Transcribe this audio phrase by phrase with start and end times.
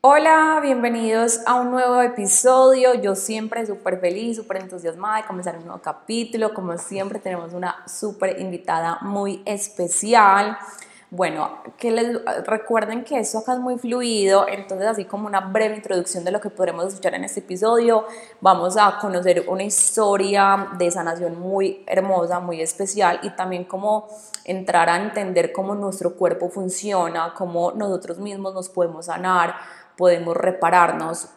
[0.00, 2.94] Hola, bienvenidos a un nuevo episodio.
[2.94, 6.54] Yo siempre súper feliz, súper entusiasmada de comenzar un nuevo capítulo.
[6.54, 10.56] Como siempre tenemos una súper invitada muy especial.
[11.10, 15.74] Bueno, que les recuerden que esto acá es muy fluido, entonces así como una breve
[15.74, 18.04] introducción de lo que podremos escuchar en este episodio,
[18.42, 24.06] vamos a conocer una historia de sanación muy hermosa, muy especial y también cómo
[24.44, 29.54] entrar a entender cómo nuestro cuerpo funciona, cómo nosotros mismos nos podemos sanar,
[29.98, 31.28] podemos repararnos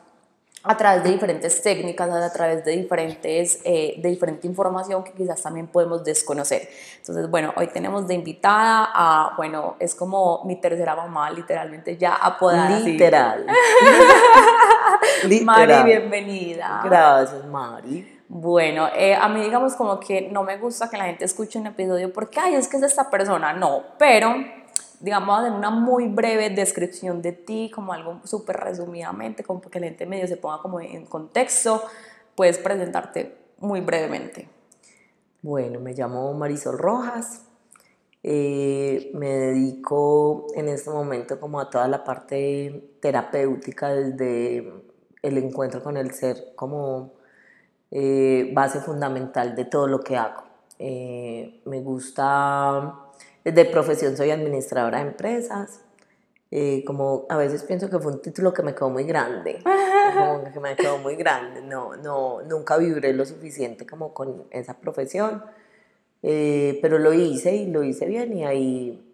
[0.64, 5.42] a través de diferentes técnicas, a través de, diferentes, eh, de diferente información que quizás
[5.42, 6.70] también podemos desconocer.
[6.98, 12.14] Entonces, bueno, hoy tenemos de invitada a, bueno, es como mi tercera mamá, literalmente ya
[12.14, 12.80] apodada.
[12.80, 13.48] Literal.
[15.24, 15.68] Literal.
[15.68, 16.82] Mari, bienvenida.
[16.84, 18.20] Gracias, Mari.
[18.30, 21.68] Bueno, eh, a mí digamos como que no me gusta que la gente escuche un
[21.68, 24.36] episodio porque, ay, es que es esta persona, no, pero
[25.02, 29.88] digamos, en una muy breve descripción de ti, como algo súper resumidamente, como que la
[29.88, 31.82] gente medio se ponga como en contexto,
[32.36, 34.48] puedes presentarte muy brevemente.
[35.42, 37.42] Bueno, me llamo Marisol Rojas,
[38.24, 44.72] eh, me dedico en este momento como a toda la parte terapéutica desde
[45.24, 47.14] el encuentro con el ser como
[47.90, 50.44] eh, base fundamental de todo lo que hago.
[50.78, 53.11] Eh, me gusta
[53.44, 55.82] de profesión soy administradora de empresas.
[56.54, 59.60] Eh, como a veces pienso que fue un título que me quedó muy grande,
[60.14, 64.78] como que me quedó muy grande, no, no, nunca vibré lo suficiente como con esa
[64.78, 65.46] profesión,
[66.22, 69.12] eh, pero lo hice y lo hice bien y ahí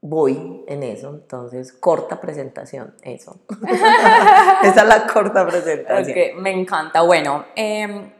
[0.00, 3.40] voy en eso, entonces corta presentación, eso.
[4.62, 6.40] Esa es la corta presentación.
[6.40, 7.46] me encanta, bueno.
[7.56, 8.12] Eh,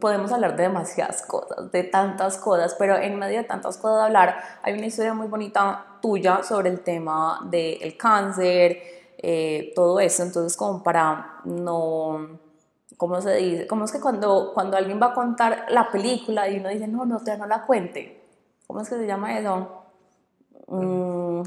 [0.00, 4.04] podemos hablar de demasiadas cosas, de tantas cosas, pero en medio de tantas cosas de
[4.04, 8.82] hablar, hay una historia muy bonita tuya sobre el tema del cáncer,
[9.18, 12.38] eh, todo eso, entonces como para no,
[12.96, 13.66] ¿cómo se dice?
[13.66, 17.04] ¿Cómo es que cuando, cuando alguien va a contar la película y uno dice, no,
[17.04, 18.24] no, te no la cuente?
[18.66, 19.84] ¿Cómo es que se llama eso?
[20.68, 21.42] Mm,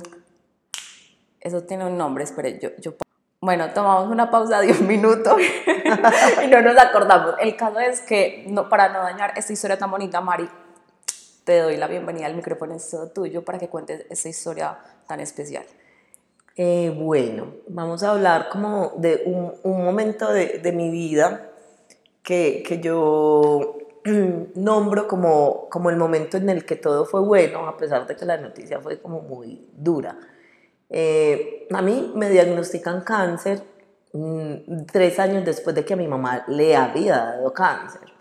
[1.39, 2.95] eso tiene un nombre, espere, yo, yo
[3.41, 7.33] bueno, tomamos una pausa de un minuto y no nos acordamos.
[7.39, 10.47] El caso es que, no, para no dañar esta historia tan bonita, Mari,
[11.43, 15.19] te doy la bienvenida al micrófono es todo tuyo para que cuentes esta historia tan
[15.19, 15.65] especial.
[16.55, 21.49] Eh, bueno, vamos a hablar como de un, un momento de, de, mi vida
[22.21, 23.79] que, que yo
[24.53, 28.25] nombro como, como el momento en el que todo fue bueno, a pesar de que
[28.25, 30.15] la noticia fue como muy dura.
[30.93, 33.63] Eh, a mí me diagnostican cáncer
[34.11, 38.11] mm, tres años después de que a mi mamá le había dado cáncer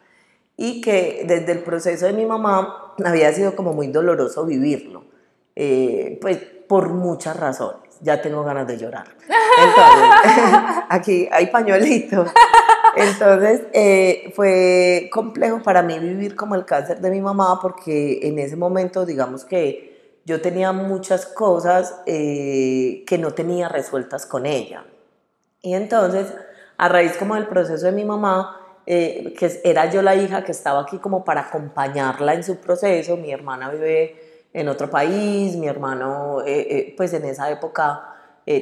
[0.56, 5.04] y que desde el proceso de mi mamá había sido como muy doloroso vivirlo,
[5.56, 6.38] eh, pues
[6.68, 7.98] por muchas razones.
[8.02, 9.06] Ya tengo ganas de llorar.
[9.26, 12.30] Entonces, aquí hay pañuelitos.
[12.94, 18.38] Entonces, eh, fue complejo para mí vivir como el cáncer de mi mamá porque en
[18.38, 19.89] ese momento, digamos que
[20.24, 24.84] yo tenía muchas cosas eh, que no tenía resueltas con ella.
[25.62, 26.32] Y entonces,
[26.76, 30.52] a raíz como del proceso de mi mamá, eh, que era yo la hija que
[30.52, 35.68] estaba aquí como para acompañarla en su proceso, mi hermana vive en otro país, mi
[35.68, 38.06] hermano eh, pues en esa época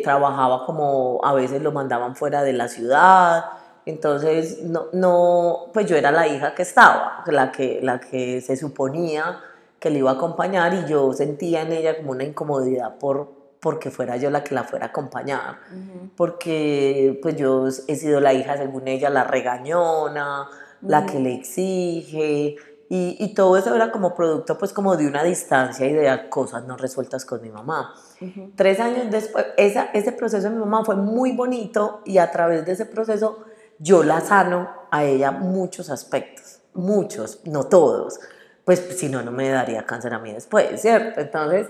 [0.04, 3.46] trabajaba como a veces lo mandaban fuera de la ciudad,
[3.86, 8.54] entonces no, no, pues yo era la hija que estaba, la que, la que se
[8.54, 9.40] suponía
[9.78, 13.90] que le iba a acompañar y yo sentía en ella como una incomodidad por porque
[13.90, 15.58] fuera yo la que la fuera a acompañar,
[16.16, 20.48] porque pues yo he sido la hija, según ella, la regañona,
[20.80, 22.56] la que le exige,
[22.90, 26.64] y, y, todo eso era como producto pues como de una distancia y de cosas
[26.64, 27.94] no resueltas con mi mamá.
[28.56, 32.64] Tres años después, esa, ese proceso de mi mamá fue muy bonito y a través
[32.64, 33.44] de ese proceso
[33.78, 38.20] yo la sano a ella muchos aspectos, muchos, no todos,
[38.68, 41.22] pues si no, no me daría cáncer a mí después, ¿cierto?
[41.22, 41.68] Entonces,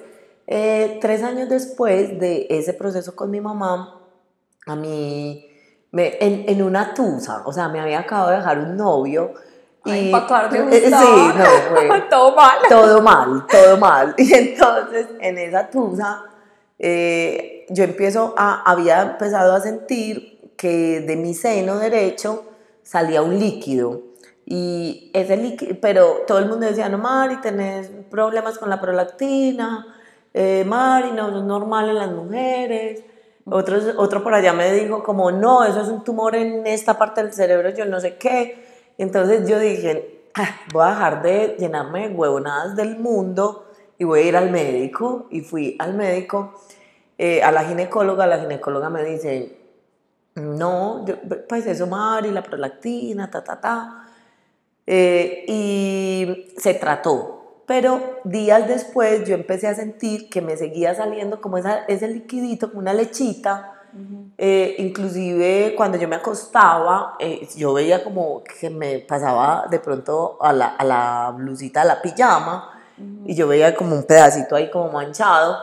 [0.48, 4.00] eh, tres años después de ese proceso con mi mamá,
[4.66, 5.48] a mí,
[5.92, 9.32] me, en, en, una tusa, o sea, me había acabado de dejar un novio.
[9.84, 12.58] Ay, y, eh, sí, no, fue, todo mal.
[12.68, 14.14] Todo mal, todo mal.
[14.18, 16.24] Y entonces, en esa tusa,
[16.80, 22.42] eh, yo empiezo a, había empezado a sentir que de mi seno derecho
[22.82, 24.07] salía un líquido
[24.50, 29.94] y ese líquido, pero todo el mundo decía, no, Mari, tenés problemas con la prolactina,
[30.32, 33.04] eh, Mari, no, es normal en las mujeres.
[33.44, 37.22] Otro, otro por allá me dijo como, no, eso es un tumor en esta parte
[37.22, 38.64] del cerebro, yo no sé qué.
[38.96, 43.66] Entonces yo dije, ah, voy a dejar de llenarme de huevonadas del mundo
[43.98, 45.26] y voy a ir al médico.
[45.30, 46.54] Y fui al médico
[47.18, 49.58] eh, a la ginecóloga, la ginecóloga me dice,
[50.36, 51.04] no,
[51.46, 54.07] pues eso, Mari, la prolactina, ta, ta, ta.
[54.90, 57.62] Eh, y se trató.
[57.66, 62.68] Pero días después yo empecé a sentir que me seguía saliendo como esa, ese liquidito,
[62.68, 63.74] como una lechita.
[64.38, 70.38] Eh, inclusive cuando yo me acostaba, eh, yo veía como que me pasaba de pronto
[70.40, 72.80] a la, a la blusita, a la pijama,
[73.26, 75.58] y yo veía como un pedacito ahí como manchado,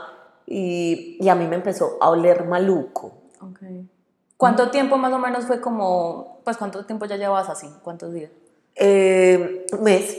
[0.45, 3.13] y, y a mí me empezó a oler maluco.
[3.39, 3.89] Okay.
[4.37, 7.67] ¿Cuánto tiempo más o menos fue como, pues cuánto tiempo ya llevas así?
[7.83, 8.31] ¿Cuántos días?
[8.75, 10.17] Eh, un mes.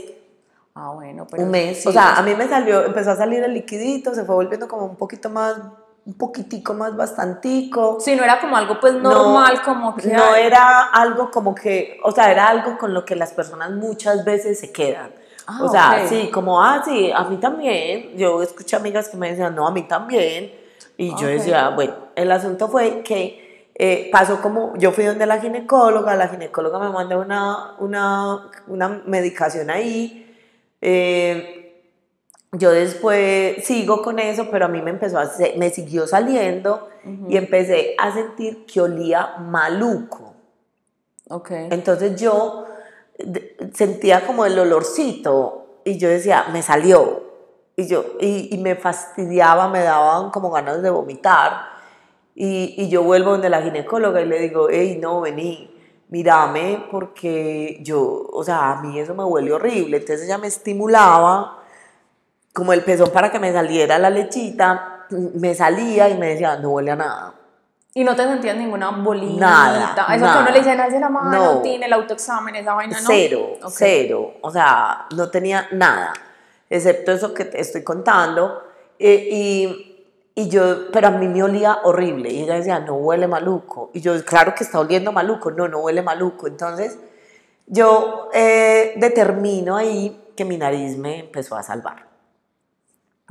[0.74, 1.44] Ah, bueno, pero...
[1.44, 1.86] Un mes.
[1.86, 4.84] o sea, a mí me salió, empezó a salir el liquidito, se fue volviendo como
[4.84, 5.56] un poquito más,
[6.04, 7.98] un poquitico más bastantico.
[8.00, 10.08] Sí, no era como algo pues normal, como que...
[10.08, 14.24] No era algo como que, o sea, era algo con lo que las personas muchas
[14.24, 15.10] veces se quedan.
[15.46, 18.16] Ah, o sea, sí, como, ah, sí, a mí también.
[18.16, 20.52] Yo escuché amigas que me decían, no, a mí también.
[20.96, 23.45] Y yo decía, bueno, el asunto fue que
[23.78, 29.02] eh, pasó como, yo fui donde la ginecóloga, la ginecóloga me mandó una, una, una
[29.04, 30.34] medicación ahí.
[30.80, 31.82] Eh,
[32.52, 36.88] yo después sigo con eso, pero a mí me empezó a, me siguió saliendo
[37.28, 40.32] y empecé a sentir que olía maluco.
[41.28, 41.68] Okay.
[41.70, 42.64] Entonces yo
[43.74, 47.24] sentía como el olorcito y yo decía, me salió.
[47.76, 51.75] Y, yo, y, y me fastidiaba, me daban como ganas de vomitar.
[52.38, 55.74] Y, y, yo vuelvo donde la ginecóloga y le digo, hey, no, vení,
[56.10, 59.96] mírame, porque yo, o sea, a mí eso me huele horrible.
[59.96, 61.62] Entonces ella me estimulaba
[62.52, 66.70] como el pezón para que me saliera la lechita, me salía y me decía, no
[66.70, 67.34] huele a nada.
[67.94, 69.40] ¿Y no te sentías ninguna bolita?
[69.40, 70.14] Nada.
[70.14, 71.62] Eso que uno le dice, hace la mano, no.
[71.62, 73.06] tiene el autoexamen, esa vaina, ¿no?
[73.06, 74.34] Cero, cero.
[74.42, 76.12] O sea, no tenía nada,
[76.68, 78.62] excepto eso que te estoy contando.
[78.98, 79.95] Eh, y
[80.38, 82.30] y yo, pero a mí me olía horrible.
[82.30, 83.90] Y ella decía, no huele maluco.
[83.94, 85.50] Y yo, claro que está oliendo maluco.
[85.50, 86.46] No, no huele maluco.
[86.46, 86.98] Entonces,
[87.66, 92.06] yo eh, determino ahí que mi nariz me empezó a salvar.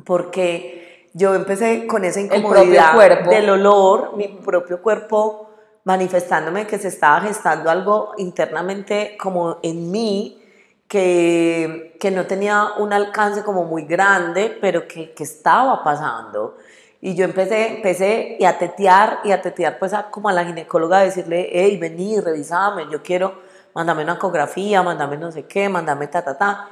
[0.03, 2.95] Porque yo empecé con esa incomodidad
[3.29, 5.51] del olor, mi propio cuerpo
[5.83, 10.41] manifestándome que se estaba gestando algo internamente como en mí,
[10.87, 16.57] que, que no tenía un alcance como muy grande, pero que, que estaba pasando.
[17.05, 20.43] Y yo empecé, empecé y a tetear y a tetear pues a, como a la
[20.43, 23.43] ginecóloga a decirle, hey, vení, revisame, yo quiero,
[23.75, 26.67] mándame una ecografía, mándame no sé qué, mándame ta, ta, ta.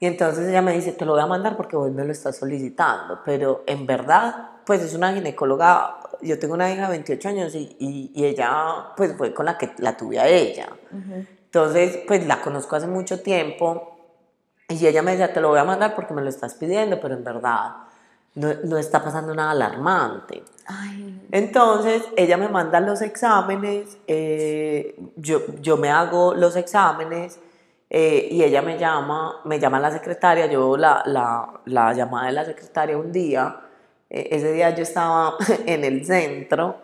[0.00, 2.36] Y entonces ella me dice, te lo voy a mandar porque vos me lo estás
[2.36, 3.20] solicitando.
[3.24, 7.76] Pero en verdad, pues es una ginecóloga, yo tengo una hija de 28 años y,
[7.78, 10.68] y, ella pues fue con la que la tuve a ella.
[11.44, 13.96] Entonces, pues la conozco hace mucho tiempo
[14.68, 17.14] y ella me decía, te lo voy a mandar porque me lo estás pidiendo, pero
[17.14, 17.85] en verdad
[18.36, 20.44] no, no está pasando nada alarmante.
[21.32, 27.40] Entonces, ella me manda los exámenes, eh, yo, yo me hago los exámenes
[27.90, 32.32] eh, y ella me llama, me llama la secretaria, yo la, la, la llamada de
[32.32, 33.60] la secretaria un día,
[34.10, 35.36] eh, ese día yo estaba
[35.66, 36.76] en el centro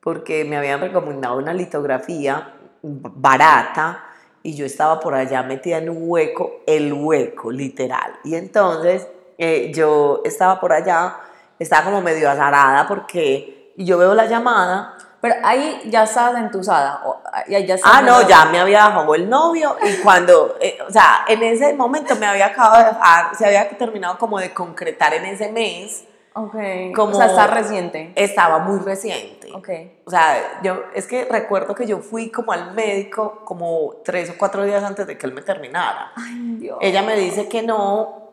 [0.00, 4.04] porque me habían recomendado una litografía barata
[4.42, 8.12] y yo estaba por allá metida en un hueco, el hueco, literal.
[8.24, 9.06] Y entonces
[9.38, 11.16] eh, yo estaba por allá,
[11.58, 14.96] estaba como medio azarada porque yo veo la llamada.
[15.20, 17.02] Pero ahí ya estabas entusada.
[17.48, 21.24] Ya, ya ah, no, ya me había dejado el novio y cuando, eh, o sea,
[21.26, 25.24] en ese momento me había acabado de dejar, se había terminado como de concretar en
[25.24, 26.04] ese mes.
[26.34, 26.54] Ok.
[26.94, 28.12] Como, o sea, está reciente.
[28.14, 29.50] Estaba muy reciente.
[29.52, 29.68] Ok.
[30.04, 34.34] O sea, yo, es que recuerdo que yo fui como al médico como tres o
[34.38, 36.12] cuatro días antes de que él me terminara.
[36.14, 36.78] Ay, Dios.
[36.80, 38.27] Ella me dice que no,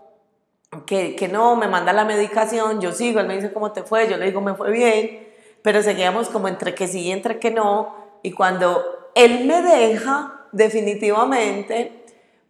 [0.86, 4.10] que, que, no, me manda la medicación, yo sigo, él me dice cómo te fue,
[4.10, 5.28] yo le digo me fue bien,
[5.62, 8.84] pero seguíamos como entre que sí y entre que no, y cuando
[9.16, 12.05] él me deja, definitivamente,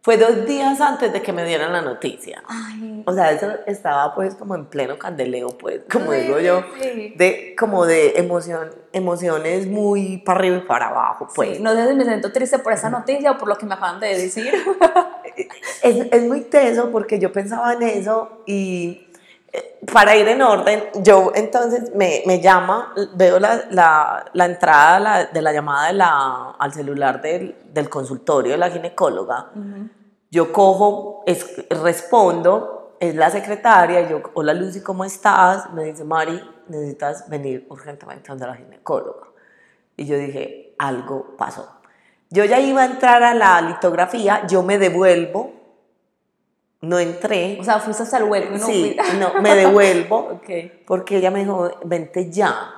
[0.06, 2.40] fue dos días antes de que me dieran la noticia.
[3.06, 6.62] O sea, eso estaba pues como en pleno candeleo, pues, como digo yo,
[7.16, 11.58] de, como de emoción, emociones muy para arriba y para abajo, pues.
[11.58, 13.98] no sé si me siento triste por esa noticia o por lo que me acaban
[13.98, 14.54] de decir.
[15.82, 19.08] es, es muy teso porque yo pensaba en eso y
[19.52, 25.24] eh, para ir en orden, yo entonces me, me llama, veo la, la, la entrada
[25.32, 29.50] de la llamada de la, al celular del, del consultorio de la ginecóloga.
[30.30, 31.46] Yo cojo, es,
[31.82, 35.72] respondo, es la secretaria, yo, hola Lucy, ¿cómo estás?
[35.72, 39.28] Me dice, Mari, necesitas venir urgentemente a la ginecóloga.
[39.96, 41.68] Y yo dije, algo pasó.
[42.30, 45.56] Yo ya iba a entrar a la litografía, yo me devuelvo
[46.82, 47.58] no entré.
[47.60, 50.40] O sea, fuiste hasta el no sí, fui- no, me devuelvo
[50.86, 52.72] porque ella me dijo, vente ya.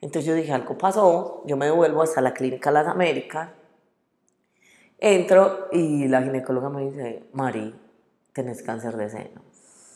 [0.00, 3.50] Entonces yo dije, algo pasó, yo me devuelvo hasta la clínica Las Américas.
[5.04, 7.74] Entro y la ginecóloga me dice, Mari,
[8.32, 9.42] tenés cáncer de seno.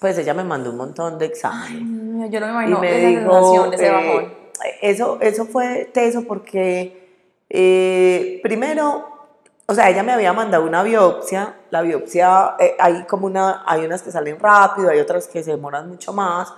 [0.01, 2.29] Pues ella me mandó un montón de exámenes.
[2.29, 4.35] Yo no me y imagino me esa dijo, sensación, ese eh, bajón.
[4.83, 7.09] eso, eso fue teso porque
[7.49, 9.29] eh, primero,
[9.67, 13.85] o sea, ella me había mandado una biopsia, la biopsia, eh, hay como una, hay
[13.85, 16.53] unas que salen rápido, hay otras que se demoran mucho más,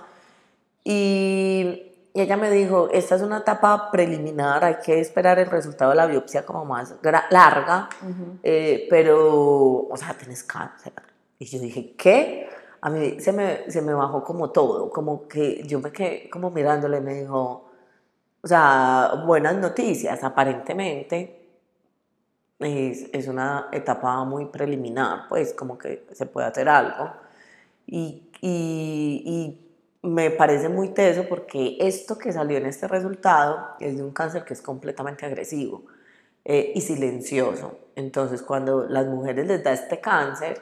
[0.83, 1.88] y,
[2.19, 5.95] y ella me dijo, esta es una etapa preliminar, hay que esperar el resultado de
[5.95, 6.93] la biopsia como más
[7.29, 7.87] larga,
[8.43, 10.91] eh, pero, o sea, tienes cáncer.
[11.37, 12.49] Y yo dije, ¿qué?
[12.81, 16.51] A mí se me, se me bajó como todo, como que yo me quedé como
[16.51, 17.71] mirándole y me dijo,
[18.41, 21.47] o sea, buenas noticias, aparentemente
[22.59, 27.13] es, es una etapa muy preliminar, pues como que se puede hacer algo.
[27.87, 29.68] Y, y, y
[30.01, 34.45] me parece muy teso porque esto que salió en este resultado es de un cáncer
[34.45, 35.83] que es completamente agresivo
[36.45, 37.79] eh, y silencioso.
[37.95, 40.61] Entonces, cuando las mujeres les da este cáncer,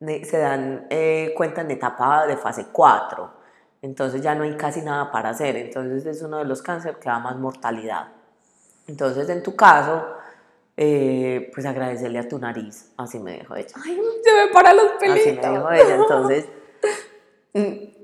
[0.00, 3.40] se dan eh, cuenta en etapa de fase 4.
[3.82, 5.56] Entonces ya no hay casi nada para hacer.
[5.56, 8.08] Entonces es uno de los cánceres que da más mortalidad.
[8.86, 10.06] Entonces, en tu caso,
[10.76, 12.92] eh, pues agradecerle a tu nariz.
[12.96, 13.74] Así me dijo ella.
[13.84, 15.50] Ay, se me paran los Así me pelitos.
[15.50, 15.94] dijo ella.
[15.94, 16.48] Entonces,
[17.54, 17.99] mm,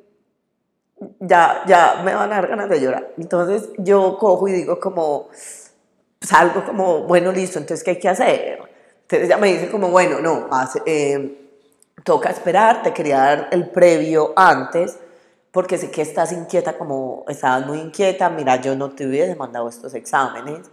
[1.27, 3.09] ya, ya me van a dar ganas de llorar.
[3.19, 5.29] Entonces, yo cojo y digo como,
[6.21, 8.59] salgo como, bueno, listo, entonces, ¿qué hay que hacer?
[9.03, 11.43] Entonces ella me dice como, bueno, no, hace- eh,
[12.05, 14.99] toca esperar, te quería dar el previo antes,
[15.53, 19.69] porque sé que estás inquieta, como estabas muy inquieta, mira, yo no te hubiese mandado
[19.69, 20.69] estos exámenes.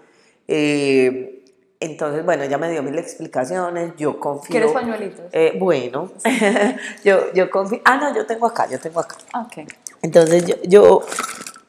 [0.47, 1.45] Eh,
[1.79, 4.51] entonces, bueno, ella me dio mil explicaciones, yo confío.
[4.51, 5.25] ¿Quieres pañuelitos?
[5.31, 6.11] Eh, bueno,
[7.03, 7.81] yo, yo confío.
[7.85, 9.15] Ah, no, yo tengo acá, yo tengo acá.
[9.33, 9.67] ok.
[10.03, 10.55] Entonces, yo.
[10.63, 11.01] yo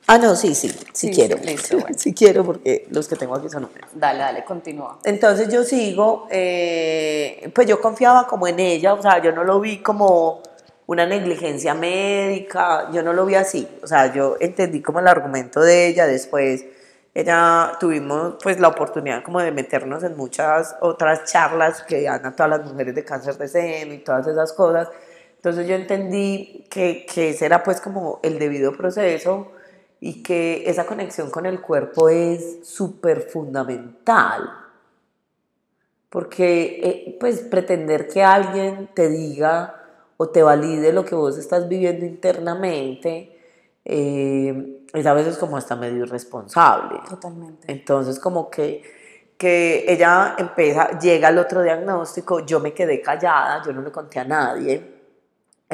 [0.09, 1.39] ah, no, sí, sí, sí, Sí, quiero.
[1.39, 1.97] listo, bueno.
[1.99, 3.89] sí quiero porque los que tengo aquí son húmedos.
[3.95, 4.99] Dale, dale, continúa.
[5.05, 9.61] Entonces yo sigo, eh, pues yo confiaba como en ella, o sea, yo no lo
[9.61, 10.43] vi como
[10.87, 15.61] una negligencia médica, yo no lo vi así, o sea, yo entendí como el argumento
[15.61, 16.67] de ella, después
[17.15, 22.35] ella tuvimos pues la oportunidad como de meternos en muchas otras charlas que dan a
[22.35, 24.89] todas las mujeres de cáncer de seno y todas esas cosas,
[25.45, 29.49] entonces yo entendí que, que ese era pues como el debido proceso
[30.01, 34.51] y que esa conexión con el cuerpo es súper fundamental.
[36.09, 39.83] Porque eh, pues pretender que alguien te diga
[40.17, 43.39] o te valide lo que vos estás viviendo internamente
[43.85, 47.01] eh, es a veces como hasta medio irresponsable.
[47.07, 47.71] Totalmente.
[47.71, 48.83] Entonces como que,
[49.37, 54.21] que ella empieza, llega al otro diagnóstico, yo me quedé callada, yo no le conté
[54.21, 54.94] a nadie.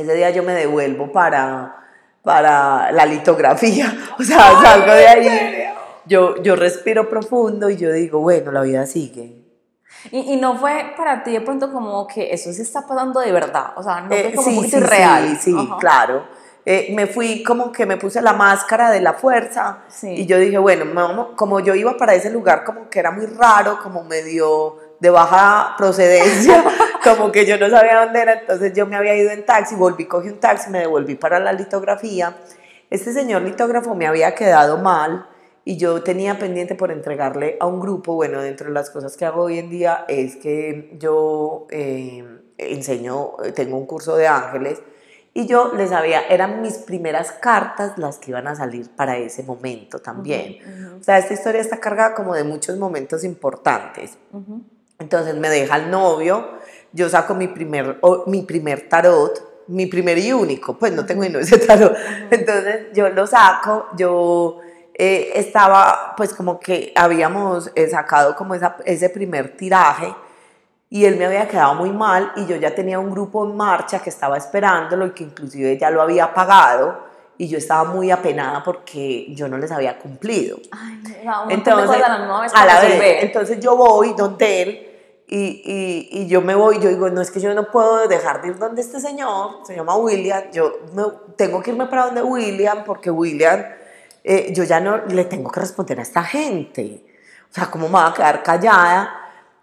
[0.01, 1.77] Ese día yo me devuelvo para,
[2.23, 5.65] para la litografía, o sea, salgo de ahí,
[6.07, 9.37] yo, yo respiro profundo y yo digo, bueno, la vida sigue.
[10.11, 13.33] Y, y no fue para ti de pronto como que eso se está pasando de
[13.33, 15.29] verdad, o sea, no Eh, fue como sí, muy sí, irreal.
[15.39, 15.77] Sí, sí, Ajá.
[15.79, 16.25] claro.
[16.65, 20.09] Eh, me fui como que me puse la máscara de la fuerza Sí.
[20.11, 23.79] y yo dije, bueno, como yo iba para ese lugar como que era muy raro,
[23.83, 26.65] como medio de baja procedencia,
[27.05, 30.07] como que yo no sabía dónde era, entonces yo me había ido en taxi, volví,
[30.07, 32.37] cogí un taxi, me devolví para la litografía.
[32.91, 35.27] Este señor litógrafo me había quedado mal
[35.65, 39.25] y yo tenía pendiente por entregarle a un grupo, bueno, dentro de las cosas que
[39.25, 42.25] hago hoy en día es que yo eh,
[42.59, 44.83] enseño, tengo un curso de ángeles
[45.33, 49.45] y yo les había, eran mis primeras cartas las que iban a salir para ese
[49.45, 50.59] momento también.
[50.99, 54.19] O sea, esta historia está cargada como de muchos momentos importantes.
[54.33, 54.63] Ujú.
[55.01, 56.47] Entonces me deja el novio,
[56.93, 61.25] yo saco mi primer, o- mi primer tarot, mi primer y único, pues no tengo
[61.25, 61.97] ni ese tarot.
[62.31, 64.59] Entonces yo lo saco, yo
[64.95, 70.15] eh, estaba, pues como que habíamos eh, sacado como esa- ese primer tiraje
[70.91, 74.01] y él me había quedado muy mal y yo ya tenía un grupo en marcha
[74.01, 78.63] que estaba esperándolo y que inclusive ya lo había pagado y yo estaba muy apenada
[78.63, 80.59] porque yo no les había cumplido.
[80.73, 81.01] Ay,
[81.49, 82.89] de Entonces, a la vez a para la vez.
[82.91, 83.25] resolver.
[83.25, 84.90] Entonces yo voy donde él
[85.33, 88.43] y, y, y yo me voy, yo digo, no es que yo no puedo dejar
[88.43, 91.05] de ir donde este señor, se llama William, yo me-
[91.37, 93.65] tengo que irme para donde William porque William,
[94.25, 97.05] eh, yo ya no le tengo que responder a esta gente.
[97.49, 99.17] O sea, ¿cómo me voy a quedar callada?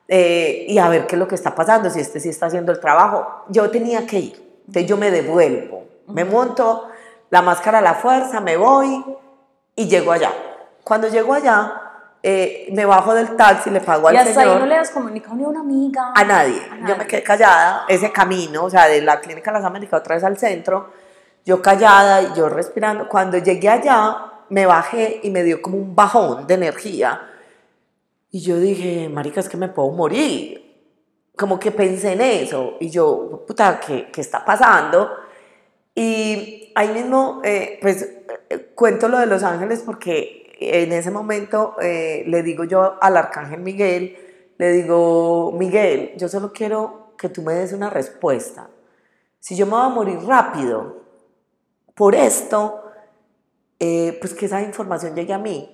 [0.08, 2.72] Eh, y a ver qué es lo que está pasando, si este sí está haciendo
[2.72, 3.44] el trabajo.
[3.50, 6.88] Yo tenía que ir, entonces yo me devuelvo, me monto
[7.30, 9.04] la máscara a la fuerza, me voy
[9.76, 10.32] y llego allá.
[10.86, 11.87] Cuando llego allá,
[12.24, 14.56] eh, me bajo del taxi, le pago al y hasta señor.
[14.56, 16.14] ahí no le das comunicado ni a una amiga.
[16.16, 16.60] A nadie.
[16.62, 16.96] A Yo nadie.
[16.96, 20.24] me quedé callada, ese camino, o sea, de la clínica de las Américas otra vez
[20.24, 20.92] al centro,
[21.46, 23.08] yo callada y yo respirando.
[23.08, 24.18] Cuando llegué allá,
[24.50, 27.22] me bajé y me dio como un bajón de energía.
[28.32, 30.64] Y yo dije, marica, es que me puedo morir.
[31.38, 32.76] Como que pensé en eso.
[32.80, 35.10] Y yo, puta, ¿qué, qué está pasando?
[35.96, 38.04] Y ahí mismo, eh, pues,
[38.50, 43.18] eh, cuento lo de Los Ángeles porque en ese momento eh, le digo yo al
[43.18, 44.18] arcángel Miguel,
[44.58, 48.70] le digo, Miguel, yo solo quiero que tú me des una respuesta.
[49.40, 51.04] Si yo me voy a morir rápido
[51.96, 52.84] por esto,
[53.80, 55.74] eh, pues que esa información llegue a mí.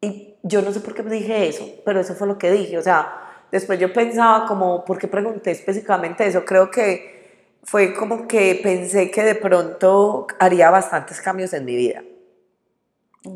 [0.00, 2.78] Y yo no sé por qué dije eso, pero eso fue lo que dije.
[2.78, 6.44] O sea, después yo pensaba como, ¿por qué pregunté específicamente eso?
[6.44, 7.18] Creo que
[7.64, 12.02] fue como que pensé que de pronto haría bastantes cambios en mi vida.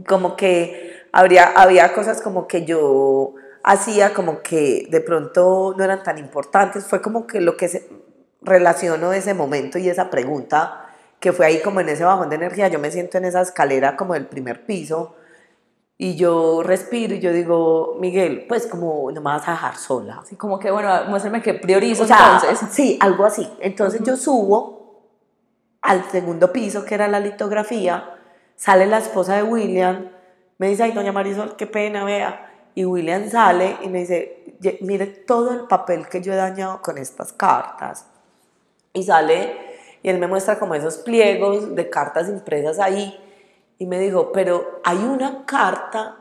[0.07, 3.35] Como que habría, había cosas como que yo
[3.65, 6.85] hacía como que de pronto no eran tan importantes.
[6.87, 7.89] Fue como que lo que se
[8.41, 10.87] relacionó ese momento y esa pregunta
[11.21, 12.69] que fue ahí como en ese bajón de energía.
[12.69, 15.15] Yo me siento en esa escalera como del primer piso
[15.97, 20.19] y yo respiro y yo digo, Miguel, pues como no me vas a dejar sola.
[20.21, 22.69] Así como que, bueno, muéstrame que priorizo O sea, entonces.
[22.73, 23.49] sí, algo así.
[23.61, 25.07] Entonces yo subo
[25.81, 28.12] al segundo piso, que era la litografía,
[28.63, 30.09] sale la esposa de William,
[30.59, 32.49] me dice, ay, doña Marisol, qué pena, vea.
[32.77, 36.81] Y William sale y me dice, "Ye- mire todo el papel que yo he dañado
[36.81, 38.07] con estas cartas.
[38.93, 39.57] Y sale
[40.05, 43.19] y él me muestra como esos pliegos de cartas impresas ahí.
[43.79, 46.17] Y me dijo, pero hay una carta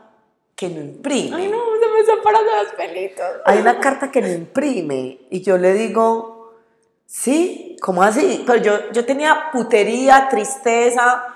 [0.56, 1.36] que no imprime.
[1.36, 3.26] Ay, no, se me están parando los pelitos.
[3.44, 6.52] Hay una carta que no imprime y yo le digo,
[7.06, 8.42] sí, ¿cómo así?
[8.46, 11.31] Pero yo, yo tenía putería, tristeza,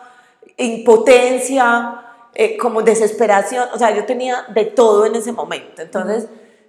[0.56, 2.02] impotencia,
[2.34, 5.82] eh, como desesperación, o sea, yo tenía de todo en ese momento.
[5.82, 6.28] Entonces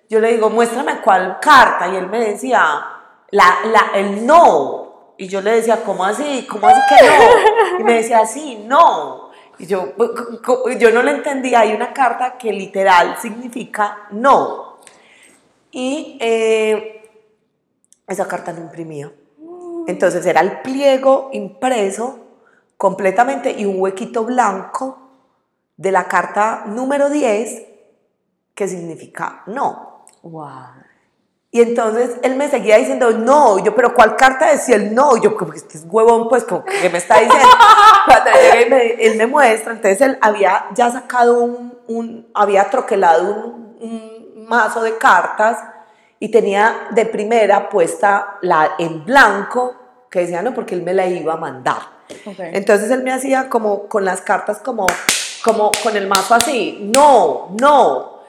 [0.10, 2.86] yo le digo, muéstrame cuál carta y él me decía,
[3.32, 5.14] la, la, el no.
[5.18, 6.48] Y yo le decía, ¿cómo así?
[6.50, 7.80] ¿Cómo así que no?
[7.80, 9.32] Y me decía, sí, no.
[9.60, 9.94] Y yo,
[10.80, 11.62] yo no lo entendía.
[11.62, 14.78] Hay una carta que literal significa no.
[15.72, 17.10] Y eh,
[18.08, 19.12] esa carta no imprimía.
[19.88, 22.27] Entonces era el pliego impreso
[22.78, 24.98] completamente y un huequito blanco
[25.78, 27.64] de la carta número 10
[28.56, 30.06] que significa no.
[30.24, 30.50] Wow.
[31.50, 35.16] Y entonces él me seguía diciendo no, yo, pero ¿cuál carta decía el no?
[35.18, 37.48] Yo, como que este es huevón, pues, como que me está diciendo.
[38.06, 42.70] Cuando llega y me- él me muestra, entonces él había ya sacado un, un- había
[42.70, 45.58] troquelado un, un mazo de cartas
[46.20, 49.76] y tenía de primera puesta la en blanco,
[50.12, 51.97] que decía no, porque él me la iba a mandar.
[52.26, 52.40] Ok.
[52.40, 54.88] Entonces él me hacía como con las cartas como,
[55.44, 58.22] como con el mazo así, no, no.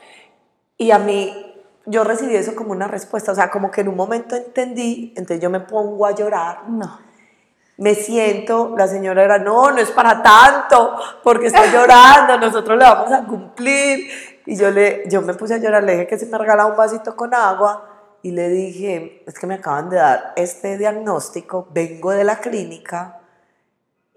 [0.76, 1.54] Y a mí,
[1.86, 5.40] yo recibí eso como una respuesta, o sea, como que en un momento entendí, entonces
[5.40, 7.00] yo me pongo a llorar, No.
[7.78, 12.84] me siento, la señora era, no, no es para tanto, porque está llorando, nosotros le
[12.84, 14.10] vamos a cumplir.
[14.46, 16.76] Y yo, le, yo me puse a llorar, le dije que se me regalaba un
[16.76, 17.84] vasito con agua
[18.22, 23.17] y le dije, es que me acaban de dar este diagnóstico, vengo de la clínica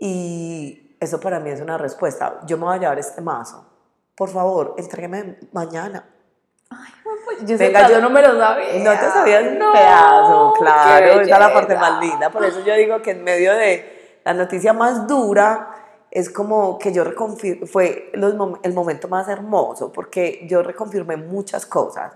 [0.05, 2.39] y eso para mí es una respuesta.
[2.47, 3.65] Yo me voy a llevar este mazo.
[4.15, 6.03] Por favor, entrégueme mañana.
[7.25, 8.83] Pues yo, Venga, yo no me lo sabía.
[8.83, 12.29] No te sabías No, pedazo, claro, esa es la parte más linda.
[12.31, 15.69] Por eso yo digo que en medio de la noticia más dura,
[16.09, 21.15] es como que yo reconfir fue los mom- el momento más hermoso, porque yo reconfirmé
[21.17, 22.13] muchas cosas.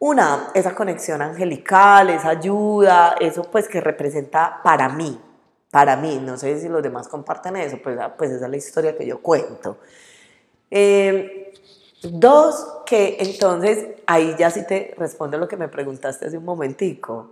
[0.00, 5.20] Una, esa conexión angelical, esa ayuda, eso pues que representa para mí,
[5.72, 8.56] para mí, no sé si los demás comparten eso, pues, ah, pues esa es la
[8.58, 9.78] historia que yo cuento.
[10.70, 11.54] Eh,
[12.02, 17.30] dos, que entonces ahí ya sí te respondo lo que me preguntaste hace un momentico.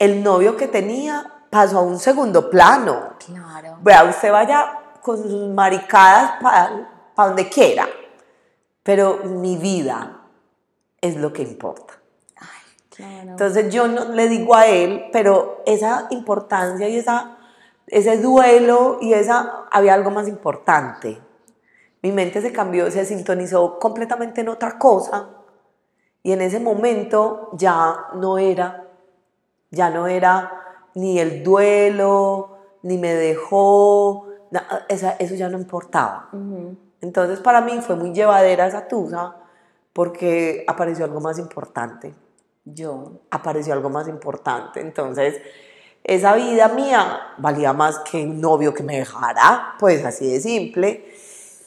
[0.00, 3.14] El novio que tenía pasó a un segundo plano.
[3.24, 3.78] Claro.
[3.82, 7.88] Vea, usted vaya con sus maricadas para donde quiera,
[8.82, 10.22] pero mi vida
[11.00, 11.94] es lo que importa.
[12.96, 13.30] Claro.
[13.30, 17.36] Entonces yo no le digo a él, pero esa importancia y esa,
[17.90, 21.20] ese duelo y esa, había algo más importante.
[22.02, 25.30] Mi mente se cambió, se sintonizó completamente en otra cosa
[26.22, 28.86] y en ese momento ya no era,
[29.70, 30.52] ya no era
[30.94, 36.30] ni el duelo, ni me dejó, na- esa- eso ya no importaba.
[37.00, 39.36] Entonces para mí fue muy llevadera esa tusa
[39.92, 42.14] porque apareció algo más importante
[42.64, 43.12] Yo.
[43.30, 44.80] apareció algo más importante.
[44.80, 45.40] Entonces,
[46.04, 51.14] esa vida mía valía más que un novio que me dejara, pues así de simple.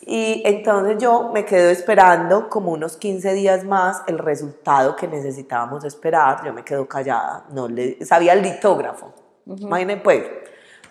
[0.06, 5.86] Y entonces yo me quedo esperando como unos 15 días más el resultado que necesitábamos
[5.86, 6.44] esperar.
[6.46, 9.14] Yo me quedo callada, no le sabía el litógrafo.
[9.46, 10.26] Imagínense pues.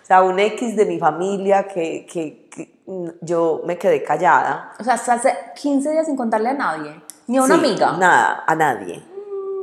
[0.01, 4.73] O sea, un X de mi familia que, que, que, mm, yo me quedé callada.
[4.79, 7.91] O sea, hace 15 días sin contarle a nadie, ni a una Sí, amiga.
[7.97, 9.12] Nada, a nadie.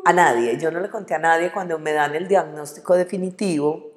[0.05, 0.59] A nadie.
[0.59, 3.93] Yo no le conté a nadie cuando me dan el diagnóstico definitivo.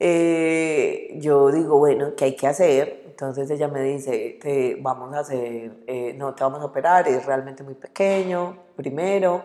[0.00, 3.04] eh, yo digo, bueno, ¿qué hay que hacer?
[3.06, 7.24] Entonces ella me dice, te vamos a hacer, eh, no te vamos a operar, es
[7.26, 9.44] realmente muy pequeño, primero,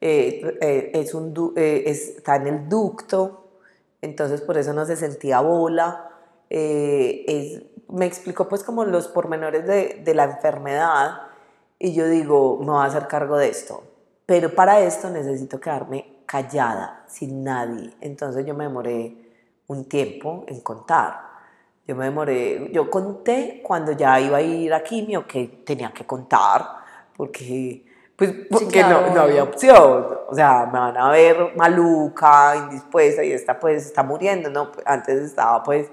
[0.00, 3.48] eh, es un, está en el ducto,
[4.02, 6.10] entonces por eso no se sentía bola.
[6.50, 11.22] me explicó pues como los pormenores de, de la enfermedad
[11.78, 13.82] y yo digo, me voy a hacer cargo de esto,
[14.26, 17.92] pero para esto necesito quedarme callada, sin nadie.
[18.00, 19.14] Entonces yo me demoré
[19.68, 21.20] un tiempo en contar.
[21.86, 26.04] Yo me demoré, yo conté cuando ya iba a ir a quimio que tenía que
[26.04, 26.66] contar,
[27.16, 27.86] porque,
[28.16, 29.06] pues, porque claro.
[29.06, 30.18] no, no había opción.
[30.28, 34.72] O sea, me van a ver maluca, indispuesta, y esta pues está muriendo, ¿no?
[34.84, 35.88] Antes estaba pues...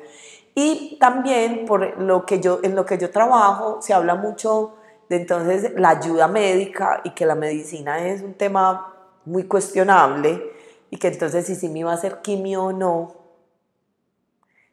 [0.55, 4.75] Y también por lo que yo, en lo que yo trabajo se habla mucho
[5.09, 8.93] de entonces la ayuda médica y que la medicina es un tema
[9.25, 10.51] muy cuestionable
[10.89, 13.15] y que entonces si, si me iba a hacer quimio o no,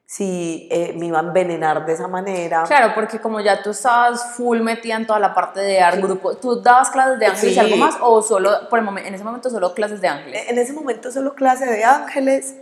[0.06, 2.64] si eh, me iba a envenenar de esa manera.
[2.66, 6.34] Claro, porque como ya tú estabas full metida en toda la parte de dar grupo,
[6.36, 7.60] ¿tú dabas clases de ángeles y Sí.
[7.60, 10.42] algo más o solo, por el momen- en ese momento solo clases de ángeles?
[10.48, 12.56] En ese momento solo clase de ángeles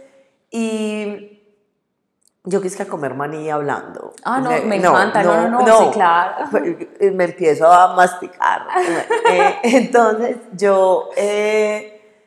[0.51, 1.38] y
[2.51, 4.13] yo quise comer maní hablando.
[4.25, 6.47] Ah, no, me encanta, no, no, no, sí, claro.
[7.13, 8.67] Me empiezo a masticar.
[9.31, 12.23] Eh, entonces yo, eh,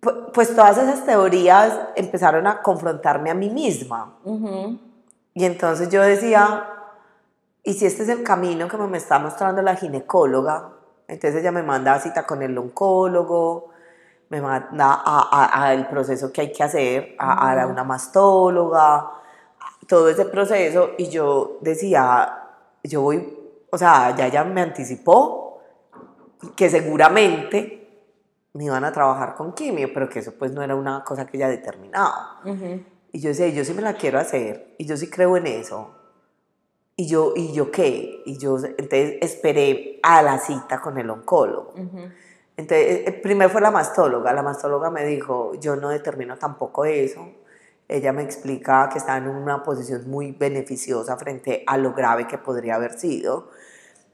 [0.00, 4.14] pu- pues todas esas teorías empezaron a confrontarme a mí misma.
[5.34, 6.64] Y entonces yo decía,
[7.62, 10.70] ¿y si este es el camino que me está mostrando la ginecóloga?
[11.08, 13.70] Entonces ella me manda a cita con el oncólogo,
[14.30, 19.10] me manda a, a- a el proceso que hay que hacer, a, a una mastóloga,
[19.86, 20.90] todo ese proceso.
[20.98, 22.44] Y yo decía,
[22.84, 23.36] yo voy,
[23.70, 25.60] o sea, ya ella me anticipó
[26.56, 27.74] que seguramente
[28.54, 31.36] me iban a trabajar con quimio, pero que eso pues no era una cosa que
[31.36, 32.40] ella determinaba.
[33.12, 35.94] Y yo decía, yo sí me la quiero hacer, y yo sí creo en eso.
[36.96, 38.22] Y yo, ¿y yo qué?
[38.26, 41.72] Y yo, entonces esperé a la cita con el oncólogo.
[42.58, 44.32] Entonces, eh, primero fue la mastóloga.
[44.32, 47.24] La mastóloga me dijo, yo no determino tampoco eso.
[47.86, 52.36] Ella me explica que está en una posición muy beneficiosa frente a lo grave que
[52.36, 53.48] podría haber sido.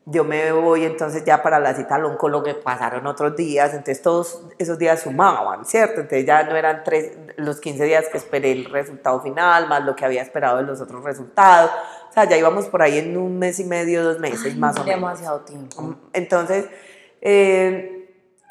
[0.04, 4.02] Yo me voy entonces ya para la cita al oncólogo, que pasaron otros días, entonces
[4.02, 6.02] todos esos días sumaban, ¿cierto?
[6.02, 9.96] Entonces ya no eran tres, los 15 días que esperé el resultado final, más lo
[9.96, 11.70] que había esperado de los otros resultados.
[12.10, 14.84] O sea, ya íbamos por ahí en un mes y medio, dos meses más o
[14.84, 15.00] menos.
[15.00, 15.96] Demasiado tiempo.
[16.12, 16.66] Entonces,
[17.22, 17.93] eh,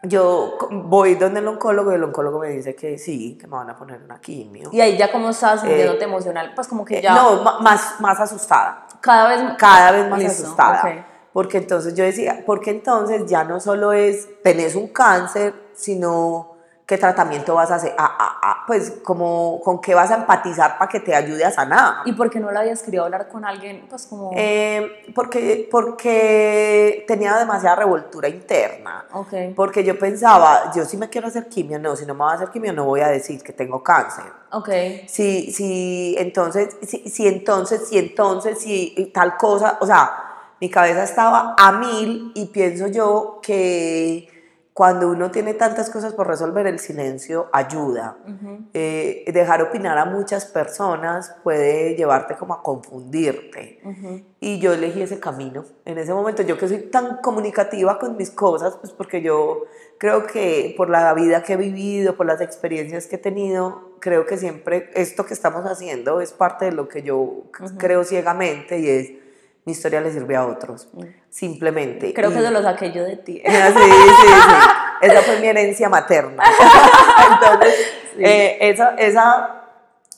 [0.04, 3.70] yo voy donde el oncólogo y el oncólogo me dice que sí, que me van
[3.70, 4.70] a poner una quimio.
[4.72, 8.20] Y ahí ya como estabas sintiéndote emocional, pues como que Eh, ya No, más, más
[8.20, 11.08] asustada, cada vez cada vez más Listo, asustada.
[11.32, 16.53] Porque entonces yo decía, porque entonces ya no solo es, tenés un cáncer, sino
[16.86, 20.78] qué tratamiento vas a hacer, a- a- a- pues como con qué vas a empatizar
[20.78, 21.96] para que te ayude a sanar.
[22.06, 23.86] ¿Y por qué no le habías querido hablar con alguien?
[23.90, 24.32] Pues como...
[24.36, 29.06] Eh, porque, porque tenía demasiada revoltura interna.
[29.14, 29.34] ok.
[29.56, 32.36] Porque yo pensaba, yo sí me quiero hacer quimio, no, si no me voy a
[32.36, 34.26] hacer quimio no voy a decir que tengo cáncer.
[34.52, 34.70] Ok.
[35.08, 40.12] Si, si entonces, si, si entonces, si entonces, si tal cosa, o sea,
[40.60, 44.33] mi cabeza estaba a mil y pienso yo que
[44.74, 48.18] cuando uno tiene tantas cosas por resolver, el silencio ayuda.
[48.28, 48.70] Ujú.
[48.74, 53.80] Eh, dejar opinar a muchas personas puede llevarte como a confundirte.
[53.86, 54.24] Ujú.
[54.40, 55.64] Y yo elegí ese camino.
[55.86, 59.66] En ese momento, yo que soy tan comunicativa con mis cosas, pues porque yo
[60.00, 64.26] creo que por la vida que he vivido, por las experiencias que he tenido, creo
[64.26, 67.44] que siempre esto que estamos haciendo es parte de lo que yo
[67.78, 69.23] creo ciegamente y es
[69.66, 70.90] mi historia le sirve a otros,
[71.30, 72.14] simplemente.
[72.14, 73.42] Creo Y- que eso lo saqué yo de ti.
[73.48, 74.56] Ah, Sí, sí, sí.
[75.02, 76.44] Esa fue mi herencia materna.
[77.34, 77.76] Entonces,
[78.20, 79.64] eh, esa, esa,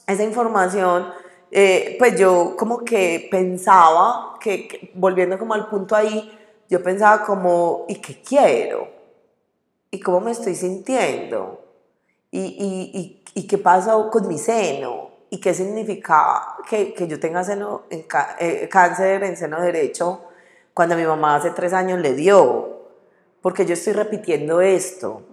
[0.07, 1.11] esa información,
[1.51, 6.31] eh, pues yo como que pensaba, que, que, volviendo como al punto ahí,
[6.69, 8.87] yo pensaba como, ¿y qué quiero?
[9.91, 11.63] ¿Y cómo me estoy sintiendo?
[12.31, 15.09] ¿Y, y, y, y qué pasó con mi seno?
[15.35, 18.05] ¿Y qué significa que, que yo tenga seno en
[18.39, 20.23] eh, cáncer en seno derecho
[20.73, 22.85] cuando mi mamá hace tres años le dio?
[23.41, 25.23] Porque yo estoy repitiendo esto.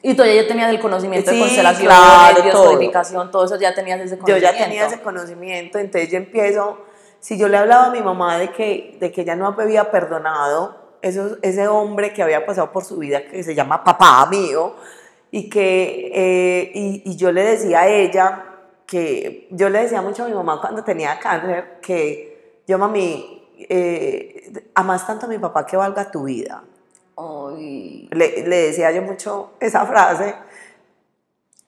[0.00, 3.30] Y tú ya tenías el conocimiento de Sí, constelación, claro, de todo.
[3.32, 4.52] todo eso ya tenías ese Yo conocimiento.
[4.58, 6.78] ya tenía ese conocimiento, entonces yo empiezo
[7.18, 10.96] si yo le hablaba a mi mamá de que, de que ella no había perdonado
[11.02, 14.76] eso, ese hombre que había pasado por su vida, que se llama papá mío,
[15.32, 18.44] y que eh, y, y yo le decía a ella
[18.92, 24.68] que yo le decía mucho a mi mamá cuando tenía cáncer que yo mami eh,
[24.74, 26.62] amas tanto a mi papá que valga tu vida
[27.16, 28.06] Ay.
[28.12, 30.34] le, le decía yo mucho esa frase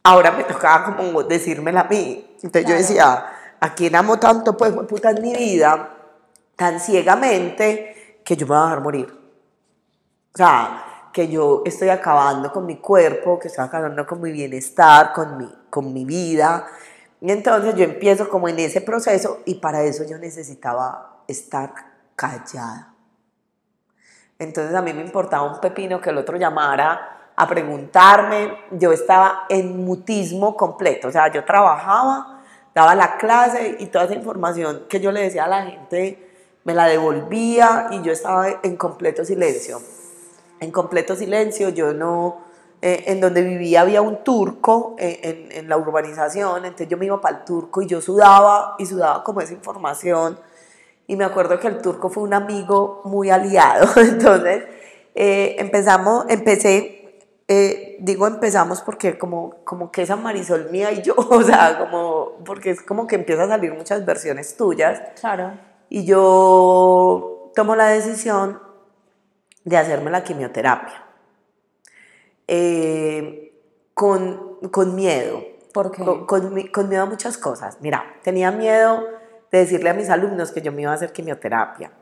[0.02, 2.82] ahora me tocaba como decírmela a mí entonces yo Claro.
[2.82, 3.26] decía
[3.58, 5.96] a quién amo tanto pues puta en mi vida
[6.56, 9.08] tan ciegamente que yo me voy a dejar morir
[10.34, 15.12] o sea, que yo estoy acabando con mi cuerpo, que estoy acabando con mi bienestar,
[15.12, 16.66] con mi, con mi vida.
[17.24, 21.72] Y entonces yo empiezo como en ese proceso y para eso yo necesitaba estar
[22.14, 22.92] callada.
[24.38, 28.54] Entonces a mí me importaba un pepino que el otro llamara a preguntarme.
[28.72, 32.42] Yo estaba en mutismo completo, o sea, yo trabajaba,
[32.74, 36.30] daba la clase y toda esa información que yo le decía a la gente
[36.64, 39.80] me la devolvía y yo estaba en completo silencio
[40.64, 42.38] en completo silencio, yo no,
[42.86, 47.06] eh, en donde vivía había un turco eh, en, en, la urbanización, entonces yo me
[47.06, 50.38] iba para el turco y yo sudaba y sudaba como esa información
[51.06, 54.64] y me acuerdo que el turco fue un amigo muy aliado, entonces
[55.14, 61.14] eh, empezamos, empecé, eh, digo empezamos porque como, como que esa Marisol mía y yo,
[61.30, 65.52] o sea, como, porque es como que empiezan a salir muchas versiones tuyas Claro.
[65.88, 68.60] y yo tomo la decisión
[69.64, 71.03] de hacerme la quimioterapia.
[72.46, 73.52] Eh,
[73.94, 75.42] con, con, miedo.
[75.72, 76.04] ¿Por qué?
[76.04, 77.78] Con, con, con, miedo a muchas cosas.
[77.80, 79.04] Mira, tenía miedo
[79.50, 81.92] de decirle a mis alumnos que yo me iba a hacer quimioterapia.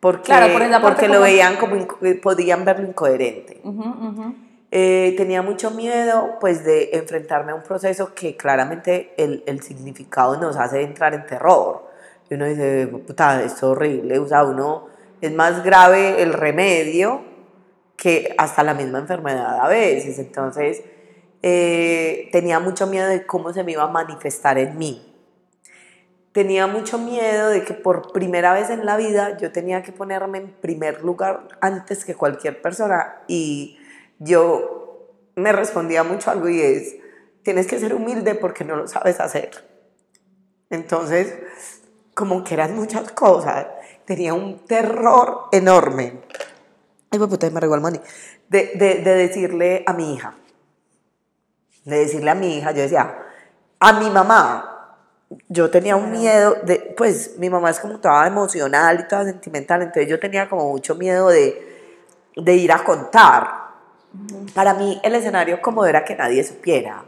[0.00, 1.14] Porque, claro, por esa porque como...
[1.14, 1.76] lo veían como,
[2.22, 3.60] podían verlo incoherente.
[3.64, 4.34] Uh -huh, uh -huh.
[4.76, 10.36] Eh, tenía mucho miedo pues de enfrentarme a un proceso que claramente el, el significado
[10.36, 11.88] nos hace entrar en terror.
[12.28, 14.88] Y uno dice, puta, es horrible, o sea, uno
[15.20, 17.22] es más grave el remedio
[18.04, 20.18] que hasta la misma enfermedad a veces.
[20.18, 20.82] Entonces,
[21.40, 25.10] eh, tenía mucho miedo de cómo se me iba a manifestar en mí.
[26.32, 30.36] Tenía mucho miedo de que por primera vez en la vida yo tenía que ponerme
[30.36, 33.22] en primer lugar antes que cualquier persona.
[33.26, 33.78] Y
[34.18, 36.96] yo me respondía mucho algo y es,
[37.42, 39.50] tienes que ser humilde porque no lo sabes hacer.
[40.68, 41.38] Entonces,
[42.12, 43.64] como que eran muchas cosas
[44.04, 46.20] tenía un terror enorme.
[47.14, 48.00] Ay, pues puta, me regó el money.
[48.48, 50.34] De, de, de, decirle a mi hija,
[51.84, 53.18] de decirle a mi hija, yo decía,
[53.78, 54.96] a mi mamá,
[55.48, 59.82] yo tenía un miedo, de, pues mi mamá es como toda emocional y toda sentimental,
[59.82, 62.02] entonces yo tenía como mucho miedo de,
[62.34, 63.46] de ir a contar.
[64.52, 67.04] Para mí el escenario cómodo era que nadie supiera.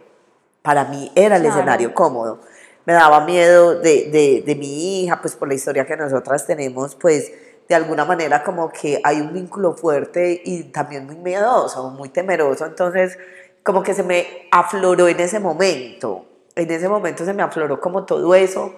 [0.63, 1.57] Para mí era el Claro.
[1.57, 2.39] escenario cómodo
[2.85, 6.95] me daba miedo de, de, de, mi hija, pues por la historia que nosotras tenemos,
[6.95, 7.33] pues
[7.69, 12.65] de alguna manera como que hay un vínculo fuerte y también muy miedoso, muy temeroso,
[12.67, 13.19] entonces
[13.63, 18.05] como que se me afloró en ese momento, en ese momento se me afloró como
[18.05, 18.77] todo eso.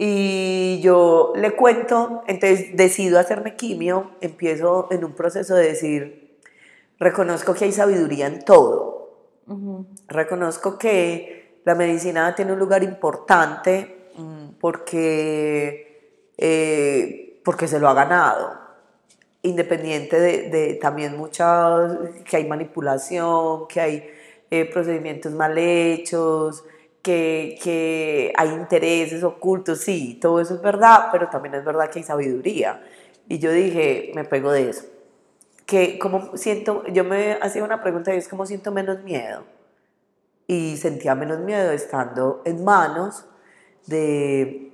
[0.00, 6.38] Y yo le cuento, entonces decido hacerme quimio, empiezo en un proceso de decir,
[7.00, 8.96] reconozco que hay sabiduría en todo,
[9.48, 9.86] Uh -huh.
[10.08, 17.94] reconozco que la medicina tiene un lugar importante mm, porque, eh, porque se lo ha
[17.94, 18.58] ganado,
[19.40, 24.10] independiente de, de, también muchas, que hay manipulación, que hay
[24.50, 26.62] eh, procedimientos mal hechos,
[27.00, 32.00] que, que hay intereses ocultos, sí, todo eso es verdad, pero también es verdad que
[32.00, 32.84] hay sabiduría.
[33.30, 34.84] Y yo dije, me pego de eso.
[35.64, 39.44] Que como siento, yo me hacía una pregunta y es como siento menos miedo
[40.46, 43.24] y sentía menos miedo estando en manos
[43.86, 44.67] de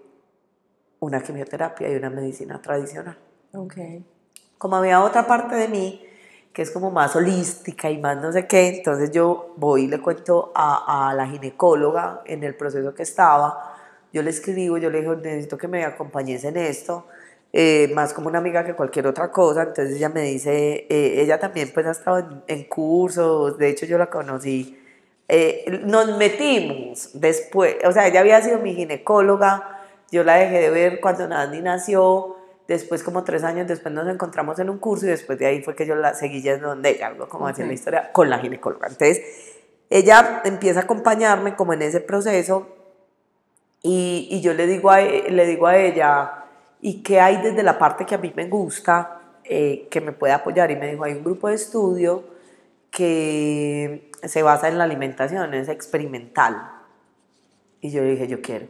[1.04, 3.16] una quimioterapia y una medicina tradicional.
[3.52, 4.04] Okay.
[4.58, 6.00] Como había otra parte de mí
[6.54, 10.00] que es como más holística y más no sé qué, entonces yo voy y le
[10.00, 13.74] cuento a, a la ginecóloga en el proceso que estaba,
[14.12, 17.06] yo le escribo, yo le digo, necesito que me acompañes en esto,
[17.52, 21.40] eh, más como una amiga que cualquier otra cosa, entonces ella me dice, eh, ella
[21.40, 24.78] también pues ha estado en, en cursos, de hecho yo la conocí,
[25.26, 30.70] eh, nos metimos después, o sea, ella había sido mi ginecóloga, yo la dejé de
[30.70, 32.36] ver cuando Nandi nació,
[32.68, 35.74] después como tres años después nos encontramos en un curso y después de ahí fue
[35.74, 37.52] que yo la seguí yendo donde ella, algo como okay.
[37.52, 38.88] así la historia, con la ginecóloga.
[38.88, 39.22] Entonces,
[39.90, 42.68] ella empieza a acompañarme como en ese proceso
[43.82, 46.44] y, y yo le digo, a, le digo a ella,
[46.80, 50.32] ¿y qué hay desde la parte que a mí me gusta eh, que me puede
[50.32, 50.70] apoyar?
[50.70, 52.24] Y me dijo, hay un grupo de estudio
[52.90, 56.70] que se basa en la alimentación, es experimental.
[57.80, 58.66] Y yo le dije, yo quiero.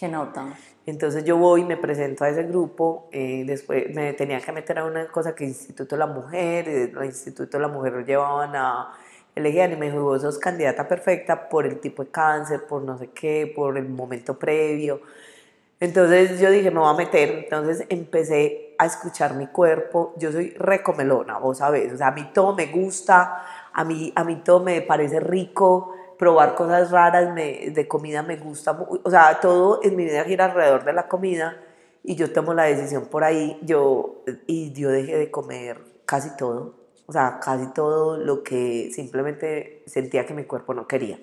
[0.00, 0.46] ¿Qué nota?
[0.86, 4.86] Entonces yo voy, me presento a ese grupo, eh, después me tenía que meter a
[4.86, 8.56] una cosa que Instituto de la Mujer, eh, el Instituto de la Mujer lo llevaban
[8.56, 8.94] a
[9.34, 12.96] elegían y me dijo, vos sos candidata perfecta por el tipo de cáncer, por no
[12.96, 15.02] sé qué, por el momento previo.
[15.78, 20.48] Entonces yo dije, me voy a meter, entonces empecé a escuchar mi cuerpo, yo soy
[20.52, 24.60] recomelona, vos sabés, o sea, a mí todo me gusta, a mí, a mí todo
[24.60, 30.04] me parece rico, probar cosas raras de comida me gusta, o sea, todo en mi
[30.04, 31.56] vida gira alrededor de la comida
[32.04, 36.74] y yo tomo la decisión por ahí, yo, y yo dejé de comer casi todo,
[37.06, 41.18] o sea, casi todo lo que simplemente sentía que mi cuerpo no quería.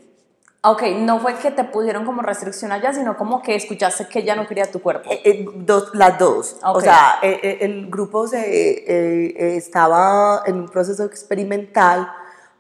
[0.64, 4.36] Ok, no fue que te pusieron como restricción allá, sino como que escuchaste que ya
[4.36, 5.12] no quería tu cuerpo.
[5.12, 6.58] Eh, eh, dos, las dos.
[6.64, 12.12] O sea, eh, el grupo se, estaba en un proceso experimental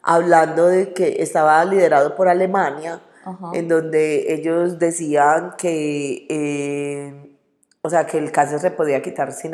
[0.08, 3.02] hablando de que estaba liderado por Alemania,
[3.54, 6.26] en donde ellos decían que
[7.88, 9.54] o sea, que el cáncer se podía quitar sin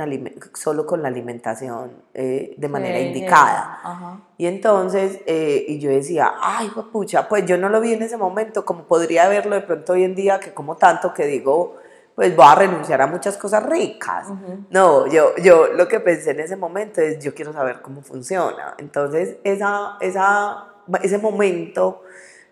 [0.56, 4.24] solo con la alimentación eh, de manera indicada.
[4.40, 8.18] Y entonces, eh, y yo decía, ay, pucha, pues yo no lo vi en ese
[8.18, 11.76] momento, como podría verlo de pronto hoy en día, que como tanto que digo,
[12.16, 14.28] pues voy a renunciar a muchas cosas ricas.
[14.70, 18.76] No, yo, yo lo que pensé en ese momento es, yo quiero saber cómo funciona.
[18.78, 22.04] Entonces, esa, esa, ese momento,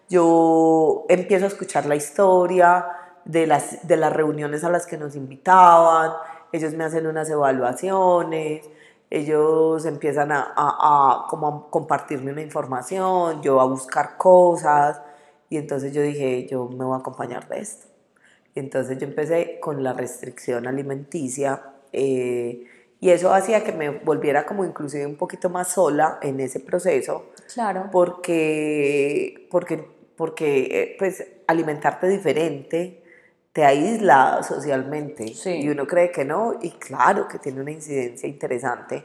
[0.10, 5.15] yo empiezo a escuchar la historia, de las, de las reuniones a las que nos
[5.15, 6.13] invitaban,
[6.52, 8.67] ellos me hacen unas evaluaciones,
[9.10, 15.02] ellos empiezan a, a, como a compartirme una información, yo a buscar cosas,
[15.50, 17.90] y entonces yo dije, yo me voy a acompañar de esto.
[18.56, 21.62] Entonces yo empecé con la restricción alimenticia,
[21.94, 22.66] eh,
[23.02, 27.32] y eso hacía que me volviera como inclusive un poquito más sola en ese proceso.
[27.52, 27.90] Claro.
[27.92, 29.84] Porque, porque,
[30.16, 33.04] porque pues alimentarte diferente,
[33.54, 39.04] te aísla socialmente y uno cree que no y claro que tiene una incidencia interesante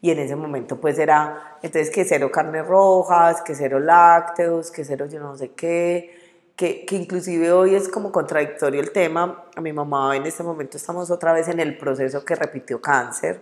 [0.00, 4.84] y en ese momento pues era entonces que cero carnes rojas, que cero lácteos, que
[4.84, 6.16] cero yo no sé qué,
[6.58, 10.76] que, que, inclusive hoy es como contradictorio el tema, a mi mamá en este momento
[10.76, 13.40] estamos otra vez en el proceso que repitió cáncer.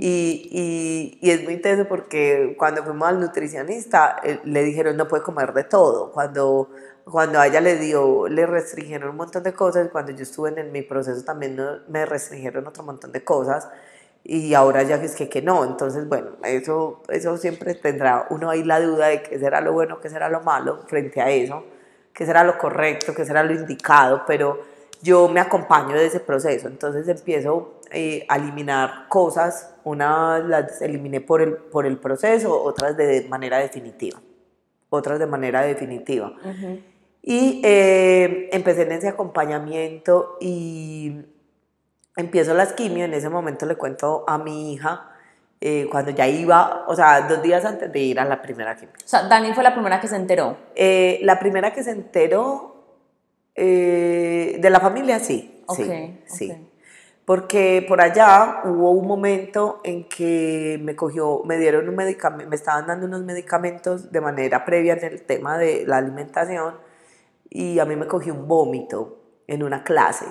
[0.00, 5.06] Y, y, y, es muy intenso porque cuando fuimos al nutricionista eh, le dijeron no
[5.06, 6.68] puede comer de todo, cuando
[7.04, 10.72] cuando a ella le dio, le restringieron un montón de cosas, cuando yo estuve en,
[10.72, 13.68] mi proceso también me restringieron otro montón de cosas
[14.24, 18.64] y ahora ya es que, que no, entonces bueno, eso, eso siempre tendrá uno ahí
[18.64, 21.64] la duda de qué será lo bueno, qué será lo malo frente a eso,
[22.12, 24.60] qué será lo correcto, qué será lo indicado, pero
[25.02, 31.20] yo me acompaño de ese proceso, entonces empiezo eh, a eliminar cosas, unas las eliminé
[31.20, 34.20] por el, por el proceso, otras de manera definitiva,
[34.90, 36.34] otras de manera definitiva.
[37.22, 41.22] Y eh, empecé en ese acompañamiento y
[42.16, 43.04] empiezo las quimio.
[43.04, 45.09] En ese momento le cuento a mi hija,
[45.60, 48.94] eh, cuando ya iba, o sea, dos días antes de ir a la primera quimio.
[48.96, 50.56] O sea, Dani fue la primera que se enteró.
[50.74, 52.68] Eh, la primera que se enteró
[53.54, 55.62] de la familia, sí.
[55.68, 56.70] sí, sí.
[57.30, 62.56] Porque por allá hubo un momento en que me cogió, me dieron un medicamento, me
[62.56, 66.74] estaban dando unos medicamentos de manera previa en el tema de la alimentación
[67.48, 70.26] y a mí me cogió un vómito en una clase.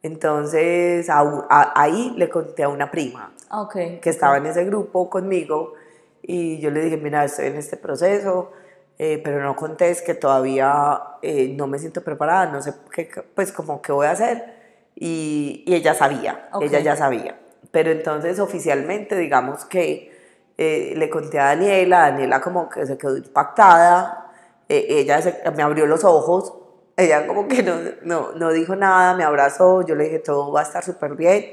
[0.00, 4.00] Entonces ahí le conté a una prima okay.
[4.00, 5.74] que estaba en ese grupo conmigo
[6.22, 8.52] y yo le dije, mira, estoy en este proceso,
[8.98, 13.52] eh, pero no contés que todavía eh, no me siento preparada, no sé qué, pues
[13.52, 14.54] como qué voy a hacer.
[14.94, 17.38] Y, y ella sabía, ella ya sabía.
[17.72, 20.12] Pero entonces oficialmente digamos que
[20.56, 24.32] eh, le conté a Daniela, Daniela como que se quedó impactada,
[24.68, 25.20] ella
[25.54, 26.54] me abrió los ojos,
[26.96, 30.60] ella como que no, no, no, dijo nada, me abrazó, yo le dije todo va
[30.60, 31.44] a estar súper bien,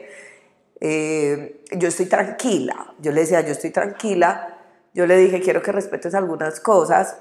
[0.81, 4.57] eh, yo estoy tranquila, yo le decía yo estoy tranquila,
[4.93, 7.17] yo le dije quiero que respetes algunas cosas.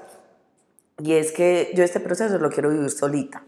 [0.97, 3.43] Y es que yo este proceso lo quiero vivir solita,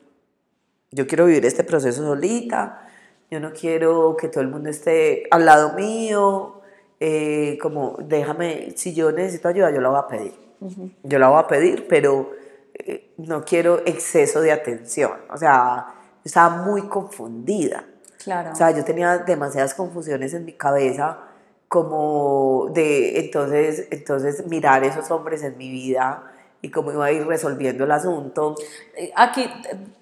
[0.92, 2.88] yo quiero vivir este proceso solita,
[3.30, 6.62] yo no quiero que todo el mundo esté al lado mío,
[7.00, 10.44] eh, como déjame, si yo necesito ayuda yo la voy a pedir.
[11.04, 12.32] Yo la voy a pedir, pero
[12.74, 15.12] eh, no quiero exceso de atención.
[15.30, 15.88] O sea,
[16.24, 17.86] estaba muy confundida.
[18.24, 18.52] Claro.
[18.52, 21.20] O sea, yo tenía demasiadas confusiones en mi cabeza
[21.68, 26.32] como de entonces, entonces mirar esos hombres en mi vida
[26.64, 28.56] y cómo iba a ir resolviendo el asunto.
[28.96, 29.50] Eh, aquí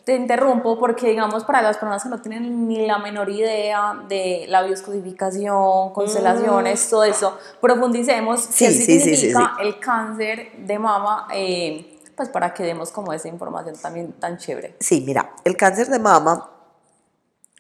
[0.04, 4.46] te interrumpo porque, digamos, para las personas que no tienen ni la menor idea de
[4.48, 6.90] la bioscodificación, constelaciones, mm.
[6.90, 13.12] todo eso, profundicemos qué significa el cáncer de mama, eh, pues para que demos como
[13.12, 14.76] esa información también tan chévere.
[14.80, 16.48] Sí, mira, el cáncer de mama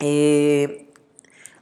[0.01, 0.87] Eh,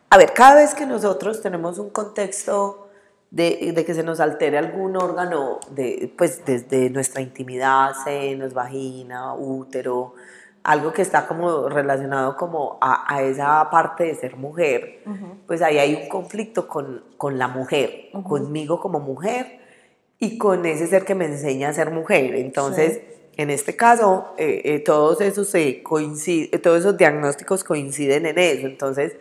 [0.09, 2.89] a ver, cada vez que nosotros tenemos un contexto
[3.31, 9.35] de, de, que se nos altere algún órgano, de, pues desde nuestra intimidad, senos, vagina,
[9.35, 10.15] útero,
[10.63, 15.03] algo que está como relacionado como a, a esa parte de ser mujer,
[15.47, 19.59] pues ahí hay un conflicto con, con la mujer, conmigo como mujer
[20.17, 22.35] y con ese ser que me enseña a ser mujer.
[22.35, 23.01] Entonces,
[23.39, 28.67] en este caso, eh, eh, todos, esos se coincide, todos esos diagnósticos coinciden en eso.
[28.67, 29.15] Entonces,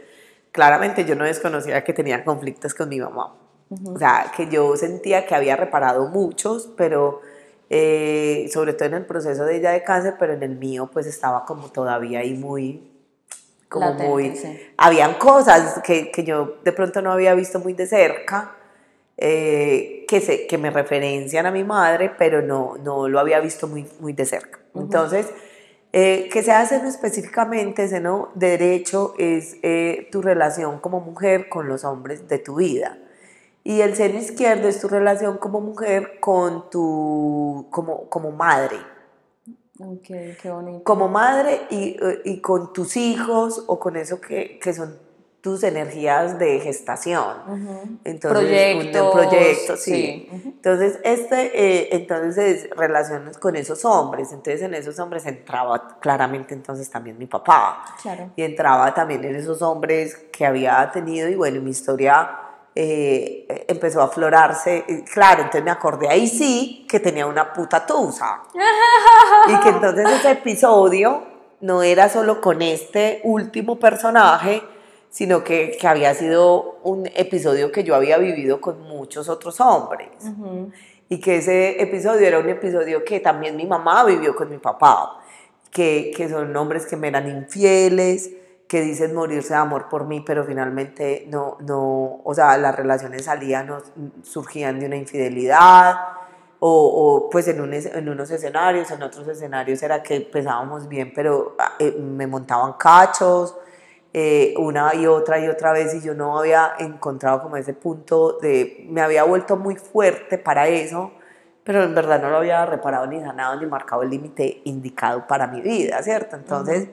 [0.50, 3.36] claramente yo no desconocía que tenía conflictos con mi mamá.
[3.84, 7.20] O sea, que yo sentía que había reparado muchos, pero
[7.70, 11.06] eh, sobre todo en el proceso de ella de cáncer, pero en el mío pues
[11.06, 12.90] estaba como todavía ahí muy,
[13.68, 14.34] como muy,
[14.76, 18.56] habían cosas que, que, yo de pronto no había visto muy de cerca,
[19.18, 23.68] eh, que, se, que me referencian a mi madre, pero no, no lo había visto
[23.68, 24.60] muy, muy de cerca.
[24.74, 25.26] Entonces,
[25.92, 27.84] eh, ¿qué se hace específicamente?
[27.84, 29.56] Ese no derecho es
[30.10, 32.98] tu relación como mujer con los hombres de tu vida.
[33.64, 38.78] Y el seno izquierdo es tu relación como mujer con tu, como, como madre.
[39.78, 40.84] Okay, qué bonito.
[40.84, 44.98] Como madre y, y, con tus hijos o con eso que, que son
[45.48, 47.98] tus energías de gestación.
[48.04, 50.28] Entonces, Proyectos, un, proyecto, sí.
[50.44, 54.30] Entonces, este, eh, entonces, relaciones con esos hombres.
[54.30, 57.82] Entonces, en esos hombres entraba claramente entonces también mi papá.
[58.02, 58.30] Claro.
[58.36, 62.28] Y entraba también en esos hombres que había tenido, y bueno, mi historia
[62.74, 64.84] eh, empezó a aflorarse.
[65.10, 68.42] Claro, entonces me acordé ahí sí que tenía una puta tusa.
[69.48, 71.22] y que entonces ese episodio
[71.62, 74.62] no era solo con este último personaje,
[75.10, 80.08] sino que, que había sido un episodio que yo había vivido con muchos otros hombres.
[81.08, 85.20] Y que ese episodio era un episodio que también mi mamá vivió con mi papá,
[85.70, 88.30] que, que son hombres que me eran infieles,
[88.68, 93.24] que dicen morirse de amor por mí, pero finalmente no, no, o sea, las relaciones
[93.24, 93.70] salían,
[94.22, 95.96] surgían de una infidelidad,
[96.60, 101.12] o, o pues en, un, en, unos escenarios, en otros escenarios era que empezábamos bien,
[101.14, 103.56] pero eh, me montaban cachos,
[104.14, 108.38] eh, una y otra y otra vez, y yo no había encontrado como ese punto
[108.40, 111.12] de, me había vuelto muy fuerte para eso,
[111.62, 115.46] pero en verdad no lo había reparado ni sanado ni marcado el límite indicado para
[115.46, 116.36] mi vida, ¿cierto?
[116.36, 116.88] Entonces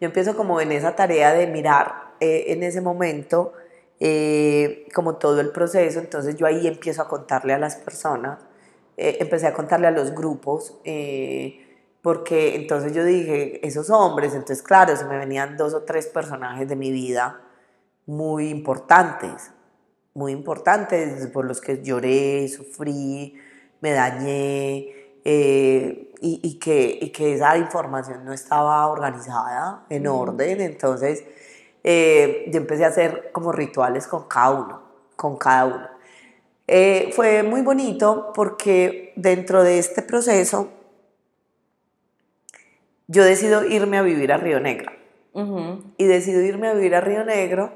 [0.00, 3.54] yo empiezo como en esa tarea de mirar eh, en ese momento
[3.98, 8.40] eh, como todo el proceso, entonces yo ahí empiezo a contarle a las personas,
[8.98, 10.78] eh, empecé a contarle a los grupos,
[12.02, 16.68] porque entonces yo dije, esos hombres, entonces claro, se me venían dos o tres personajes
[16.68, 17.40] de mi vida
[18.06, 19.52] muy importantes,
[20.14, 23.36] muy importantes, por los que lloré, sufrí,
[23.80, 24.94] me dañé,
[25.24, 31.24] eh, y, que, y, que, esa información no estaba organizada, en orden, entonces
[31.84, 34.82] eh, yo empecé a hacer como rituales con cada uno,
[35.16, 35.88] con cada uno.
[36.66, 40.68] Eh, fue muy bonito porque dentro de este proceso
[43.10, 44.92] yo decido irme a vivir a Río Negro.
[45.96, 47.72] Y decido irme a vivir a Río Negro.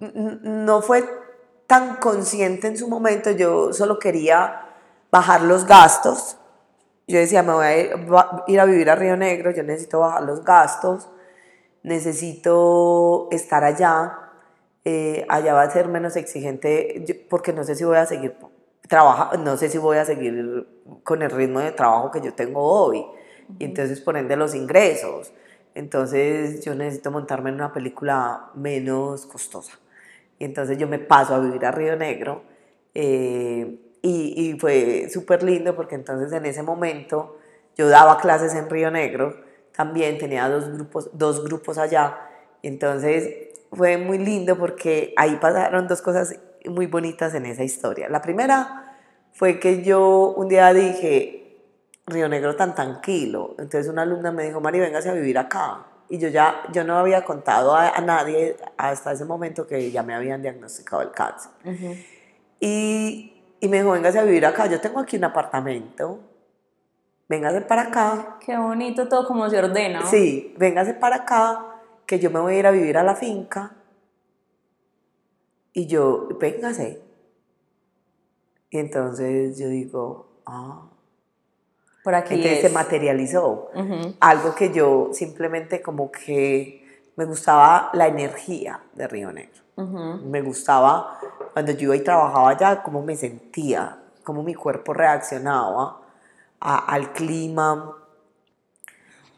[0.00, 1.04] no fue
[1.66, 4.68] tan consciente en su momento, yo solo quería
[5.10, 6.38] bajar los gastos.
[7.08, 7.76] Yo decía, me voy a
[8.46, 11.08] ir, a vivir a Río Negro, yo necesito bajar los gastos,
[11.82, 14.18] necesito estar allá,
[14.84, 18.36] eh, allá va a ser menos exigente, porque no sé si voy a seguir
[19.38, 20.66] no sé si voy a seguir
[21.02, 23.04] con el ritmo de trabajo que yo tengo hoy,
[23.58, 25.32] y entonces ponen de los ingresos.
[25.74, 29.78] Entonces yo necesito montarme en una película menos costosa.
[30.38, 32.42] Y entonces yo me paso a vivir a Río Negro.
[32.94, 37.38] Eh, y, fue súper lindo porque entonces en ese momento
[37.76, 39.36] yo daba clases en Río Negro,
[39.74, 42.16] también tenía dos grupos, dos grupos allá,
[42.62, 48.08] entonces fue muy lindo porque ahí pasaron dos cosas muy bonitas en esa historia.
[48.08, 48.96] La primera
[49.32, 51.45] fue que yo un día dije,
[52.06, 55.86] Río Negro tan tranquilo, entonces una alumna me dijo, Mari, véngase a vivir acá.
[56.08, 60.14] Y yo ya, yo no había contado a, nadie hasta ese momento que ya me
[60.14, 61.50] habían diagnosticado el cáncer.
[62.60, 66.20] Y y me dijo, véngase a vivir acá, yo tengo aquí un apartamento,
[67.28, 68.38] véngase para acá.
[68.44, 70.04] Qué bonito todo como se ordena.
[70.06, 73.74] Sí, véngase para acá, que yo me voy a ir a vivir a la finca.
[75.72, 77.02] Y yo, véngase.
[78.70, 80.90] Y entonces yo digo, ah.
[82.06, 83.68] Por aquí entonces se materializó.
[84.20, 89.60] Algo que yo simplemente como que me gustaba la energía de Río Negro.
[90.22, 91.18] Me gustaba
[91.52, 96.00] cuando yo iba y trabajaba allá, cómo me sentía, cómo mi cuerpo reaccionaba
[96.60, 97.96] al clima,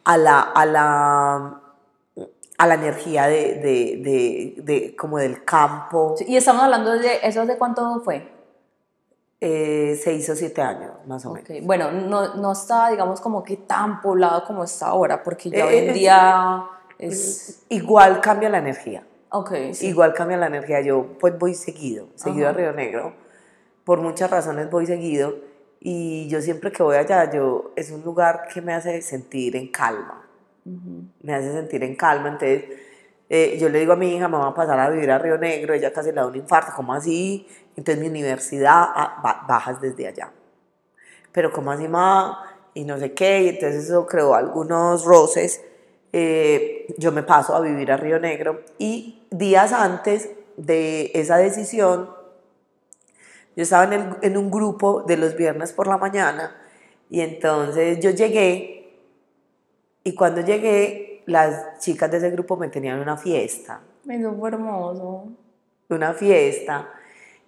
[0.04, 1.60] a la, a la,
[2.58, 6.16] a la energía de, de, de, de- como del campo.
[6.26, 8.30] Y estamos hablando de eso hace cuánto fue.
[9.40, 11.48] Eh, seis o siete años, más o menos.
[11.64, 15.62] Bueno, no, no está, digamos, como que tan poblado como está ahora, porque ya Eh,
[15.62, 16.64] hoy en es- día
[16.98, 17.62] es...
[17.68, 19.04] Igual cambia la energía.
[19.30, 19.86] Ok, sí.
[19.88, 20.80] Igual cambia la energía.
[20.80, 22.54] Yo pues voy seguido, seguido Ajá.
[22.56, 23.12] a Río Negro.
[23.84, 25.36] Por muchas razones voy seguido.
[25.80, 29.68] Y yo siempre que voy allá, yo, es un lugar que me hace sentir en
[29.70, 30.24] calma.
[31.22, 32.28] Me hace sentir en calma.
[32.30, 32.64] Entonces,
[33.28, 35.36] eh, yo le digo a mi hija, me voy a pasar a vivir a Río
[35.38, 35.74] Negro.
[35.74, 36.72] Ella casi le da un infarto.
[36.74, 37.46] ¿Cómo así?
[37.76, 40.32] Entonces, mi universidad, ah, ba- bajas desde allá.
[41.32, 42.42] Pero ¿cómo así, ma?
[42.74, 43.42] Y no sé qué.
[43.42, 45.62] Y entonces eso creó algunos roces.
[46.12, 48.62] Eh, yo me paso a vivir a Río Negro.
[48.78, 52.10] Y días antes de esa decisión,
[53.56, 56.56] yo estaba en, el- en un grupo de los viernes por la mañana.
[57.10, 58.96] Y entonces yo llegué.
[60.04, 65.28] Y cuando llegué, las chicas de ese grupo me tenían una fiesta Eso fue hermoso.
[65.90, 66.88] una fiesta.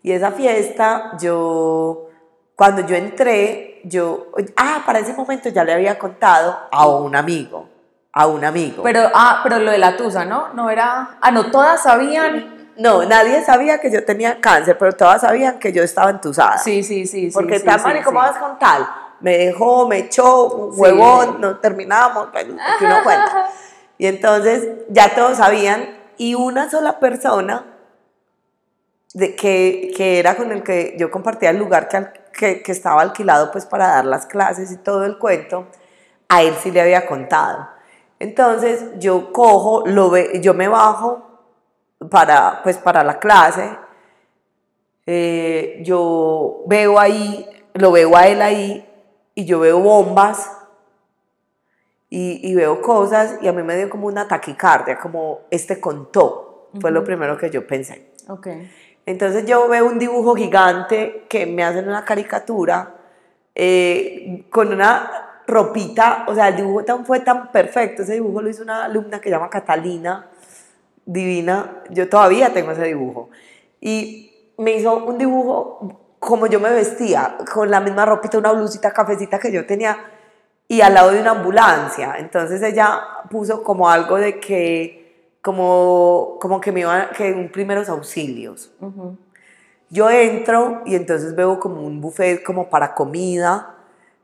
[0.02, 2.08] Y esa fiesta, yo,
[2.54, 7.68] cuando yo entré, yo, ah, para ese momento ya le había contado a un amigo,
[8.12, 8.82] a un amigo.
[8.82, 10.52] Pero, ah, pero lo de la tusa, ¿no?
[10.52, 11.18] No era...
[11.20, 12.72] Ah, no, todas sabían.
[12.76, 16.58] no, nadie sabía que yo tenía cáncer, pero todas sabían que yo estaba entusada.
[16.58, 17.30] Sí, sí, sí.
[17.30, 18.26] sí, Porque sí, tal, sí, Mari, ¿cómo sí.
[18.28, 18.88] vas con tal?
[19.20, 23.48] Me dejó, me echó, un huevón, no terminamos, bueno, lo que uno cuenta.
[24.00, 27.66] Y entonces ya todos sabían, y una sola persona
[29.12, 31.86] de que, que era con el que yo compartía el lugar
[32.32, 35.66] que, que estaba alquilado pues para dar las clases y todo el cuento,
[36.30, 37.68] a él sí le había contado.
[38.18, 41.42] Entonces yo cojo, lo ve, yo me bajo
[42.10, 43.68] para, pues, para la clase,
[45.04, 48.90] eh, yo veo ahí, lo veo a él ahí,
[49.34, 50.56] y yo veo bombas,
[52.10, 56.68] y, y veo cosas, y a mí me dio como una taquicardia, como este contó,
[56.80, 58.10] fue lo primero que yo pensé.
[58.28, 58.48] Ok.
[59.06, 62.96] Entonces yo veo un dibujo gigante que me hacen una caricatura
[63.54, 68.48] eh, con una ropita, o sea, el dibujo tan, fue tan perfecto, ese dibujo lo
[68.48, 70.28] hizo una alumna que se llama Catalina,
[71.04, 73.30] divina, yo todavía tengo ese dibujo.
[73.80, 78.92] Y me hizo un dibujo como yo me vestía, con la misma ropita, una blusita
[78.92, 79.98] cafecita que yo tenía,
[80.70, 82.14] y al lado de una ambulancia.
[82.18, 87.88] Entonces ella puso como algo de que, como, como que me iban, que un primeros
[87.88, 88.70] auxilios.
[88.80, 89.16] Ujú.
[89.88, 93.74] Yo entro y entonces veo como un buffet como para comida,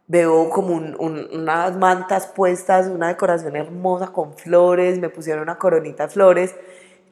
[0.06, 5.58] veo como un- un- unas mantas puestas, una decoración hermosa con flores, me pusieron una
[5.58, 6.54] coronita de flores.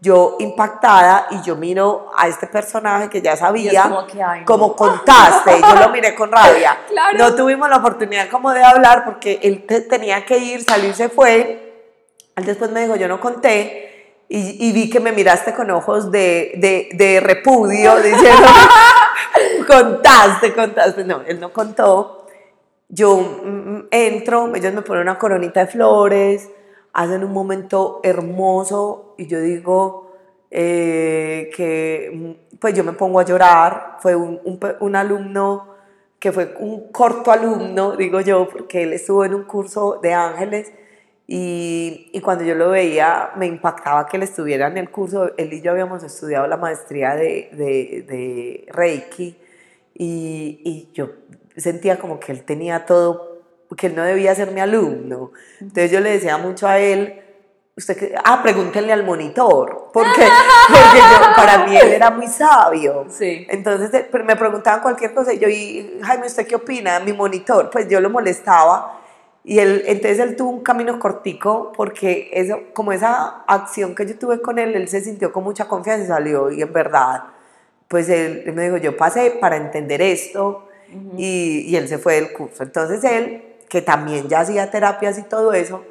[0.05, 4.47] Yo impactada y yo miro a este personaje que ya sabía, como que, ay, no.
[4.47, 6.77] como contaste, yo lo miré con rabia.
[6.89, 7.17] Claro.
[7.19, 11.09] No tuvimos la oportunidad como de hablar porque él te- tenía que ir, salir, se
[11.09, 11.39] fue.
[12.37, 16.11] Él después me dijo, yo no conté, y, y vi que me miraste con ojos
[16.11, 18.49] de, de, de repudio, diciendo,
[19.67, 21.05] contaste, contaste.
[21.05, 22.27] No, él no contó.
[22.89, 26.49] Yo mm, entro, ellos me ponen una coronita de flores,
[26.95, 30.13] hacen un momento hermoso y yo digo
[30.51, 33.99] eh, que mm, pues yo me pongo a llorar.
[34.01, 35.75] Fue un, un un alumno
[36.19, 40.73] que fue un corto alumno, digo yo, porque él estuvo en un curso de ángeles
[41.27, 45.33] y, y cuando yo lo veía me impactaba que él estuviera en el curso.
[45.37, 49.37] Él y yo habíamos estudiado la maestría de, de, de Reiki
[49.95, 51.11] y, y yo
[51.57, 53.34] sentía como que él tenía todo,
[53.77, 55.33] que él no debía ser mi alumno.
[55.61, 57.21] Entonces yo le decía mucho a él,
[57.77, 60.11] usted que, ah, pregúntenle al monitor, porque,
[60.69, 63.07] porque yo- para mí él era muy sabio.
[63.11, 63.47] Sí.
[63.51, 67.01] Entonces eh, me preguntaban cualquier cosa y yo, y, Jaime, ¿usted qué opina?
[67.01, 69.01] Mi monitor, pues yo lo molestaba
[69.47, 74.17] y él, entonces él tuvo un camino cortico porque eso, como esa acción que yo
[74.19, 77.25] tuve con él, él se sintió con mucha confianza y salió y en verdad,
[77.89, 80.69] pues él, él me dijo, yo pasé para entender esto
[81.19, 82.63] y, y él se fue del curso.
[82.63, 85.83] Entonces él, que también ya hacía terapias y todo eso,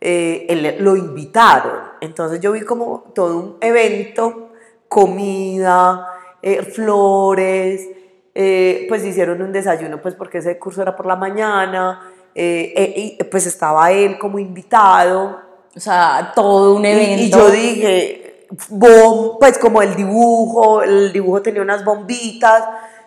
[0.00, 1.80] eh, él, lo invitaron.
[2.00, 4.50] Entonces yo vi como todo un evento,
[4.88, 6.06] comida,
[6.42, 7.88] eh, flores,
[8.34, 12.00] eh, pues hicieron un desayuno, pues porque ese curso era por la mañana,
[12.34, 15.40] y pues estaba él como invitado.
[15.74, 17.22] O sea, todo un Y- evento.
[17.22, 22.64] Y, yo dije, bom, pues como el dibujo, el dibujo tenía unas bombitas,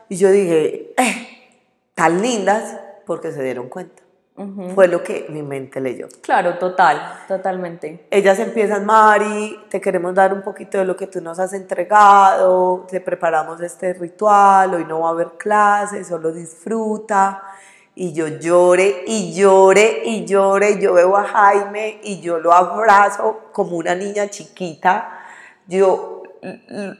[0.10, 1.28] y yo dije, eh,
[1.94, 4.02] tan lindas, porque se dieron cuenta.
[4.74, 6.10] Fue lo que mi mente leyó.
[6.22, 8.06] Claro, total, totalmente.
[8.12, 12.86] Ellas empiezan, Mari, te queremos dar un poquito de lo que tú nos has entregado,
[12.90, 17.44] te preparamos este ritual, hoy no va a haber clases, solo disfruta.
[17.98, 20.82] y yo lloré y lloré y lloré.
[20.82, 25.18] Yo veo a Jaime y yo lo abrazo como una niña chiquita.
[25.66, 26.24] Yo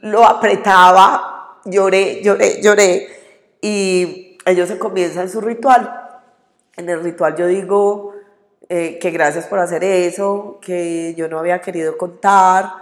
[0.00, 3.08] lo apretaba, lloré, lloré, lloré.
[3.60, 6.05] Y ellos se comienzan su ritual.
[6.76, 8.14] En el ritual yo digo
[8.68, 12.72] eh, que gracias por hacer eso, que yo no había querido contar,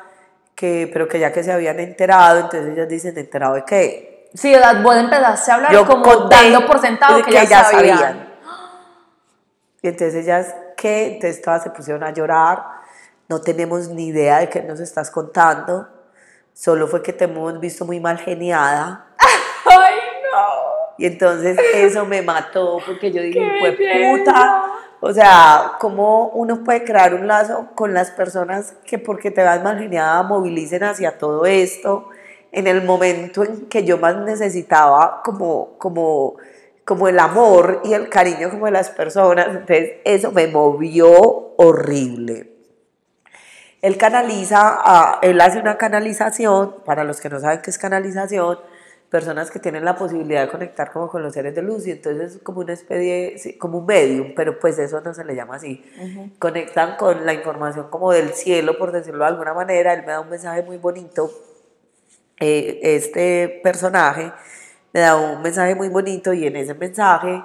[0.54, 4.30] que, pero que ya que se habían enterado, entonces ellas dicen, ¿enterado de qué?
[4.34, 8.34] Sí, vos empezaste a hablar yo como dando por sentado que, ya, sabían.
[9.82, 11.14] Y entonces ellas, ¿qué?
[11.14, 12.64] Entonces todas se pusieron a llorar,
[13.28, 15.88] no tenemos ni idea de qué nos estás contando,
[16.52, 19.03] solo fue que te hemos visto muy mal geniada.
[20.98, 24.64] Y entonces eso me mató porque yo dije, fue puta.
[25.00, 29.62] O sea, ¿cómo uno puede crear un lazo con las personas que porque te vas
[29.62, 32.08] mal geniada movilicen hacia todo esto?
[32.54, 36.36] en el momento en que yo más necesitaba como, como,
[36.84, 39.48] como el amor y el cariño como de las personas.
[39.48, 41.10] Entonces eso me movió
[41.56, 42.52] horrible.
[43.82, 48.58] Él canaliza, él hace una canalización, para los que no saben qué es canalización,
[49.14, 52.34] personas que tienen la posibilidad de conectar como con los seres de luz y entonces
[52.34, 55.84] es como una especie, como un medium, pero pues eso no se le llama así.
[56.40, 59.94] Conectan con la información como del cielo, por decirlo de alguna manera.
[59.94, 61.30] Él me da un mensaje muy bonito
[62.40, 64.32] eh, este personaje
[64.92, 67.40] me da un mensaje muy bonito y en ese mensaje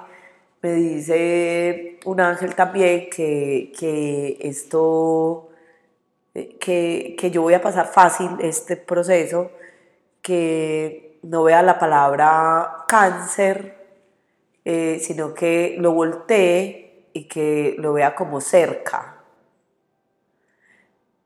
[0.62, 5.50] me dice un ángel también que, que esto,
[6.34, 9.52] eh, que, que, yo voy a pasar fácil este proceso,
[10.20, 13.76] que no vea la palabra cáncer,
[14.64, 19.16] eh, sino que lo voltee y que lo vea como cerca.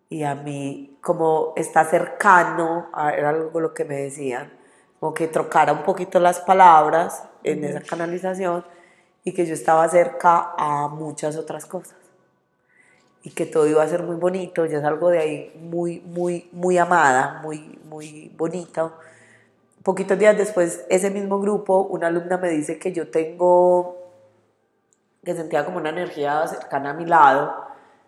[0.09, 4.53] Y a mí como está cercano, era algo lo que me decían,
[5.01, 8.65] como que trocara un poquito las palabras en esa canalización
[9.23, 11.97] y que yo estaba cerca a muchas otras cosas
[13.25, 16.49] y que todo iba a ser muy bonito, ya es algo de ahí muy, muy,
[16.53, 18.93] muy amada, muy, muy bonito.
[19.85, 23.99] Poquitos días después, ese mismo grupo, una alumna me dice que yo tengo,
[25.23, 27.55] que sentía como una energía cercana a mi lado,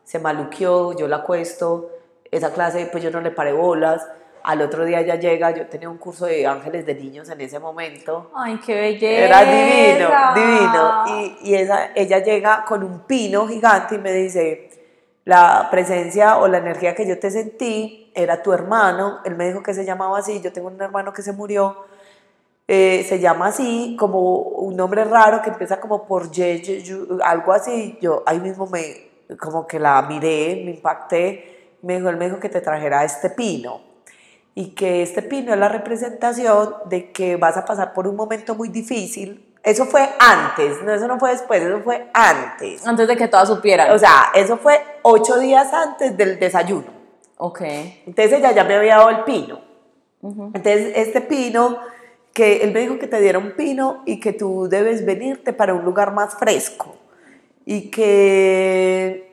[0.03, 1.91] se maluqueó, yo la acuesto,
[2.31, 4.09] esa clase pues yo no le paré bolas.
[4.43, 7.59] Al otro día ella llega, yo tenía un curso de ángeles de niños en ese
[7.59, 8.31] momento.
[8.35, 9.27] Ay, qué belleza.
[9.27, 11.05] Era divino, divino.
[11.09, 14.71] Y, y esa, ella llega con un pino gigante y me dice,
[15.27, 19.21] la presencia o la energía que yo te sentí era tu hermano.
[19.25, 21.85] Él me dijo que se llamaba así, yo tengo un hermano que se murió.
[22.67, 26.83] Eh, se llama así, como un nombre raro que empieza como por Ye,
[27.23, 27.97] algo así.
[28.01, 32.41] Yo ahí mismo me, como que la miré, me impacté me dijo, él me dijo
[32.41, 33.81] que te trajera este pino
[34.55, 38.55] y que este pino es la representación de que vas a pasar por un momento
[38.55, 39.55] muy difícil.
[39.63, 42.87] Eso fue antes, no, eso no fue después, eso fue antes.
[42.87, 43.91] Antes de que todas supieran.
[43.93, 46.96] O sea, eso fue ocho días antes del desayuno.
[47.37, 47.61] Ok.
[48.07, 49.61] Entonces ella ya me había dado el pino.
[50.23, 51.79] Entonces este pino,
[52.33, 55.75] que él me dijo que te diera un pino y que tú debes venirte para
[55.75, 56.97] un lugar más fresco
[57.65, 59.27] y que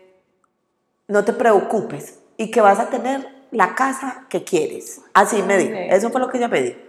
[1.07, 5.01] no te preocupes, y que vas a tener la casa que quieres.
[5.13, 5.75] Así me dijo.
[5.75, 6.79] Eso fue lo que ella me dijo.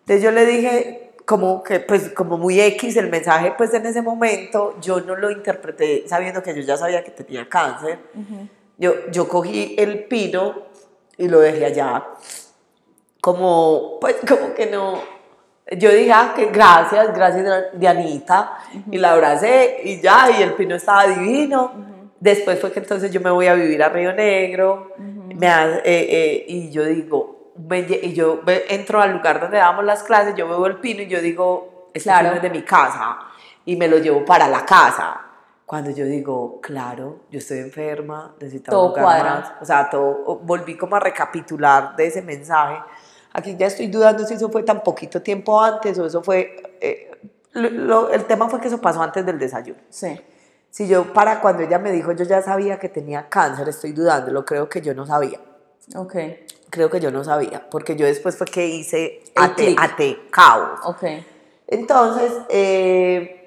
[0.00, 4.02] Entonces yo le dije, como que, pues, como muy X el mensaje, pues en ese
[4.02, 7.98] momento yo no lo interpreté sabiendo que yo ya sabía que tenía cáncer.
[8.82, 10.54] Yo, yo cogí el pino
[11.16, 12.04] y lo dejé allá.
[13.20, 14.98] Como, pues, como que no.
[15.78, 18.58] Yo dije, ah, que gracias, gracias Dianita.
[18.90, 21.72] Y la abracé y ya, y el pino estaba divino.
[22.18, 26.44] Después fue que entonces yo me voy a vivir a Río Negro me eh, eh,
[26.48, 27.52] y yo digo,
[28.02, 31.20] y yo entro al lugar donde damos las clases, yo veo el pino y yo
[31.20, 32.28] digo, este claro.
[32.28, 33.18] pino es de mi casa
[33.64, 35.20] y me lo llevo para la casa.
[35.72, 39.52] Cuando yo digo, claro, yo estoy enferma, necesito todo un lugar más.
[39.58, 42.76] O sea, todo, volví como a recapitular de ese mensaje.
[43.32, 46.76] Aquí ya estoy dudando si eso fue tan poquito tiempo antes o eso fue...
[46.78, 47.10] Eh,
[47.54, 49.80] el tema fue que eso pasó antes del desayuno.
[49.88, 50.20] Sí.
[50.68, 54.30] Si yo para cuando ella me dijo yo ya sabía que tenía cáncer, estoy dudando,
[54.30, 55.40] lo creo que yo no sabía.
[55.96, 56.16] Ok.
[56.68, 60.80] Creo que yo no sabía, porque yo después fue que hice ate caos.
[60.84, 61.04] Ok.
[61.66, 63.38] Entonces, eh,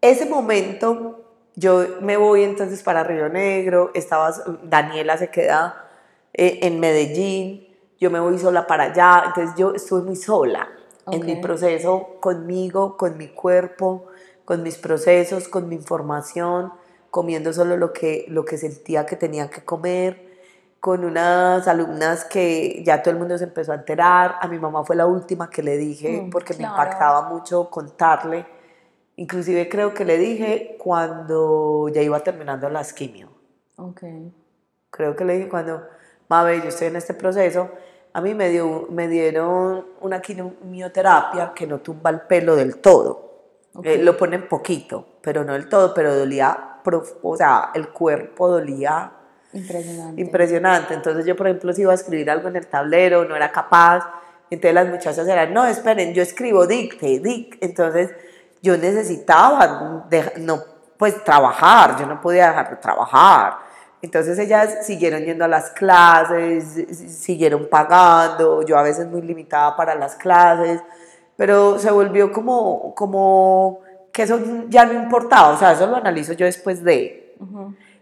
[0.00, 1.23] ese momento,
[1.56, 4.32] yo me voy entonces para Río Negro, estaba,
[4.62, 5.86] Daniela se queda
[6.32, 10.68] eh, en Medellín, yo me voy sola para allá, entonces yo estuve muy sola
[11.10, 14.06] en mi proceso conmigo, con mi cuerpo,
[14.44, 16.72] con mis procesos, con mi información,
[17.10, 20.34] comiendo solo lo que, lo que sentía que tenía que comer,
[20.80, 24.84] con unas alumnas que ya todo el mundo se empezó a enterar, a mi mamá
[24.84, 28.44] fue la última que le dije, mm, porque me impactaba mucho contarle
[29.16, 33.28] Inclusive creo que le dije cuando ya iba terminando las quimio.
[33.76, 34.02] Ok.
[34.90, 35.86] Creo que le dije cuando,
[36.28, 37.70] Mabe, yo estoy en este proceso,
[38.12, 43.24] a mí me, dio, me dieron una quimioterapia que no tumba el pelo del todo.
[43.82, 46.80] Eh, lo ponen poquito, pero no del todo, pero dolía,
[47.22, 49.12] o sea, el cuerpo dolía
[49.52, 50.20] Impresionante.
[50.20, 50.94] impresionante.
[50.94, 54.08] Entonces yo, por ejemplo, si iba a escribir algo en el tablero, no era capaz.
[54.50, 57.64] Entonces las muchachas eran, no, esperen, yo escribo dicte, dicte.
[57.66, 58.12] Entonces
[58.64, 60.08] yo necesitaba
[60.38, 60.58] no,
[60.96, 63.58] pues trabajar, yo no podía dejar de trabajar.
[64.00, 69.94] Entonces ellas siguieron yendo a las clases, siguieron pagando, yo a veces muy limitada para
[69.94, 70.80] las clases,
[71.36, 73.80] pero se volvió como, como
[74.12, 77.36] que eso ya no importaba, o sea, eso lo analizo yo después de.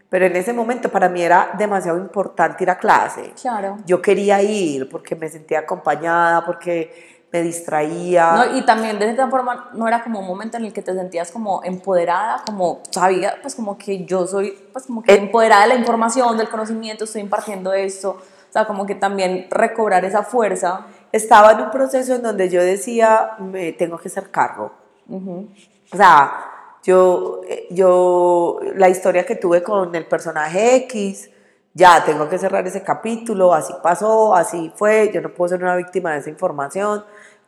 [0.09, 3.33] Pero en ese momento para mí era demasiado importante ir a clase.
[3.41, 3.77] Claro.
[3.85, 8.33] Yo quería ir porque me sentía acompañada, porque me distraía.
[8.33, 10.93] No, y también de esta forma no era como un momento en el que te
[10.93, 15.17] sentías como empoderada, como sabía, pues como que yo soy, pues como que eh.
[15.17, 20.05] empoderada de la información, del conocimiento, estoy impartiendo esto, o sea, como que también recobrar
[20.05, 20.85] esa fuerza.
[21.11, 24.71] Estaba en un proceso en donde yo decía, me tengo que hacer cargo.
[25.09, 26.51] O sea,
[26.83, 31.31] yo, eh, yo, la historia que tuve con el personaje X,
[31.73, 35.75] ya tengo que cerrar ese capítulo, así pasó, así fue, yo no puedo ser una
[35.75, 37.03] víctima de esa información,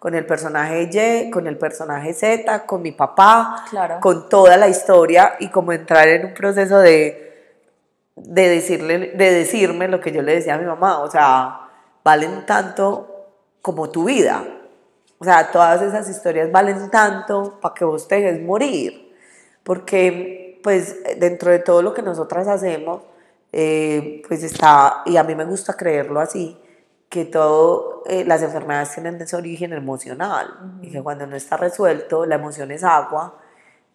[0.05, 3.65] con el personaje Y, con el personaje Z, con mi papá,
[3.99, 7.57] con toda la historia y como entrar en un proceso de,
[8.15, 11.71] de, decirle, de decirme lo que yo le decía a mi mamá, o sea,
[12.03, 13.31] valen tanto
[13.63, 14.45] como tu vida.
[15.17, 19.11] O sea, todas esas historias valen tanto para que vos te dejes morir.
[19.63, 23.01] Porque, pues, dentro de todo lo que nosotras hacemos,
[23.51, 26.55] eh, pues está, y a mí me gusta creerlo así,
[27.15, 32.25] que todas eh, las enfermedades tienen ese origen emocional y que cuando no está resuelto,
[32.25, 33.39] la emoción es agua,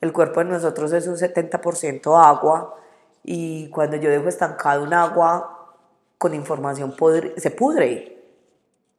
[0.00, 2.76] el cuerpo de nosotros es un 70% agua
[3.22, 5.68] y cuando yo dejo estancado un agua
[6.16, 6.94] con información
[7.36, 8.22] se pudre.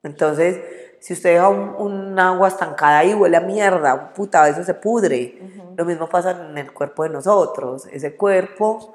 [0.03, 0.59] Entonces,
[0.99, 5.41] si usted deja un, agua estancada y huele a mierda, puta, eso se pudre.
[5.75, 7.87] Lo mismo pasa en el cuerpo de nosotros.
[7.91, 8.93] Ese cuerpo,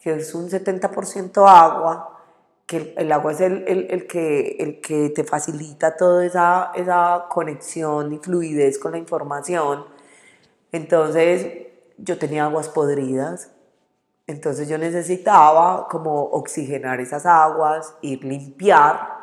[0.00, 2.13] que es un 70% agua,
[2.66, 7.26] que el, agua es el, el, el, que, el que te facilita toda esa, esa
[7.28, 9.84] conexión y fluidez con la información.
[10.72, 11.46] Entonces
[11.98, 13.50] yo tenía aguas podridas,
[14.26, 19.14] entonces yo necesitaba como oxigenar esas aguas, ir limpiar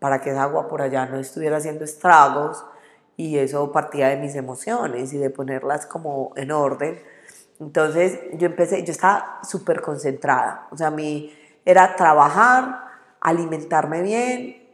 [0.00, 2.64] para que esa agua por allá no estuviera haciendo estragos
[3.16, 7.00] y eso partía de mis emociones y de ponerlas como en orden.
[7.60, 11.32] Entonces yo empecé, yo estaba súper concentrada, o sea, mi
[11.64, 12.86] era trabajar,
[13.20, 14.68] alimentarme bien,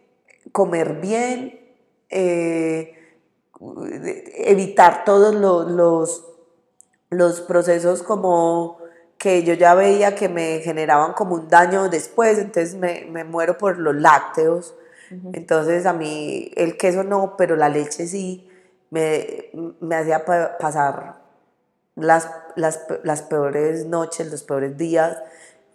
[0.52, 1.60] comer bien,
[2.10, 2.94] eh,
[4.36, 6.24] evitar todos los,
[7.10, 8.78] los, procesos como
[9.18, 13.78] que yo ya veía que me generaban como un daño después, entonces me, muero por
[13.78, 14.74] los lácteos.
[15.32, 18.48] Entonces a mí el queso no, pero la leche sí,
[18.90, 21.18] me, me hacía pasar
[21.96, 25.18] las, las, las, peores noches, los peores días.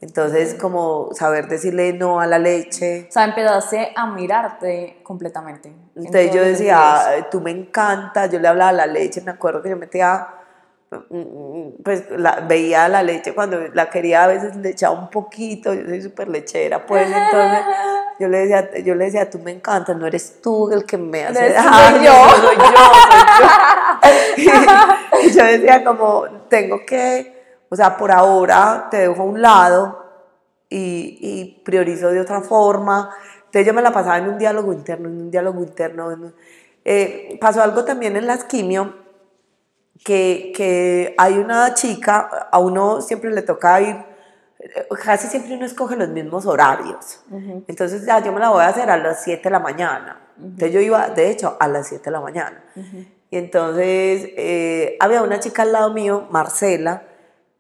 [0.03, 3.07] Entonces, como saber decirle no a la leche.
[3.07, 5.73] O sea, empezaste a mirarte completamente.
[5.95, 9.69] Entonces yo decía, tú me encanta, yo le hablaba a la leche, me acuerdo que
[9.69, 10.27] yo metía,
[11.83, 15.85] pues la, veía la leche cuando la quería, a veces le echaba un poquito, yo
[15.87, 17.61] soy súper lechera, pues entonces
[18.19, 21.23] yo le, decía, yo le decía, tú me encanta, no eres tú el que me
[21.23, 22.73] hace daño, soy yo, soy yo.
[25.23, 27.32] y yo decía como, tengo que
[27.73, 30.05] o sea, por ahora te dejo a un lado
[30.69, 33.09] y, priorizo de otra forma.
[33.45, 36.33] Entonces yo me la pasaba en un diálogo interno, en un diálogo interno.
[36.85, 38.93] Eh, pasó algo también en las quimio,
[40.05, 44.13] que, que hay una chica, a uno siempre le toca ir
[45.03, 47.21] casi siempre uno escoge los mismos horarios.
[47.67, 50.21] Entonces ya yo me la voy a hacer a las 7 de la mañana.
[50.37, 52.63] Entonces yo iba, de hecho, a las 7 de la mañana.
[53.31, 57.03] Y entonces eh, había una chica al lado mío, Marcela,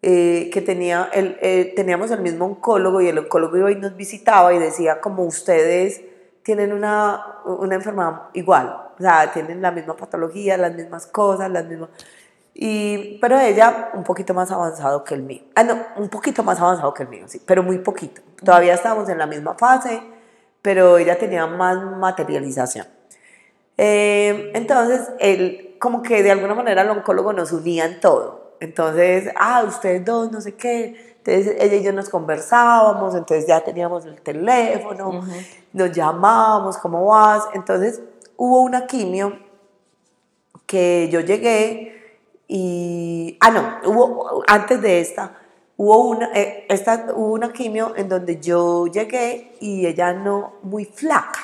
[0.05, 3.95] eh, que tenía el, eh, teníamos el mismo oncólogo y el oncólogo iba y nos
[3.95, 6.01] visitaba y decía como ustedes
[6.43, 8.67] tienen una, una enfermedad igual,
[8.99, 11.87] o sea, tienen la misma patología, las mismas cosas, las mismas...
[12.53, 15.43] Y, pero ella un poquito más avanzado que el mío.
[15.55, 18.21] Ah, no, un poquito más avanzado que el mío, sí, pero muy poquito.
[18.43, 20.03] Todavía estábamos en la misma fase,
[20.61, 22.87] pero ella tenía más materialización.
[23.77, 28.42] Eh, entonces, él, como que de alguna manera el oncólogo nos unía en todo.
[28.63, 31.17] Entonces, ah, ustedes dos, no sé qué.
[31.17, 35.21] Entonces ella y yo nos conversábamos, entonces ya teníamos el teléfono,
[35.73, 37.43] nos llamábamos, ¿cómo vas?
[37.53, 38.01] Entonces
[38.37, 39.37] hubo una quimio
[40.65, 41.89] que yo llegué
[42.47, 45.37] Y, ah, no, hubo, antes de esta,
[45.75, 50.85] hubo una, eh, esta, hubo una quimio en donde yo llegué y ella no, muy
[50.85, 51.39] flaca,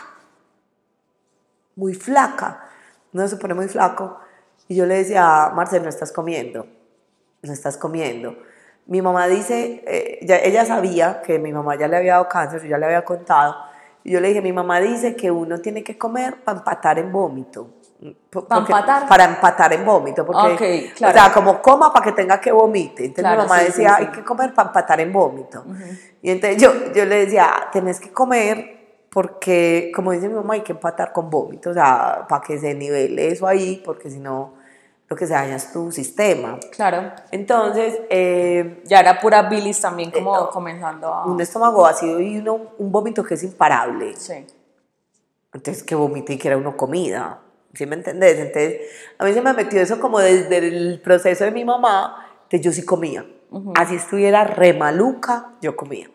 [1.75, 2.63] muy flaca,
[3.11, 4.19] no se pone muy flaco.
[4.69, 6.67] Y yo le decía, Marcel, no estás comiendo,
[7.41, 8.37] no estás comiendo.
[8.85, 12.61] Mi mamá dice, eh, ya, ella sabía que mi mamá ya le había dado cáncer,
[12.63, 13.55] yo ya le había contado.
[14.03, 17.11] Y yo le dije, mi mamá dice que uno tiene que comer para empatar en
[17.11, 17.75] vómito.
[18.47, 19.07] ¿Para empatar?
[19.07, 20.25] Para empatar en vómito.
[20.25, 21.17] Porque, Ok, claro.
[21.17, 23.05] O sea, como coma para que tenga que vomite.
[23.05, 24.03] Entonces Claro, mi mamá sí, decía, sí, sí.
[24.05, 25.65] hay que comer para empatar en vómito.
[26.21, 28.79] Y entonces yo, yo le decía, tenés que comer
[29.09, 31.71] porque, como dice mi mamá, hay que empatar con vómito.
[31.71, 34.53] O sea, para que se nivele eso ahí, porque si no,
[35.09, 36.59] lo que se daña es tu sistema.
[36.71, 37.11] Claro.
[37.31, 40.49] Entonces, eh, Ya era pura bilis también, como Eh, no.
[40.51, 41.25] comenzando a.
[41.25, 44.15] un estómago ácido y uno, un vómito que es imparable.
[44.15, 44.45] Sí.
[45.53, 47.39] Entonces, que vomité y que era uno comida.
[47.73, 48.37] ¿Sí me entendés?
[48.37, 48.81] Entonces,
[49.17, 52.71] a mí se me metió eso como desde el proceso de mi mamá, de yo
[52.71, 53.25] sí comía.
[53.75, 56.09] Así estuviera re maluca, yo comía.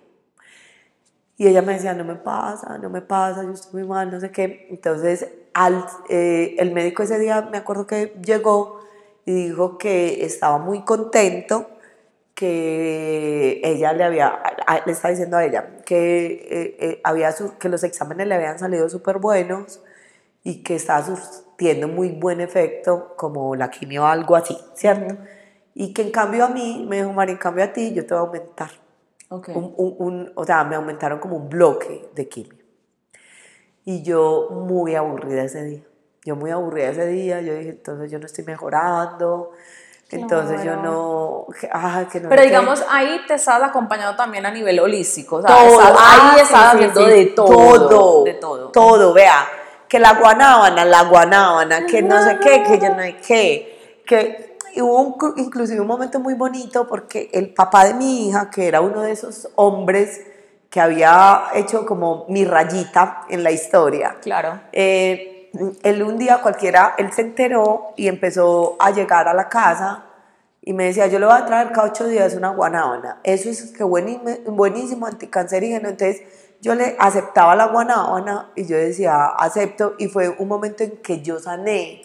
[1.36, 4.20] Y ella me decía, no me pasa, no me pasa, yo estoy muy mal, no
[4.20, 4.68] sé qué.
[4.70, 8.80] Entonces, al, eh, el médico ese día, me acuerdo que llegó
[9.26, 11.70] y dijo que estaba muy contento
[12.34, 14.40] que ella le había,
[14.84, 18.58] le estaba diciendo a ella que, eh, eh, había su- que los exámenes le habían
[18.58, 19.80] salido súper buenos
[20.42, 25.16] y que estaba surtiendo muy buen efecto, como la quimio o algo así, ¿cierto?
[25.74, 28.14] Y que en cambio a mí, me dijo, Mari, en cambio a ti, yo te
[28.14, 28.70] voy a aumentar.
[29.30, 29.48] Ok.
[29.54, 32.58] Un, un- un- o sea, me aumentaron como un bloque de quimio.
[33.84, 35.82] Y yo muy aburrida ese día.
[36.24, 37.40] Yo muy aburrida ese día.
[37.40, 39.52] Yo dije, entonces yo no estoy mejorando.
[40.10, 41.46] Entonces yo no.
[41.72, 45.36] ah, que no Pero digamos, ahí te estás acompañando también a nivel holístico.
[45.36, 47.48] O sea, Todo, estás- ah, ahí sí, estás sí, haciendo sí, de todo.
[47.88, 48.24] Todo.
[48.24, 48.68] De todo.
[48.70, 49.46] Todo, vea.
[49.88, 54.00] Que la guanábana, la guanábana, que no sé qué, que yo no sé qué.
[54.06, 58.50] Que y hubo un, inclusive un momento muy bonito porque el papá de mi hija,
[58.50, 60.20] que era uno de esos hombres
[60.68, 64.60] que había hecho como mi rayita en la historia, Claro.
[64.72, 65.33] eh,
[65.82, 70.04] él un día cualquiera, él se enteró y empezó a llegar a la casa
[70.62, 73.18] y me decía, yo le voy a traer cada ocho días una guanábana.
[73.22, 75.90] Eso es que buenísimo, buenísimo anticancerígeno.
[75.90, 76.22] Entonces
[76.62, 79.94] yo le aceptaba la guanábana y yo decía, acepto.
[79.98, 82.02] Y fue un momento en que yo sané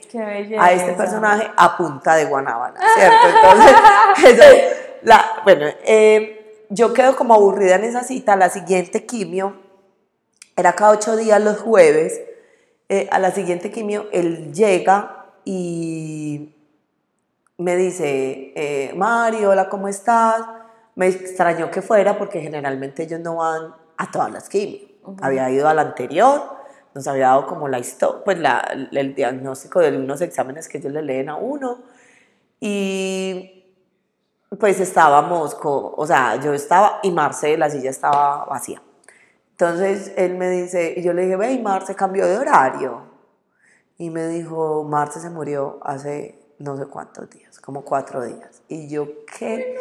[0.60, 3.28] a este personaje a punta de guanábana, ¿cierto?
[3.34, 3.76] Entonces,
[4.26, 4.44] eso,
[5.04, 8.36] la- bueno, eh, yo quedo como aburrida en esa cita.
[8.36, 9.56] La siguiente quimio
[10.58, 12.22] era cada ocho días los jueves.
[12.90, 16.56] Eh, a la siguiente quimio, él llega y
[17.58, 20.42] me dice, eh, Mario, hola, ¿cómo estás?
[20.96, 24.90] Me extrañó que fuera porque generalmente ellos no van a todas las quimios.
[25.22, 26.42] Había ido a la anterior,
[26.94, 27.82] nos había dado como la
[28.26, 28.60] pues la,
[28.92, 31.80] el diagnóstico de unos exámenes que ellos le leen a uno.
[32.60, 33.66] Y
[34.60, 38.82] pues estábamos, co- o sea, yo estaba y Marce, la silla estaba vacía.
[39.60, 43.02] Entonces él me dice, y yo le dije, ve, y Marce cambió de horario.
[43.98, 48.62] Y me dijo, Marce se murió hace no sé cuántos días, como cuatro días.
[48.70, 49.06] Y yo,
[49.38, 49.76] ¿qué?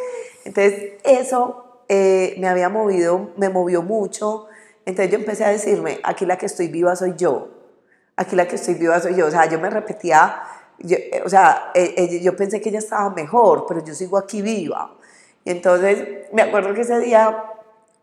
[0.44, 4.46] Entonces eso eh, me había movido, me movió mucho.
[4.84, 7.46] Entonces yo empecé a decirme, aquí la que estoy viva soy yo.
[8.16, 9.26] Aquí la que estoy viva soy yo.
[9.26, 10.42] O sea, yo me repetía,
[10.80, 14.18] yo, eh, o sea, eh, eh, yo pensé que ella estaba mejor, pero yo sigo
[14.18, 14.96] aquí viva.
[15.44, 17.44] Y entonces me acuerdo que ese día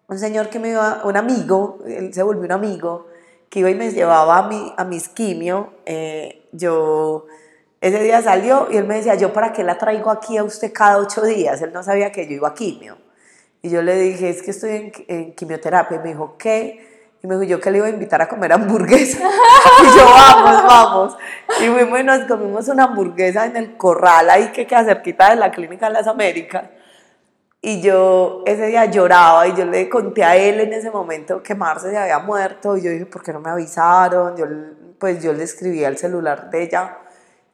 [0.07, 3.07] un señor que me iba, un amigo, él se volvió un amigo,
[3.49, 7.25] que iba y me llevaba a, mi, a mis quimio, eh, yo,
[7.81, 10.71] ese día salió y él me decía, yo para qué la traigo aquí a usted
[10.73, 12.97] cada ocho días, él no sabía que yo iba a quimio.
[13.61, 17.09] Y yo le dije, es que estoy en, quimioterapia, y me dijo, ¿qué?
[17.23, 19.17] Y me dijo, yo que le iba a invitar a comer hamburguesa.
[19.81, 21.17] y yo, vamos, vamos.
[21.63, 25.37] Y fuimos y nos comimos una hamburguesa en el corral ahí que queda cerquita de
[25.37, 26.65] la Clínica de las Américas.
[27.67, 31.55] Y yo ese día lloraba y yo le conté a él en ese momento que
[31.55, 34.37] Marce se había muerto y yo dije, ¿por qué no me avisaron?
[34.37, 34.45] Yo,
[34.99, 36.99] pues yo le escribí al celular de ella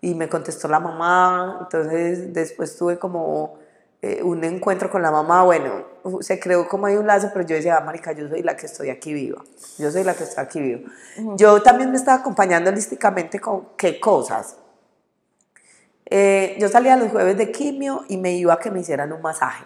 [0.02, 3.58] y me contestó la mamá, entonces después tuve como
[4.02, 5.86] eh, un encuentro con la mamá, bueno,
[6.20, 8.66] se creó como hay un lazo, pero yo decía, ah, marica, yo soy la que
[8.66, 9.42] estoy aquí viva,
[9.78, 10.90] yo soy la que estoy aquí viva.
[11.38, 14.58] Yo también me estaba acompañando holísticamente con qué cosas.
[16.04, 19.22] Eh, yo salía los jueves de quimio y me iba a que me hicieran un
[19.22, 19.64] masaje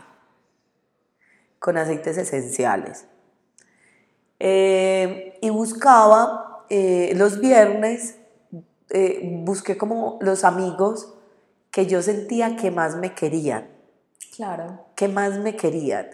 [1.66, 3.06] con aceites esenciales.
[4.40, 8.18] Eh, y buscaba eh, los viernes,
[8.92, 11.12] eh, busqué como los amigos
[11.72, 13.68] que yo sentía que más me querían,
[14.36, 14.86] Claro.
[14.96, 16.08] que más me querían.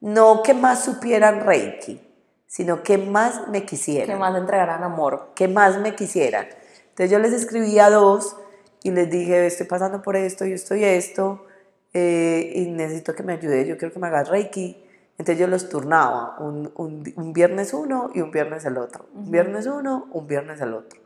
[0.00, 2.00] No que más supieran Reiki,
[2.46, 5.32] sino que más me quisieran Que más le entregarán amor.
[5.34, 6.46] que más me quisieran.
[6.90, 8.36] Entonces yo les escribí a dos
[8.84, 11.46] y les dije, estoy pasando por esto y esto y esto,
[11.94, 14.83] eh, y necesito que me ayude, yo quiero que me hagas Reiki.
[15.16, 19.06] Entonces yo los turnaba, un, un, un viernes uno y un viernes el otro.
[19.14, 21.00] Un viernes uno, un viernes el otro.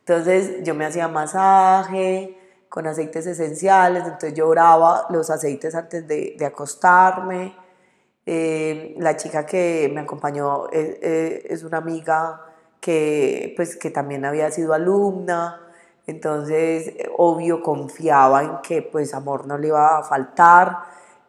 [0.00, 2.38] Entonces yo me hacía masaje
[2.68, 7.56] con aceites esenciales, entonces yo oraba los aceites antes de, de acostarme.
[8.26, 12.42] Eh, la chica que me acompañó es, es, una amiga
[12.80, 15.60] que, pues, que también había sido alumna,
[16.06, 20.78] entonces obvio confiaba en que pues amor no le iba a faltar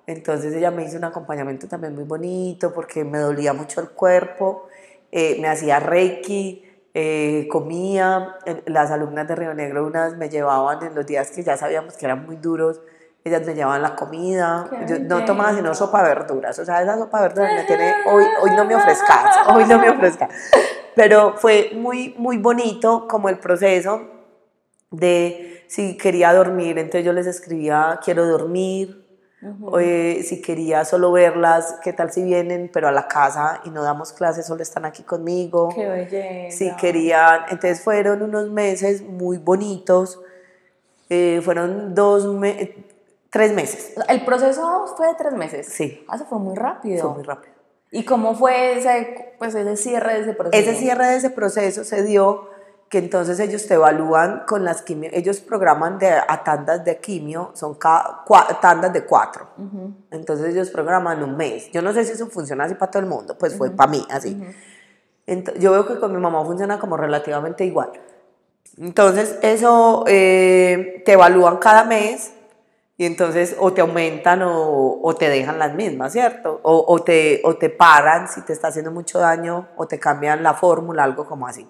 [0.07, 4.67] entonces ella me hizo un acompañamiento también muy bonito porque me dolía mucho el cuerpo,
[5.11, 10.95] eh, me hacía reiki, eh, comía, las alumnas de Río Negro unas me llevaban en
[10.95, 12.79] los días que ya sabíamos que eran muy duros,
[13.25, 16.97] ellas me llevaban la comida, yo no tomaba sino sopa de verduras, o sea, esa
[16.97, 20.29] sopa de verduras me tiene, hoy, hoy no me ofrezcas, hoy no me ofrezcas,
[20.95, 24.07] pero fue muy, muy bonito como el proceso
[24.89, 29.06] de si quería dormir, entonces yo les escribía, quiero dormir,
[29.39, 34.13] si quería solo verlas, qué tal si vienen, pero a la casa y no damos
[34.13, 35.69] clases, solo están aquí conmigo.
[35.73, 36.57] Qué belleza.
[36.57, 40.19] Si querían, entonces fueron unos meses muy bonitos,
[41.09, 42.69] eh, fueron dos, meses,
[43.29, 43.93] tres meses.
[44.07, 45.67] ¿El proceso fue de tres meses?
[45.67, 46.03] Sí.
[46.07, 47.01] Ah, fue muy rápido.
[47.01, 47.53] Fue muy rápido.
[47.91, 50.69] ¿Y cómo fue ese, pues, ese cierre de ese proceso?
[50.69, 52.49] Ese cierre de ese proceso se dio
[52.89, 57.51] que entonces ellos te evalúan con las quimio, ellos programan de, a tandas de quimio,
[57.53, 58.23] son cada,
[58.61, 59.47] tandas de cuatro.
[60.09, 61.69] Entonces ellos programan un mes.
[61.71, 64.05] Yo no sé si eso funciona así para todo el mundo, pues fue para mí
[64.09, 64.41] así.
[65.59, 67.91] yo veo que con mi mamá funciona como relativamente igual.
[68.77, 72.31] Entonces eso eh, te evalúan cada mes
[72.95, 76.61] y entonces o te aumentan o, o te dejan las mismas, ¿cierto?
[76.63, 80.41] O, o, te, o te paran si te está haciendo mucho daño o te cambian
[80.41, 81.67] la fórmula, algo como así.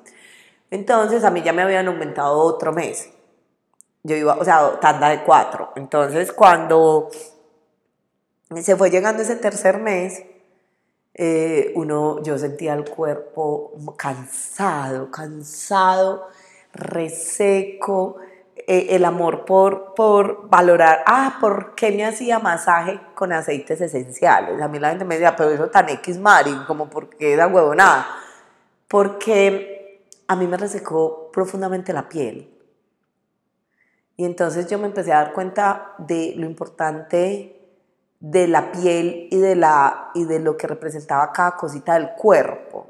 [0.71, 3.09] Entonces a mí ya me habían aumentado otro mes.
[4.03, 5.71] Yo iba, o sea, tanda de cuatro.
[5.75, 7.09] Entonces cuando
[8.55, 10.23] se fue llegando ese tercer mes,
[11.13, 16.27] eh, uno, yo sentía el cuerpo cansado, cansado,
[16.73, 18.17] reseco,
[18.55, 24.61] eh, el amor por, por valorar, ah, ¿por qué me hacía masaje con aceites esenciales?
[24.61, 28.07] A mí la gente me decía, pero eso tan X Mari, como porque da huevonada.
[28.87, 29.76] Porque
[30.27, 32.53] a mí me resecó profundamente la piel.
[34.17, 37.53] Y entonces yo me empecé a dar cuenta de lo importante
[38.19, 42.87] de la piel y de, la, y de lo que representaba cada cosita del cuerpo.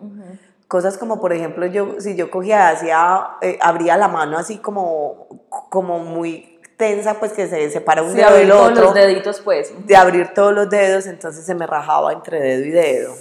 [0.67, 5.27] Cosas como, por ejemplo, yo, si yo cogía, hacía, eh, abría la mano así como,
[5.69, 8.85] como muy tensa, pues que se separa un dedo del otro.
[8.85, 9.73] los deditos, pues.
[9.85, 13.13] De abrir todos los dedos, entonces se me rajaba entre dedo y dedo.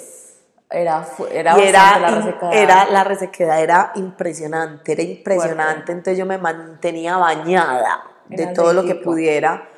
[0.68, 2.52] Era, era, era la resequedad.
[2.52, 5.92] Era, la resequedad era impresionante, era impresionante.
[5.92, 9.68] Entonces yo me mantenía bañada de todo lo que pudiera,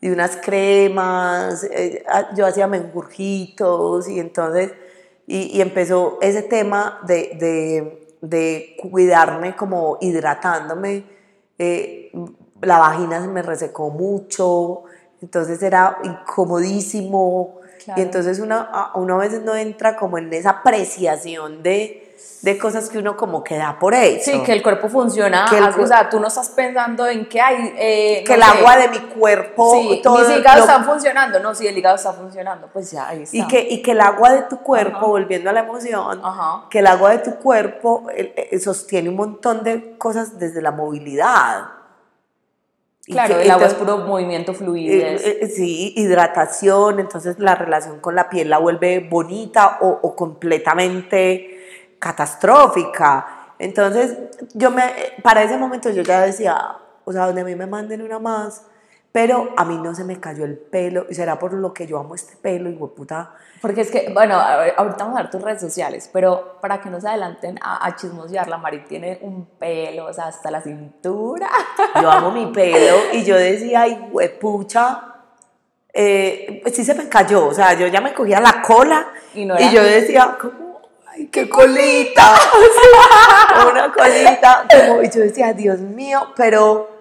[0.00, 4.72] de unas cremas, eh, ah, yo hacía menjurjitos y entonces,
[5.26, 11.04] y, y empezó ese tema de, de, de, cuidarme como hidratándome.
[11.58, 12.12] Eh,
[12.60, 14.84] la vagina se me resecó mucho,
[15.20, 17.60] entonces era incomodísimo
[17.94, 22.88] y entonces uno, uno a veces no entra como en esa apreciación de, de cosas
[22.88, 24.32] que uno como que da por hecho.
[24.32, 25.46] Sí, que el cuerpo funciona,
[25.78, 27.74] o sea, tú no estás pensando en que hay...
[27.76, 29.72] Eh, que el agua de mi cuerpo...
[29.72, 33.22] Sí, todo mis hígados están funcionando, no, si el hígado está funcionando, pues ya, ahí
[33.22, 33.36] está.
[33.36, 36.20] Y que, y que el agua de tu cuerpo, volviendo a la emoción,
[36.70, 38.06] que el agua de tu cuerpo
[38.62, 41.75] sostiene un montón de cosas desde la movilidad.
[43.06, 44.94] Claro, el agua es puro movimiento fluido.
[44.94, 50.16] Eh, eh, sí, hidratación, entonces la relación con la piel la vuelve bonita o, o
[50.16, 51.56] completamente
[52.00, 53.54] catastrófica.
[53.58, 54.18] Entonces,
[54.54, 54.82] yo me,
[55.22, 58.64] para ese momento yo ya decía, o sea, donde a mí me manden una más,
[59.16, 61.98] pero a mí no se me cayó el pelo, y será por lo que yo
[61.98, 63.32] amo este pelo, y puta.
[63.62, 67.00] Porque es que, bueno, ahorita vamos a ver tus redes sociales, pero para que no
[67.00, 71.48] se adelanten a, a chismosear, la Mari tiene un pelo, o sea, hasta la cintura.
[72.02, 75.14] Yo amo mi pelo, y yo decía, ay, huepucha,
[75.94, 79.82] eh, sí se me cayó, o sea, yo ya me cogía la cola, y, yo
[79.82, 80.82] decía, ¿cómo?
[81.06, 82.34] Ay, qué colita,
[83.72, 86.95] una colita, como, y yo decía, Dios mío, pero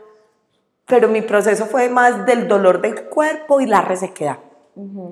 [0.88, 4.40] pero mi proceso fue más del dolor del cuerpo y la resequedad.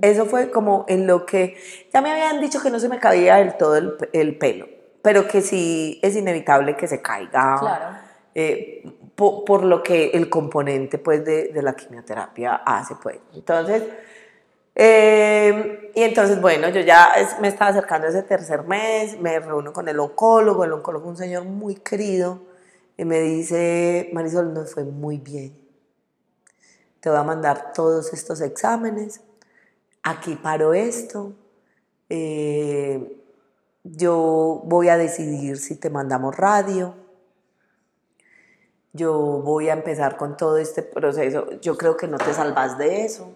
[0.01, 1.55] Eso fue como en lo que
[1.93, 4.67] ya me habían dicho que no se me cabía del todo el, el pelo,
[5.01, 7.57] pero que sí es inevitable que se caiga.
[7.59, 7.85] Claro.
[8.35, 8.83] Eh,
[9.15, 13.19] por, lo que el componente pues de, de la quimioterapia hace pues.
[13.33, 13.83] Entonces,
[14.75, 19.71] eh, y entonces, bueno, yo ya me estaba acercando a ese tercer mes, me reúno
[19.71, 22.41] con el oncólogo, el oncólogo un señor muy querido,
[22.97, 25.62] y me dice, Marisol, nos fue muy bien
[27.03, 29.19] te voy a mandar todos estos exámenes,
[30.03, 31.33] aquí paro esto,
[32.07, 33.21] eh,
[33.83, 36.95] yo voy a decidir si te mandamos radio,
[38.93, 39.11] yo
[39.43, 43.35] voy a empezar con todo este proceso, yo creo que no te salvas de eso.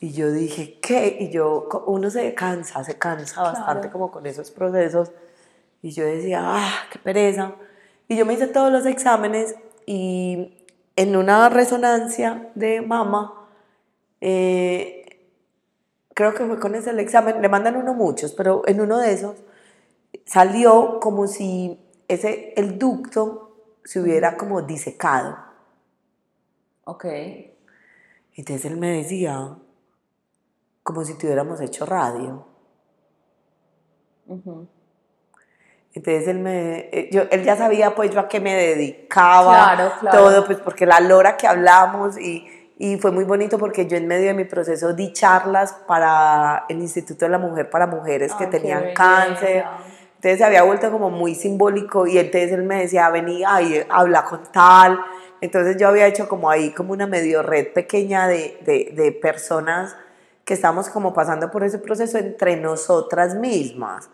[0.00, 1.18] Y yo dije, ¿qué?
[1.20, 5.10] Y yo, uno se cansa, se cansa bastante como con esos procesos.
[5.82, 7.56] Y yo decía, ah, qué pereza.
[8.06, 10.57] Y yo me hice todos los exámenes y
[10.98, 13.46] en una resonancia de mama,
[14.20, 15.30] eh,
[16.12, 19.12] creo que fue con ese el examen, le mandan uno muchos, pero en uno de
[19.12, 19.36] esos
[20.26, 21.78] salió como si
[22.08, 25.38] ese, el ducto se hubiera como disecado.
[26.82, 27.04] Ok.
[28.34, 29.56] Entonces él me decía,
[30.82, 32.44] como si tuviéramos hecho radio.
[35.98, 39.92] Entonces él me, eh, yo, él ya sabía pues yo a qué me dedicaba, claro,
[39.98, 40.18] claro.
[40.18, 42.46] todo, pues porque la lora que hablamos y,
[42.78, 46.78] y, fue muy bonito porque yo en medio de mi proceso di charlas para el
[46.78, 49.64] Instituto de la Mujer para mujeres que tenían cáncer.
[50.14, 54.24] Entonces se había vuelto como muy simbólico y entonces él me decía, vení, ay, habla
[54.24, 55.00] con tal.
[55.40, 59.96] Entonces yo había hecho como ahí como una medio red pequeña de, de, de personas
[60.48, 64.08] que estamos como pasando por ese proceso entre nosotras mismas.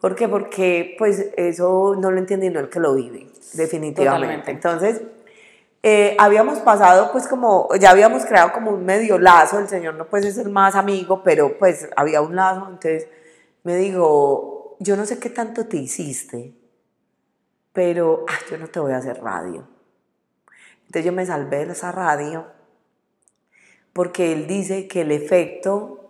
[0.00, 0.28] ¿Por qué?
[0.28, 4.52] Porque pues eso no lo entiende no el que lo vive, definitivamente.
[4.52, 5.02] Entonces,
[5.82, 10.06] eh, habíamos pasado pues como, ya habíamos creado como un medio lazo, el Señor no
[10.06, 13.08] puede ser más amigo, pero pues había un lazo, entonces
[13.64, 16.54] me digo, yo no sé qué tanto te hiciste,
[17.72, 19.66] pero ah, yo no te voy a hacer radio.
[20.82, 22.46] Entonces yo me salvé de esa radio
[23.92, 26.02] porque él dice que el efecto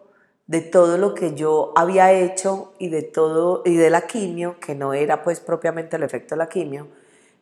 [0.46, 4.74] de todo lo que yo había hecho y de todo y de la quimio, que
[4.74, 6.88] no era pues propiamente el efecto de la quimio,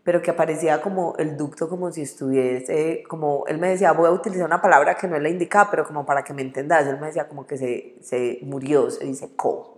[0.03, 4.13] pero que aparecía como el ducto como si estuviese, como él me decía, voy a
[4.13, 6.99] utilizar una palabra que no es la indicada, pero como para que me entendas, él
[6.99, 9.75] me decía como que se, se murió, se dice co.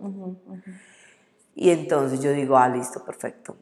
[1.55, 3.55] Y entonces yo digo, ah, listo, perfecto.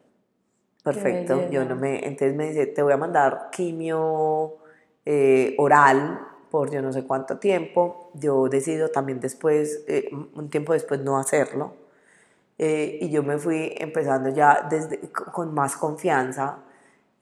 [0.84, 1.50] Perfecto.
[1.52, 4.58] Yo no me, entonces me dice, te voy a mandar quimio
[5.06, 8.12] eh, oral por yo no sé cuánto tiempo.
[8.14, 11.74] Yo decido también después, eh, un tiempo después, no hacerlo.
[12.58, 16.60] Eh, y yo me fui empezando ya desde, con más confianza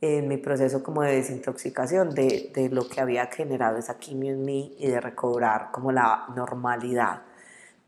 [0.01, 4.43] en mi proceso como de desintoxicación de, de lo que había generado esa quimio en
[4.43, 7.21] mí y de recobrar como la normalidad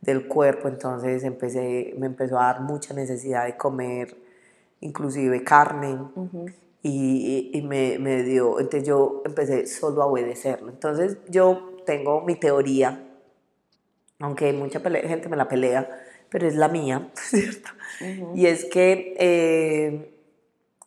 [0.02, 4.18] del cuerpo, entonces empecé, me empezó a dar mucha necesidad de comer
[4.82, 6.00] inclusive carne
[6.84, 10.70] y, y, me, me, dio, entonces yo empecé solo a obedecerlo.
[10.70, 13.08] Entonces yo tengo mi teoría,
[14.20, 15.88] aunque mucha gente me la pelea,
[16.30, 17.70] pero es la mía, ¿cierto?
[18.34, 20.18] Y es que eh,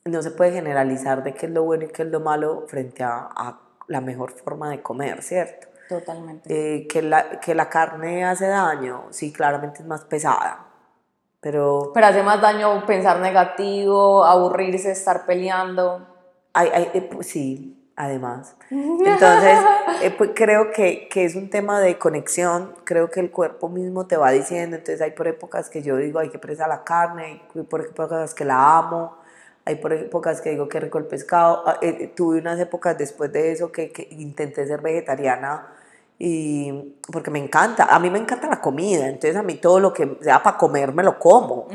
[0.05, 3.05] no se puede generalizar de qué es lo bueno y qué es lo malo frente
[3.05, 5.69] a, a la mejor forma de comer, ¿cierto?
[5.89, 6.49] Totalmente.
[6.77, 10.64] Eh, que, la, que la carne hace daño, sí, claramente es más pesada.
[11.45, 16.01] Pero, pero hace más daño pensar negativo, aburrirse, estar peleando.
[16.55, 18.57] Hay, hay, eh, pues, sí, además.
[18.71, 19.59] Entonces,
[20.01, 24.07] eh, pues, creo que, que, es un tema de conexión, creo que el cuerpo mismo
[24.07, 27.43] te va diciendo, entonces hay por épocas que yo digo, hay que presa la carne,
[27.55, 29.19] hay por épocas que la amo,
[29.67, 31.79] hay por épocas que digo que rico el pescado, ah,
[32.17, 35.74] tuve unas épocas después de eso que, que intenté ser vegetariana
[36.27, 36.73] y
[37.13, 40.17] porque me encanta, a mí me encanta la comida, entonces a mí todo lo que
[40.23, 41.69] sea para comer me lo como,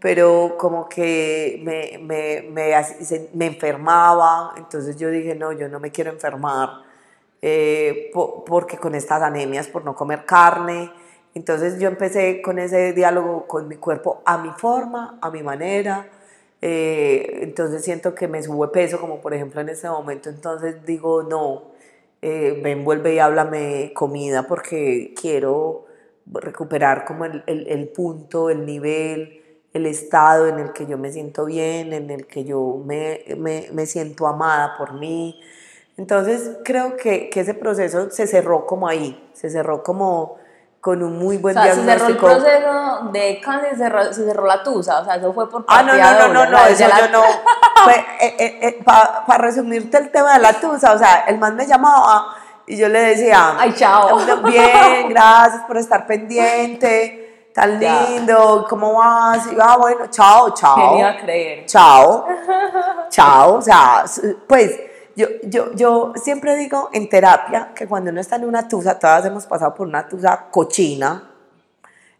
[0.00, 2.72] pero como que me, me, me,
[3.34, 6.80] me, enfermaba, entonces yo dije, no, yo no me quiero enfermar,
[7.42, 8.10] eh,
[8.46, 10.90] porque con estas anemias por no comer carne,
[11.34, 16.08] entonces yo empecé con ese diálogo con mi cuerpo a mi forma, a mi manera,
[16.62, 21.22] eh, entonces siento que me sube peso, como por ejemplo en ese momento, entonces digo,
[21.22, 21.78] no,
[22.22, 25.86] eh, ven, vuelve y háblame comida porque quiero
[26.26, 29.42] recuperar como el, el, el, punto, el nivel,
[29.72, 33.68] el estado en el que yo me siento bien, en el que yo me, me,
[33.72, 35.40] me siento amada por mí.
[35.96, 40.39] Entonces creo que, que, ese proceso se cerró como ahí, se cerró como
[40.80, 42.28] con un muy buen o sea, diagnóstico.
[42.28, 45.32] Se cerró el proceso de cáncer, se cerró, se cerró la tusa, o sea, eso
[45.32, 47.22] fue por Ah, no, no, no, no, no, eso yo no.
[47.90, 51.66] eh, eh, eh Para resumirte el tema de la tusa, o sea, el man me
[51.66, 52.34] llamaba
[52.66, 54.16] y yo le decía, ay, chao.
[54.44, 59.52] Bien, gracias por estar pendiente, tan lindo, ¿cómo vas?
[59.52, 60.92] Y ah, bueno, chao, chao.
[60.92, 61.66] Quería creer.
[61.66, 62.26] Chao,
[63.10, 64.04] chao, o sea,
[64.46, 68.98] pues yo, yo, yo siempre digo en terapia que cuando uno está en una tusa,
[68.98, 71.30] todas hemos pasado por una tusa cochina.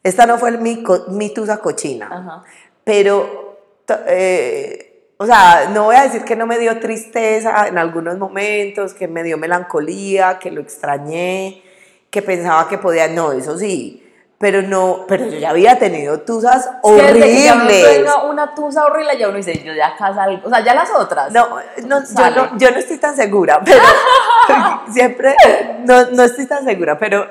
[0.03, 2.45] Esta no fue mi, mi tusa cochina,
[2.85, 3.59] pero
[4.07, 8.95] eh, o sea, no voy a decir que no me dio tristeza en algunos momentos,
[8.95, 11.63] que me dio melancolía, que lo extrañé,
[12.09, 14.10] que pensaba que podía, no, eso sí,
[14.41, 17.53] pero no, pero yo ya había tenido tusas horribles.
[18.27, 21.31] Una tusa horrible, ya uno dice, yo ya casa, o sea, ya las otras.
[21.31, 21.47] No,
[21.87, 23.83] no, yo no, yo no estoy tan segura, pero
[24.91, 25.37] siempre,
[25.81, 27.27] no, no estoy tan segura, pero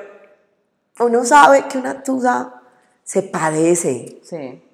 [1.00, 2.62] uno sabe que una tusa
[3.02, 4.20] se padece.
[4.22, 4.64] Sí.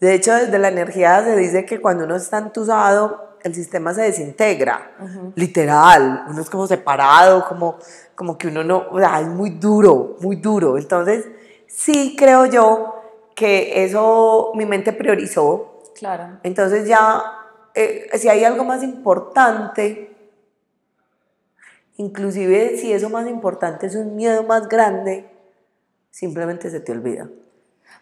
[0.00, 4.02] De hecho, desde la energía se dice que cuando uno está entusado, el sistema se
[4.02, 4.90] desintegra,
[5.34, 7.78] literal, uno es como separado, como,
[8.14, 10.76] como que uno no, o sea, es muy duro, muy duro.
[10.76, 11.24] Entonces,
[11.68, 12.94] sí creo yo
[13.36, 15.84] que eso mi mente priorizó.
[15.94, 16.38] Claro.
[16.42, 17.22] Entonces ya,
[17.74, 20.16] eh, si hay algo más importante,
[21.96, 25.30] inclusive si eso más importante es un miedo más grande,
[26.10, 27.28] simplemente se te olvida.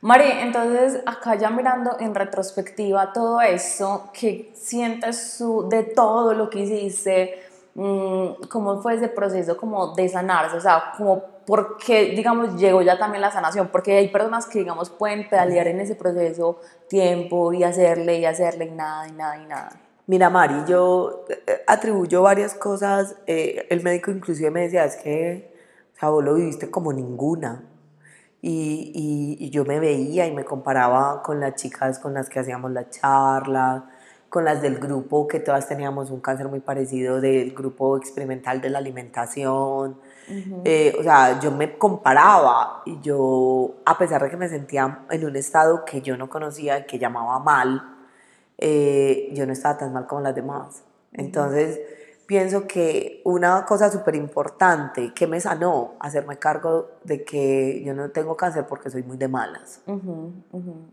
[0.00, 6.60] Mari, entonces acá ya mirando en retrospectiva todo eso, ¿qué sientes de todo lo que
[6.60, 7.42] hiciste?
[7.74, 10.56] Mm, ¿Cómo fue ese proceso como de sanarse?
[10.56, 14.58] O sea, como por qué, digamos, llegó ya también la sanación, porque hay personas que,
[14.58, 19.36] digamos, pueden pedalear en ese proceso tiempo y hacerle y hacerle y nada y nada
[19.38, 19.80] y nada.
[20.08, 23.16] Mira, Mari, yo eh, atribuyo varias cosas.
[23.26, 25.52] Eh, el médico inclusive me decía, es que,
[25.96, 27.64] o sea, vos lo viviste como ninguna.
[28.42, 32.70] Y, y, yo me veía y me comparaba con las chicas con las que hacíamos
[32.70, 33.90] la charla,
[34.28, 38.70] con las del grupo, que todas teníamos un cáncer muy parecido del grupo experimental de
[38.70, 39.98] la alimentación.
[40.28, 45.24] Eh, o sea, yo me comparaba y yo, a pesar de que me sentía en
[45.24, 47.96] un estado que yo no conocía, que llamaba mal,
[48.58, 50.82] eh, yo no estaba tan mal como las demás.
[51.12, 51.80] Entonces,
[52.26, 58.10] pienso que una cosa súper importante que me sanó, hacerme cargo de que yo no
[58.10, 59.80] tengo cáncer porque soy muy de malas.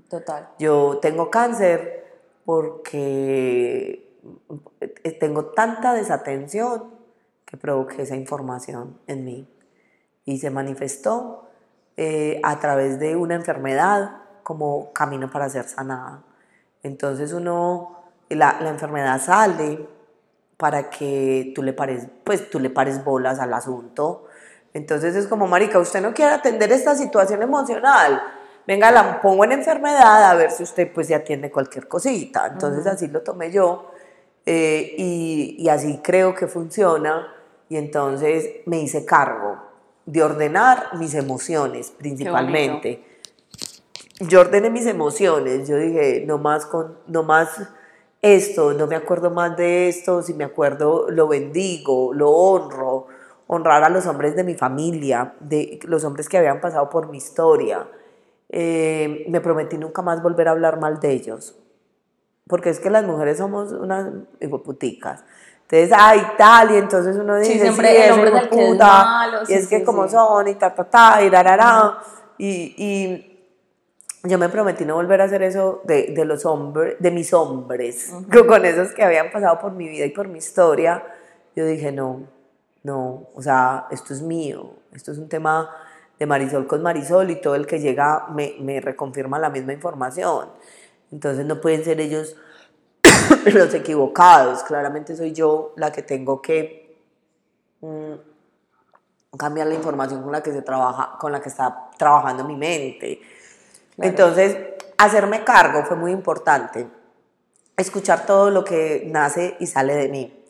[0.09, 0.49] total.
[0.59, 2.03] Yo tengo cáncer
[2.45, 4.19] porque
[5.19, 6.92] tengo tanta desatención
[7.53, 9.47] que provoqué esa información en mí
[10.25, 11.49] y se manifestó
[11.97, 16.23] eh, a través de una enfermedad como camino para ser sanada.
[16.81, 19.87] Entonces uno, la, la enfermedad sale
[20.57, 24.25] para que tú le pares, pues tú le pares bolas al asunto.
[24.73, 28.19] Entonces es como, marica, usted no quiere atender esta situación emocional.
[28.65, 32.47] Venga, la pongo en enfermedad a ver si usted pues se atiende cualquier cosita.
[32.47, 33.91] Entonces así lo tomé yo
[34.43, 37.41] eh, y, y así creo que funciona.
[37.69, 39.57] Y entonces me hice cargo
[40.05, 43.03] de ordenar mis emociones principalmente.
[44.19, 47.49] Yo ordené mis emociones, yo dije, no más con, no más
[48.21, 53.07] esto, no me acuerdo más de esto, si me acuerdo lo bendigo, lo honro,
[53.47, 57.17] honrar a los hombres de mi familia, de los hombres que habían pasado por mi
[57.17, 57.87] historia.
[58.49, 61.59] Eh, me prometí nunca más volver a hablar mal de ellos,
[62.47, 64.09] porque es que las mujeres somos unas
[64.39, 65.25] hipoputicas.
[65.63, 69.39] Entonces, ay, tal, y entonces uno dice, sí, siempre el hombre del que es malo,
[69.47, 71.97] y es que como son, y ta, ta, ta, y rarara,
[72.37, 73.33] y, y
[74.23, 78.13] yo me prometí no volver a hacer eso de, de los hombres, de mis hombres,
[78.47, 81.03] con esos que habían pasado por mi vida y por mi historia.
[81.55, 82.21] Yo dije, no,
[82.83, 85.69] no, o sea, esto es mío, esto es un tema
[86.19, 90.49] de Marisol con Marisol y todo el que llega me, me reconfirma la misma información.
[91.11, 92.35] Entonces no pueden ser ellos
[93.53, 96.97] los equivocados, claramente soy yo la que tengo que
[97.81, 98.13] mm,
[99.37, 103.21] cambiar la información con la que se trabaja, con la que está trabajando mi mente
[103.97, 104.57] entonces,
[104.97, 106.87] hacerme cargo fue muy importante.
[107.77, 110.43] Escuchar todo lo que nace y sale de mí.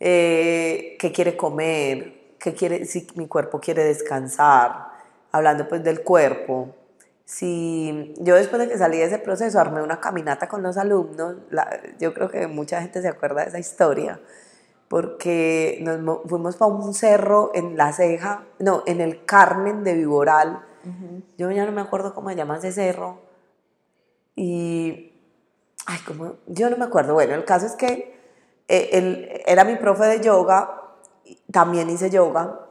[0.00, 2.34] Eh, ¿Qué quiere comer?
[2.38, 4.88] ¿Qué quiere, si mi cuerpo quiere descansar?
[5.32, 6.74] Hablando pues del cuerpo.
[7.24, 11.36] Si yo después de que salí de ese proceso armé una caminata con los alumnos,
[11.98, 14.20] yo creo que mucha gente se acuerda de esa historia,
[14.88, 20.62] porque nos fuimos para un cerro en La Ceja, no, en el Carmen de Viboral,
[21.38, 23.22] yo ya no me acuerdo cómo se llama ese cerro.
[24.36, 25.14] Y,
[25.86, 27.14] ay, como, yo no me acuerdo.
[27.14, 28.14] Bueno, el caso es que
[28.68, 30.82] eh, él era mi profe de yoga,
[31.50, 32.68] también hice yoga,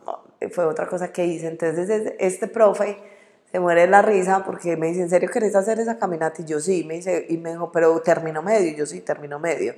[0.52, 1.48] fue otra cosa que hice.
[1.48, 3.13] Entonces, este profe
[3.54, 6.42] se muere la risa porque me dice, ¿en serio querés hacer esa caminata?
[6.42, 8.72] Y yo sí, me dice, y me dijo, pero termino medio.
[8.72, 9.76] Y yo sí, termino medio.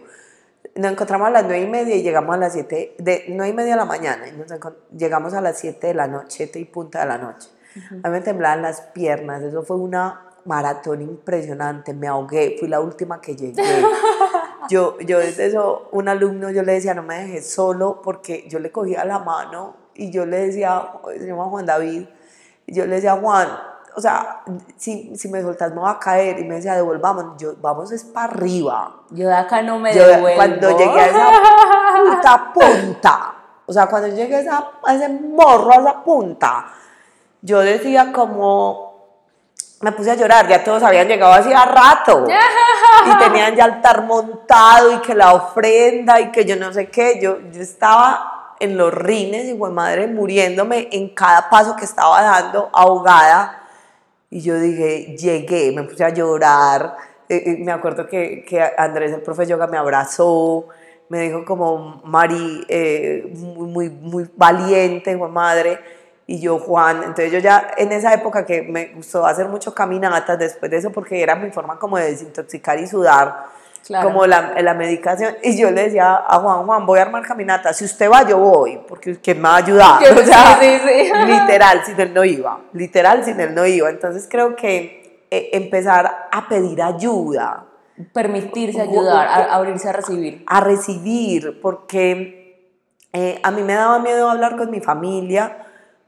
[0.76, 3.54] Nos encontramos a las nueve y media y llegamos a las siete, de nueve y
[3.54, 4.30] media de la mañana.
[4.30, 4.48] Y nos
[4.96, 7.50] llegamos a las siete de la noche, siete y punta de la noche.
[8.02, 12.80] A mí me temblaban las piernas, eso fue una maratón impresionante, me ahogué, fui la
[12.80, 13.62] última que llegué.
[14.70, 18.58] Yo, yo desde eso, un alumno, yo le decía, no me dejes solo, porque yo
[18.58, 22.08] le cogía la mano y yo le decía, se llama Juan David,
[22.68, 23.48] y yo le decía, Juan,
[23.96, 24.42] o sea,
[24.76, 26.40] si, si me soltas me voy a caer.
[26.40, 28.92] Y me decía, devolvamos, yo, vamos es para arriba.
[29.12, 30.36] Yo de acá no me Yo, devuelvo.
[30.36, 31.32] cuando llegué a esa
[32.04, 33.34] puta punta,
[33.66, 36.66] o sea, cuando llegué a, esa- a ese morro, a esa punta,
[37.42, 39.06] yo decía como,
[39.82, 42.26] me puse a llorar, ya todos habían llegado hacía rato,
[43.06, 47.20] y tenían ya altar montado, y que la ofrenda, y que yo no sé qué,
[47.22, 52.70] yo, yo estaba en los rines, y madre, muriéndome en cada paso que estaba dando,
[52.74, 53.64] ahogada,
[54.30, 56.98] y yo dije, llegué, me puse a llorar.
[57.30, 60.68] Eh, eh, me acuerdo que, que Andrés, el profe de yoga, me abrazó,
[61.10, 65.80] me dijo como, Mari, eh, muy, muy, muy valiente, Juan madre.
[66.28, 70.40] Y yo, Juan, entonces yo ya en esa época que me gustó hacer mucho caminatas
[70.40, 73.46] después de eso, porque era mi forma como de desintoxicar y sudar,
[73.86, 74.08] Claro.
[74.08, 75.36] como la, la medicación.
[75.44, 78.40] Y yo le decía a Juan, Juan, voy a armar caminatas, si usted va, yo
[78.40, 80.00] voy, porque ¿quién me va a ayudar?
[80.00, 81.26] Que- O sea, sí, sí, sí.
[81.28, 83.90] literal, sin él no iba, literal, sin él no iba.
[83.92, 87.66] Entonces creo que eh, empezar a pedir ayuda,
[88.12, 90.44] Permitirse ayudar, a- abrirse a recibir.
[90.48, 92.74] a recibir, porque
[93.14, 95.58] eh, a mí me daba miedo hablar con mi familia,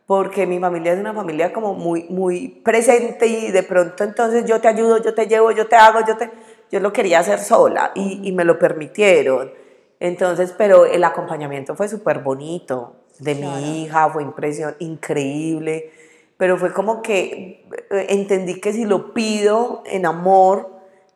[0.08, 4.60] porque mi familia es una familia como muy, muy presente y de pronto entonces yo
[4.60, 6.30] te ayudo, yo te llevo, yo te hago, yo te...
[6.72, 9.52] Yo lo quería hacer sola y, y me lo permitieron.
[10.00, 13.58] Entonces, pero el acompañamiento fue súper bonito de Claro.
[13.58, 15.92] mi hija, fue impresión increíble,
[16.38, 20.70] pero fue como que eh, entendí que si lo pido en amor,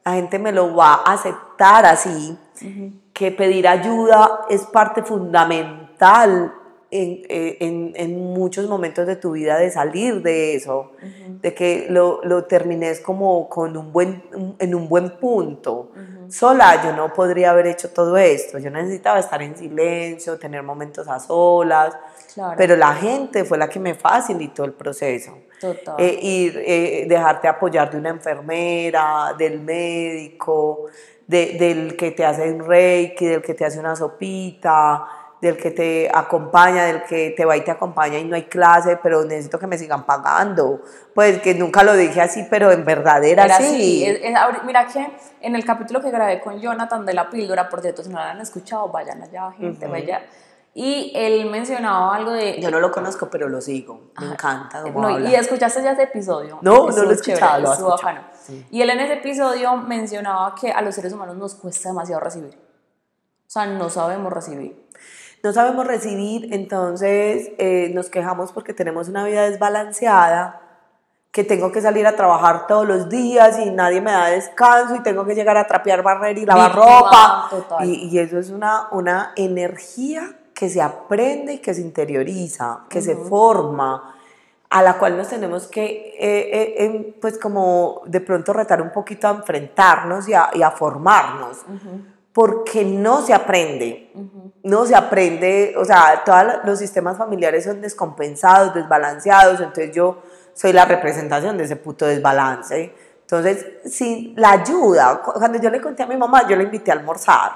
[0.04, 2.36] la gente me lo va a aceptar así,
[3.14, 6.54] que pedir ayuda es parte fundamental
[6.92, 10.92] en, eh, en- en muchos momentos de tu vida de salir de eso,
[11.42, 14.24] de que lo, lo termines como con un buen,
[14.60, 15.92] en un buen punto.
[16.30, 21.08] Sola yo no podría haber hecho todo esto, yo necesitaba estar en silencio, tener momentos
[21.08, 21.98] a solas,
[22.34, 22.56] Claro.
[22.58, 25.38] pero la gente fue la que me facilitó el proceso.
[25.60, 25.96] Total.
[26.00, 30.86] Eh, ir, eh, dejarte apoyar de una enfermera, del médico,
[31.28, 35.06] de- del que te hace un reiki, del que te hace una sopita,
[35.42, 38.98] del que te acompaña, del que te va y te acompaña y no hay clase,
[39.02, 40.82] pero necesito que me sigan pagando.
[41.16, 43.66] Pues que nunca lo dije así, pero en verdad era, Era así.
[43.66, 44.06] así.
[44.06, 45.12] Es- es mira que
[45.42, 48.24] en el capítulo que grabé con Jonathan de la píldora, por cierto, si no lo
[48.24, 50.22] han escuchado, vayan allá, gente, vaya.
[50.74, 52.62] Y él mencionaba algo de...
[52.62, 54.12] Yo no lo conozco, pero lo sigo.
[54.22, 56.60] Me encanta cómo No, y escuchaste ya ese episodio.
[56.62, 57.90] No, no lo he escuchado, lo escuchado.
[57.98, 58.22] bacano.
[58.70, 62.54] Y él en ese episodio mencionaba que a los seres humanos nos cuesta demasiado recibir.
[62.56, 64.88] O sea, no sabemos recibir.
[65.44, 70.62] No sabemos recibir, entonces eh, nos quejamos porque tenemos una vida desbalanceada,
[71.32, 75.00] que tengo que salir a trabajar todos los días y nadie me da descanso y
[75.00, 77.48] tengo que llegar a trapear, barrer y lavar ropa.
[77.50, 77.88] total.
[77.88, 83.02] Y, y eso es una, una energía que se aprende y que se interioriza, que
[83.02, 84.16] se forma
[84.72, 88.92] a la cual nos tenemos que, eh, eh, em, pues como de pronto retar un
[88.92, 91.66] poquito a enfrentarnos y a, y a formarnos,
[92.34, 94.12] porque no se aprende,
[94.64, 100.22] no se aprende, o sea, todos los sistemas familiares son descompensados, desbalanceados, entonces yo
[100.54, 102.94] soy la representación de ese puto desbalance.
[103.22, 106.92] Entonces, sin la ayuda, cu- cuando yo le conté a mi mamá, yo le invité
[106.92, 107.52] a almorzar.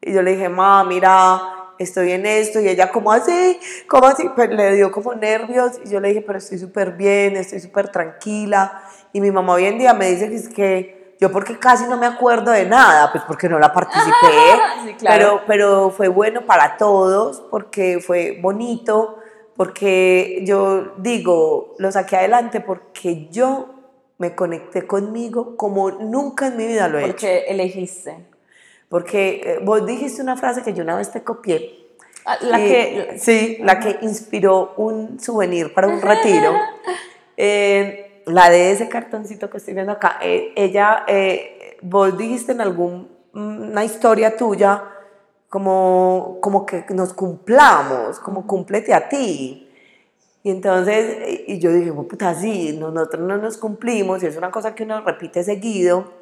[0.00, 1.40] Y yo le dije, mamá, mira,
[1.78, 2.60] estoy en esto.
[2.60, 3.58] Y ella, ¿cómo así?
[3.88, 4.28] ¿Cómo así?
[4.36, 5.80] Pues le dio como nervios.
[5.84, 8.80] Y yo le dije, pero estoy súper bien, estoy súper tranquila.
[9.12, 11.96] Y mi mamá hoy en día me dice que es que yo porque casi no
[11.96, 14.12] me acuerdo de nada, pues porque no la participé.
[14.84, 15.16] Sí, claro.
[15.18, 19.18] pero, pero fue bueno para todos, porque fue bonito,
[19.56, 23.74] porque yo digo, lo saqué adelante porque yo
[24.18, 27.12] me conecté conmigo como nunca en mi vida lo he hecho.
[27.12, 28.26] Porque elegiste.
[28.88, 31.86] Porque eh, vos dijiste una frase que yo una vez te copié.
[32.24, 33.16] Ah, La que...
[33.18, 36.52] Sí, la que inspiró un souvenir para un retiro.
[37.36, 40.18] Eh, la de ese cartoncito que estoy viendo acá.
[40.22, 44.82] Eh, ella, eh, vos dijiste en alguna historia tuya
[45.48, 49.62] como, como que nos cumplamos, como cúmplete a ti.
[50.42, 54.36] Y entonces, y yo dije, "Oh, puta, sí, no- nosotros no nos cumplimos y es
[54.36, 56.12] una cosa que uno repite seguido.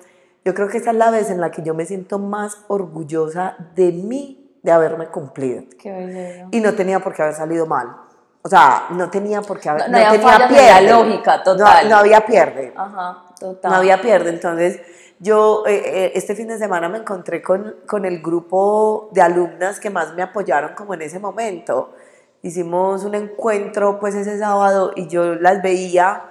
[0.44, 3.56] Yo creo que esa es la vez en la que yo me siento más orgullosa
[3.74, 5.64] de mí, de haberme cumplido.
[5.78, 6.46] Qué.
[6.52, 7.96] Y no tenía por qué haber salido mal.
[8.46, 9.88] O sea, no tenía por qué haber...
[9.90, 11.84] No- no había fallas en la lógica, total.
[11.84, 12.74] No, no había pierde.
[12.76, 13.70] Ajá, total.
[13.70, 14.28] No había pierde.
[14.28, 14.80] Entonces,
[15.18, 19.80] yo eh, eh, este fin de semana me encontré con, con el grupo de alumnas
[19.80, 21.94] que más me apoyaron como en ese momento.
[22.42, 26.24] Hicimos un encuentro pues ese sábado y yo las veía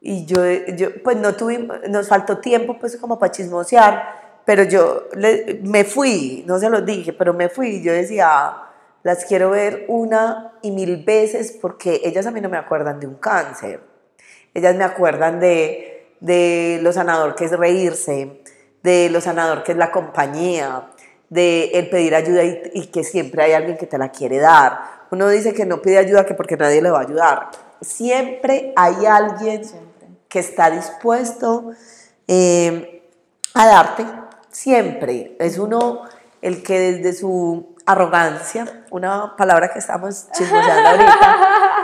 [0.00, 0.42] y yo,
[0.76, 5.84] yo pues no tuvimos, nos faltó tiempo pues como para chismosear, pero yo le- me
[5.84, 8.54] fui, no se los dije, pero me fui y yo decía,
[9.02, 13.06] las quiero ver una y mil veces porque ellas a mí no me acuerdan de
[13.06, 13.80] un cáncer.
[14.52, 18.42] Ellas me acuerdan de, de lo sanador que es reírse,
[18.82, 20.90] de lo sanador que es la compañía,
[21.30, 24.80] de el pedir ayuda y, que siempre hay alguien que te la quiere dar.
[25.10, 27.50] Uno dice que no pide ayuda que porque nadie le va a ayudar.
[27.80, 29.62] Siempre hay alguien
[30.28, 31.70] que está dispuesto
[32.26, 33.02] eh,
[33.54, 34.04] a darte,
[34.50, 35.36] siempre.
[35.38, 36.02] Es uno
[36.42, 41.38] el que desde su arrogancia, una palabra que estamos chismoseando ahorita,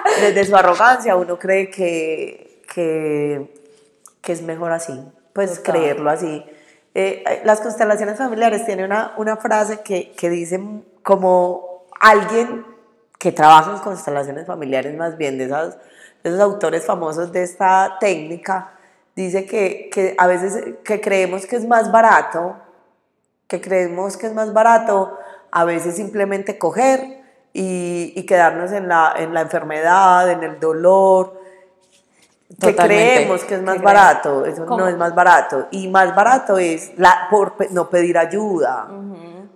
[0.21, 3.53] desde su arrogancia uno cree que, que,
[4.23, 5.01] es mejor así,
[5.33, 6.45] pues creerlo así.
[6.95, 10.61] Eh, las constelaciones familiares tienen una, una frase que, que dice
[11.03, 12.65] como alguien
[13.19, 15.77] que trabaja en constelaciones familiares más bien, de, esas,
[16.23, 18.73] de esos autores famosos de esta técnica,
[19.15, 22.57] dice que, que a veces que creemos que es más barato,
[23.47, 25.19] que creemos que es más barato
[25.57, 27.23] a veces simplemente coger
[27.55, 31.41] y, y quedarnos en la, en la enfermedad, en el dolor,
[32.61, 35.69] que creemos que es más barato, eso no es más barato.
[35.71, 38.87] Y más barato es la, por no pedir ayuda.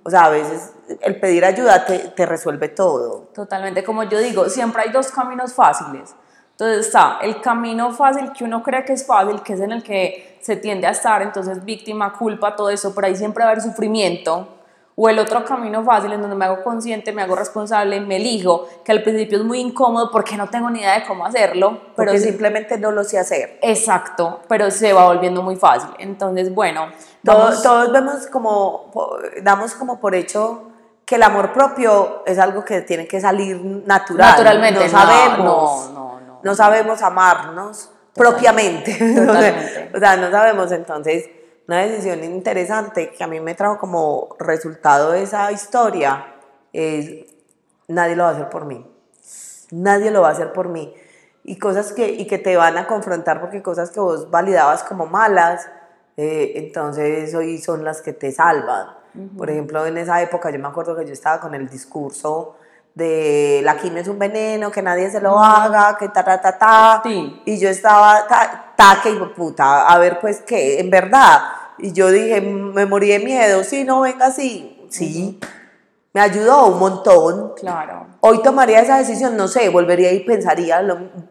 [0.03, 0.73] O sea, a veces
[1.03, 3.29] el pedir ayuda te, te, resuelve todo.
[3.35, 6.15] Totalmente, como yo digo, siempre hay dos caminos fáciles.
[6.53, 9.83] Entonces está el camino fácil que uno cree que es fácil, que es en el
[9.83, 13.53] que se tiende a estar, entonces víctima, culpa, todo eso, por ahí siempre va a
[13.53, 14.60] haber sufrimiento
[15.03, 18.69] o el otro camino fácil en donde me hago consciente, me hago responsable, me elijo,
[18.85, 21.79] que al principio es muy incómodo porque no tengo ni idea de cómo hacerlo.
[21.97, 23.59] Pero simplemente no lo sé hacer.
[23.63, 25.89] Exacto, pero se va volviendo muy fácil.
[25.99, 26.89] Entonces, bueno.
[27.25, 28.91] Todos, todos vemos como,
[29.43, 30.65] damos como por hecho
[31.07, 34.33] que el amor propio es algo que tiene que salir natural.
[34.33, 34.85] Naturalmente.
[34.85, 35.91] No sabemos.
[35.95, 38.93] No, no, no, sabemos amarnos propiamente.
[39.95, 41.40] o sea, no sabemos entonces
[41.71, 46.35] una decisión interesante que a mí me trajo como resultado de esa historia
[46.73, 47.27] es,
[47.87, 48.85] nadie lo va a hacer por mí.
[49.71, 50.93] Nadie lo va a hacer por mí.
[51.45, 55.07] Y cosas que, y que te van a confrontar porque cosas que vos validabas como
[55.07, 55.69] malas,
[56.17, 58.89] eh, entonces hoy son las que te salvan.
[59.39, 62.57] Por ejemplo, en esa época yo me acuerdo que yo estaba con el discurso
[62.97, 66.59] de la quimio es un veneno, que nadie se lo haga, que ta, ta, ta,
[66.59, 67.03] ta.
[67.05, 70.81] Y yo estaba, ta, ta, que puta, a ver, pues, ¿qué?
[70.81, 74.87] En verdad, y yo dije, me morí de miedo, sí, no, venga así.
[74.91, 75.39] Sí,
[76.13, 77.55] me ayudó un montón.
[77.57, 78.07] Claro.
[78.21, 80.83] Hoy tomaría esa decisión, no sé, volvería y pensaría,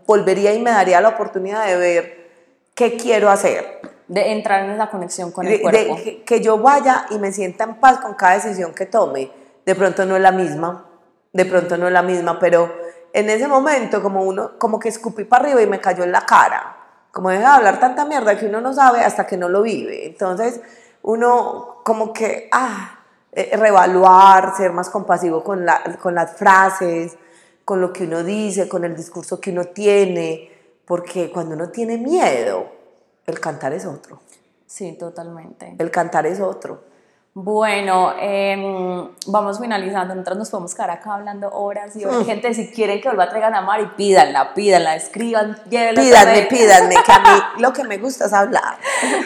[0.05, 2.29] volvería y me daría la oportunidad de ver
[2.75, 3.79] qué quiero hacer.
[4.07, 5.97] De entrar en esa conexión con el cuerpo.
[5.97, 9.31] que, que yo vaya y me sienta en paz con cada decisión que tome.
[9.65, 10.85] De pronto no es la misma,
[11.31, 12.73] de pronto no es la misma, pero
[13.13, 16.21] en ese momento como uno, como que escupí para arriba y me cayó en la
[16.21, 16.78] cara
[17.11, 20.05] como deja de hablar tanta mierda que uno no sabe hasta que no lo vive.
[20.05, 20.61] Entonces,
[21.01, 22.99] uno como que, ah,
[23.31, 27.17] eh, reevaluar, ser más compasivo con, la, con las frases,
[27.65, 30.51] con lo que uno dice, con el discurso que uno tiene,
[30.85, 32.67] porque cuando uno tiene miedo,
[33.25, 34.19] el cantar es otro.
[34.65, 35.75] Sí, totalmente.
[35.77, 36.88] El cantar es otro.
[37.33, 40.15] Bueno, em, vamos finalizando.
[40.15, 42.21] Nosotros nos podemos quedar acá hablando horas y horas.
[42.21, 42.25] Mm.
[42.25, 46.01] Gente, si quieren que vuelva a traigan a Mari, pídanla, pídanla, escriban, llévenla.
[46.01, 48.77] Pídanme, pídanme, que a mí lo que me gusta es hablar.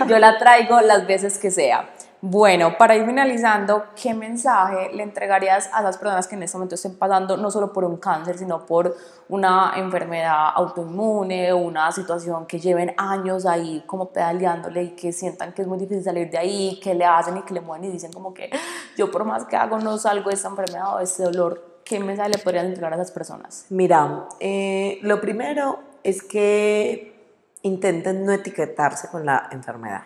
[0.08, 1.90] Yo la traigo las veces que sea.
[2.26, 6.76] Bueno, para ir finalizando, ¿qué mensaje le entregarías a esas personas que en este momento
[6.76, 8.96] estén pasando no solo por un cáncer, sino por
[9.28, 15.64] una enfermedad autoinmune una situación que lleven años ahí como pedaleándole y que sientan que
[15.64, 18.14] es muy difícil salir de ahí, que le hacen y que le mueven y dicen
[18.14, 18.50] como que
[18.96, 21.82] yo por más que hago no salgo de esta enfermedad o de este dolor?
[21.84, 23.66] ¿Qué mensaje le podrías entregar a esas personas?
[23.70, 30.04] Mira, eh, lo primero es que intenten no etiquetarse con la enfermedad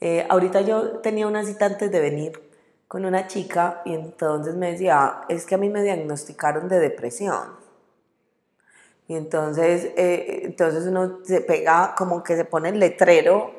[0.00, 2.40] eh, ahorita yo tenía una cita antes de venir
[2.88, 7.60] con una chica y entonces me decía, es que a mí me diagnosticaron de depresión.
[9.06, 13.52] Y entonces, eh, entonces uno se pega como que se pone el letrero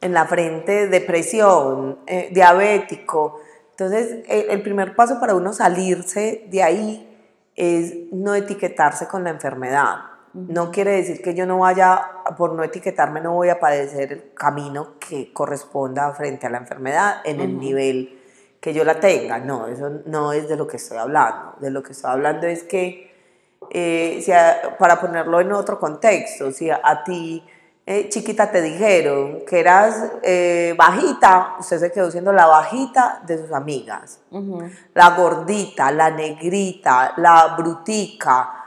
[0.00, 3.40] en la frente, depresión, eh, diabético.
[3.70, 7.08] Entonces, el primer paso para uno salirse de ahí
[7.54, 10.17] es no etiquetarse con la enfermedad.
[10.46, 12.00] No quiere decir que yo no vaya,
[12.36, 17.16] por no etiquetarme, no voy a padecer el camino que corresponda frente a la enfermedad
[17.24, 18.20] en el nivel
[18.60, 19.38] que yo la tenga.
[19.38, 21.54] No, eso no es de lo que estoy hablando.
[21.60, 23.12] De lo que estoy hablando es que,
[23.70, 24.32] eh, si
[24.78, 27.44] para ponerlo en otro contexto, si a, ti,
[27.84, 33.38] eh, chiquita, te dijeron que eras eh, bajita, usted se quedó siendo la bajita de
[33.38, 34.20] sus amigas.
[34.94, 38.57] La gordita, la negrita, la brutica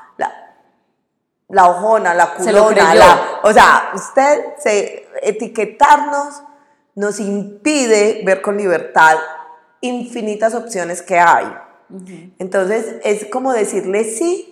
[1.51, 6.43] la ojona, la culona, la, o sea, usted se etiquetarnos
[6.95, 9.17] nos impide ver con libertad
[9.81, 11.53] infinitas opciones que hay.
[12.39, 14.47] Entonces es como decirle sí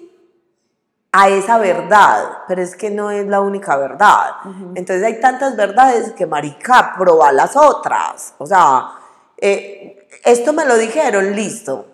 [1.11, 4.35] a esa verdad, pero es que no es la única verdad.
[4.75, 8.35] Entonces hay tantas verdades que, marica, proba las otras.
[8.37, 8.91] O sea,
[9.37, 11.85] eh, esto me lo dijeron, listo.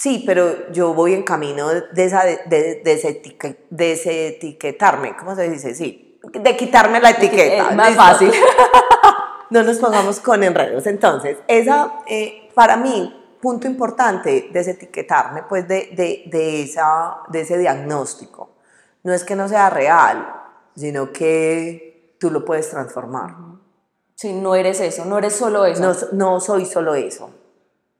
[0.00, 5.74] Sí, pero yo voy en camino de, esa, de, de, desetiquetarme, ¿cómo se dice?
[5.74, 7.68] Sí, de quitarme la etiqueta.
[7.68, 8.32] Es más fácil.
[9.50, 10.86] no nos pongamos con enredos.
[10.86, 15.90] Entonces, esa, eh, para mí, punto importante, desetiquetarme, pues, de,
[16.30, 18.52] de, esa, de ese diagnóstico
[19.02, 20.34] no es que no sea real,
[20.76, 23.36] sino que tú lo puedes transformar.
[24.14, 25.82] Sí, no eres eso, no eres solo eso.
[25.82, 27.28] No, no soy solo eso,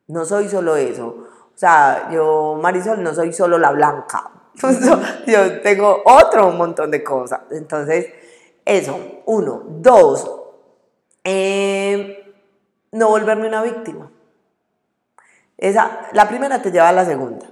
[0.07, 1.27] no soy solo eso.
[1.61, 4.31] O sea, yo, Marisol, no soy solo la blanca.
[5.27, 7.41] yo tengo otro montón de cosas.
[7.51, 8.07] Entonces,
[8.65, 9.65] eso, uno.
[9.69, 10.41] Dos,
[11.23, 12.33] eh,
[12.93, 14.11] no volverme una víctima.
[15.59, 17.47] Esa, la primera te lleva a la segunda.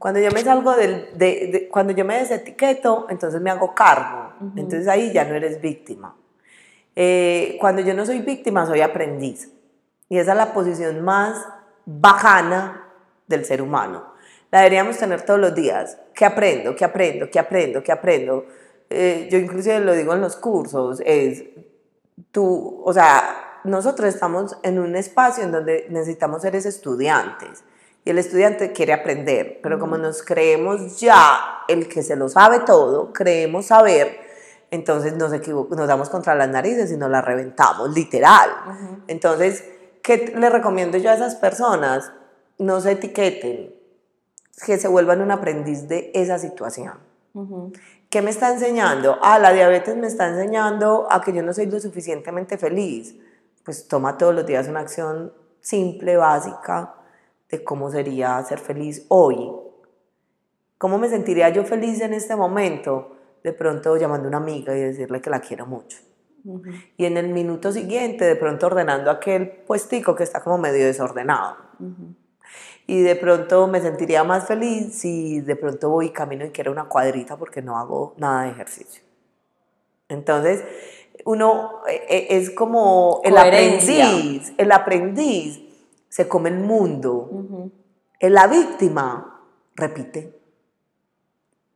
[0.00, 4.32] Cuando yo me salgo del, de, cuando yo me desetiqueto, entonces me hago cargo.
[4.56, 6.16] Entonces ahí ya no eres víctima.
[6.96, 9.52] Eh, cuando yo no soy víctima, soy aprendiz.
[10.08, 11.46] Y esa es la posición más
[11.86, 12.83] bajana
[13.26, 14.14] del ser humano.
[14.50, 15.98] La deberíamos tener todos los días.
[16.14, 16.76] ¿Qué aprendo?
[16.76, 17.28] ¿Qué aprendo?
[17.30, 17.82] ¿Qué aprendo?
[17.82, 18.46] ¿Qué aprendo?
[18.90, 21.44] Eh, yo inclusive lo digo en los cursos, es
[22.30, 27.64] tú, o sea, nosotros estamos en un espacio en donde necesitamos ser estudiantes
[28.04, 32.60] y el estudiante quiere aprender, pero como nos creemos ya el que se lo sabe
[32.60, 34.20] todo, creemos saber,
[34.70, 38.50] entonces nos, nos damos contra las narices y nos las reventamos, literal.
[39.08, 39.64] Entonces,
[40.02, 42.12] ¿qué le recomiendo yo a esas personas?
[42.58, 43.74] No se etiqueten,
[44.64, 46.94] que se vuelvan un aprendiz de esa situación.
[48.10, 49.18] ¿Qué me está enseñando?
[49.22, 53.16] Ah, la diabetes me está enseñando a que yo no soy lo suficientemente feliz
[53.64, 56.94] pues toma todos los días una acción simple, básica,
[57.50, 59.50] de cómo sería ser feliz hoy.
[60.76, 63.16] ¿Cómo me sentiría yo feliz en este momento?
[63.42, 65.98] De pronto llamando a una amiga y decirle que la quiero mucho.
[66.98, 71.56] Y en el minuto siguiente, de pronto ordenando aquel puestico que está como medio desordenado.
[72.86, 76.84] Y de pronto me sentiría más feliz si de pronto voy camino y quiero una
[76.84, 79.02] cuadrita porque no hago nada de ejercicio.
[80.08, 80.62] Entonces,
[81.24, 85.60] uno eh, eh, es como el aprendiz, el aprendiz
[86.08, 87.70] se come el mundo,
[88.20, 89.40] la víctima
[89.74, 90.44] repite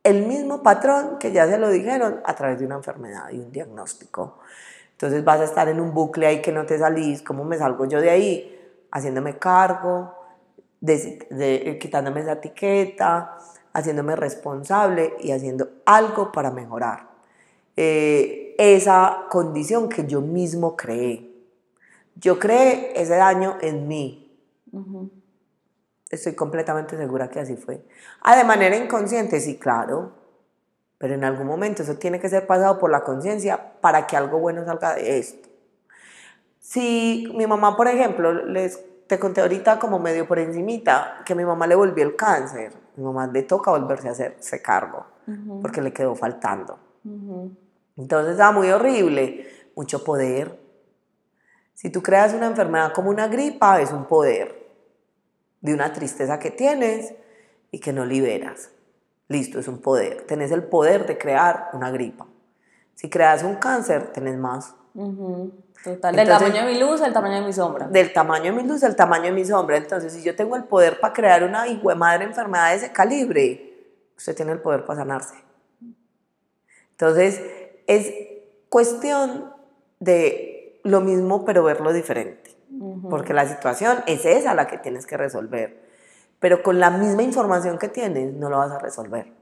[0.03, 3.51] el mismo patrón que ya se lo dijeron a través de una enfermedad y un
[3.51, 4.39] diagnóstico.
[4.91, 7.85] Entonces vas a estar en un bucle ahí que no te salís, ¿cómo me salgo
[7.85, 8.85] yo de ahí?
[8.91, 10.15] Haciéndome cargo,
[10.81, 13.37] de, quitándome esa etiqueta,
[13.73, 17.09] haciéndome responsable y haciendo algo para mejorar.
[17.75, 21.29] Eh, esa condición que yo mismo creé.
[22.15, 24.37] Yo creé ese daño en mí.
[26.09, 27.85] Estoy completamente segura que así fue.
[28.21, 30.11] Ah, de manera inconsciente, sí, claro.
[30.97, 34.39] Pero en algún momento eso tiene que ser pasado por la conciencia para que algo
[34.39, 35.47] bueno salga de esto.
[36.59, 41.43] Si mi mamá, por ejemplo, les te conté ahorita como medio por encimita que mi
[41.43, 42.71] mamá le volvió el cáncer.
[42.95, 45.03] Mi mamá le toca volverse a hacerse cargo
[45.63, 46.77] porque le quedó faltando.
[47.97, 50.59] Entonces, está muy horrible, mucho poder.
[51.73, 54.69] Si tú creas una enfermedad como una gripa, es un poder
[55.59, 57.15] de una tristeza que tienes
[57.71, 58.69] y que no liberas.
[59.27, 60.27] Listo, es un poder.
[60.27, 62.27] Tenés el poder de crear una gripa.
[62.93, 64.75] Si creas un cáncer, tenés más.
[65.83, 67.87] Total, del tamaño de mi luz al tamaño de mi sombra.
[67.87, 69.77] Del tamaño de mi luz al tamaño de mi sombra.
[69.77, 71.65] Entonces, si yo tengo el poder para crear una
[71.95, 73.69] madre enfermedad de ese calibre,
[74.17, 75.35] usted tiene el poder para sanarse.
[76.91, 77.41] Entonces,
[77.87, 78.13] es
[78.67, 79.53] cuestión
[79.99, 82.55] de lo mismo pero verlo diferente,
[83.09, 85.81] porque la situación es esa la que tienes que resolver,
[86.39, 89.33] pero con la misma información que tienes no lo vas a resolver.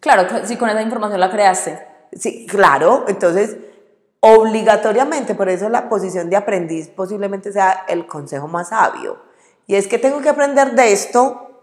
[0.00, 1.84] Claro, si con esa información la creaste.
[2.12, 3.56] Sí, claro, entonces
[4.20, 9.18] obligatoriamente, por eso la posición de aprendiz posiblemente sea el consejo más sabio.
[9.66, 11.62] Y es que tengo que aprender de esto,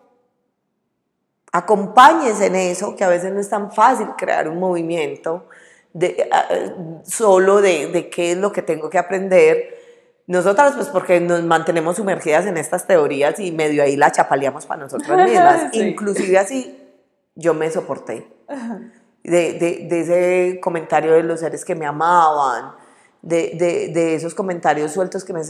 [1.51, 5.47] acompáñense en eso, que a veces no es tan fácil crear un movimiento,
[5.93, 6.29] de,
[7.03, 9.75] solo de, de, qué es lo que tengo que aprender.
[10.27, 14.83] Nosotras, pues porque nos mantenemos sumergidas en estas teorías y medio ahí la chapaleamos para
[14.83, 15.69] nosotras mismas.
[15.73, 16.77] Inclusive así,
[17.35, 18.27] yo me soporté.
[19.25, 19.53] De,
[19.89, 22.75] de, ese comentario de los seres que me amaban,
[23.21, 25.41] de, de esos comentarios sueltos que me,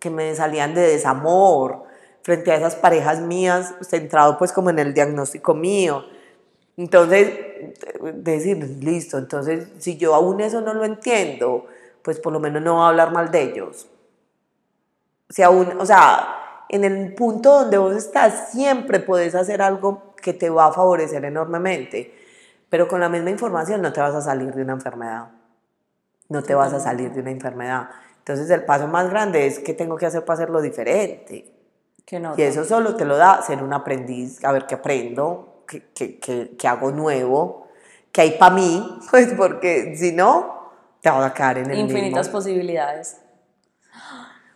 [0.00, 1.84] que me salían de desamor
[2.22, 6.04] frente a esas parejas mías, centrado pues como en el diagnóstico mío
[6.76, 7.30] entonces,
[8.14, 11.66] decir, listo, entonces si yo aún eso no lo entiendo,
[12.02, 13.86] pues por lo menos no voy a hablar mal de ellos.
[15.28, 20.32] Si aún, o sea, en el punto donde vos estás, siempre puedes hacer algo que
[20.32, 22.12] te va a favorecer enormemente.
[22.74, 25.28] Pero con la misma información no te vas a salir de una enfermedad.
[26.28, 27.88] No te vas a salir de una enfermedad.
[28.18, 31.54] Entonces el paso más grande es qué tengo que hacer para hacerlo diferente.
[32.04, 32.34] Que no.
[32.36, 36.18] Y eso solo te lo da ser un aprendiz, a ver qué aprendo, qué, qué,
[36.18, 37.68] qué, qué hago nuevo,
[38.10, 42.26] qué hay para mí, pues porque si no, te vas a quedar en el Infinitas
[42.26, 42.32] mismo.
[42.32, 43.18] posibilidades.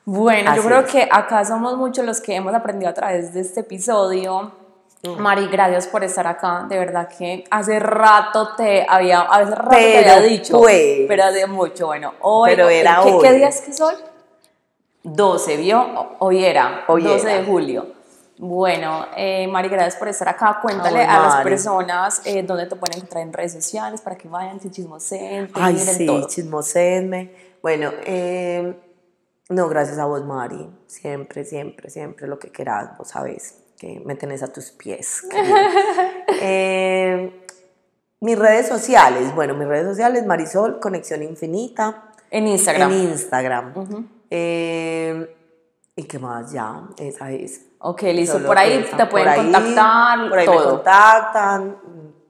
[0.04, 0.90] Bueno, yo Así creo es.
[0.90, 4.66] que acá somos muchos los que hemos aprendido a través de este episodio.
[5.02, 5.20] Mm.
[5.20, 6.66] Mari, gracias por estar acá.
[6.68, 11.04] De verdad que hace rato te había, a veces rato te había dicho, pues.
[11.06, 11.86] pero hace mucho.
[11.86, 13.22] Bueno, hoy, Pero era ¿qué, hoy.
[13.22, 13.94] ¿qué día es que soy?
[15.04, 16.16] 12, ¿vio?
[16.18, 17.38] Hoy era, Hoy 12 era.
[17.40, 17.86] de julio.
[18.38, 20.58] Bueno, eh, Mari, gracias por estar acá.
[20.62, 24.60] Cuéntale a las personas eh, dónde te pueden encontrar en redes sociales para que vayan,
[24.60, 26.28] se chismosen, te Ay, miren sí, todo.
[27.62, 28.78] Bueno, eh,
[29.48, 30.68] no, gracias a vos, Mari.
[30.86, 35.22] Siempre, siempre, siempre lo que quieras, vos sabés que me tenés a tus pies.
[36.40, 37.44] Eh,
[38.20, 42.92] mis redes sociales, bueno, mis redes sociales, Marisol, Conexión Infinita, En Instagram.
[42.92, 43.72] en Instagram.
[44.30, 45.34] Eh,
[45.96, 46.52] ¿Y qué más?
[46.52, 47.62] Ya, esa es.
[47.80, 48.34] Ok, listo.
[48.34, 48.96] Solo por ahí esa.
[48.96, 50.70] te pueden Por ahí, contactar, Por ahí me todo.
[50.74, 51.76] contactan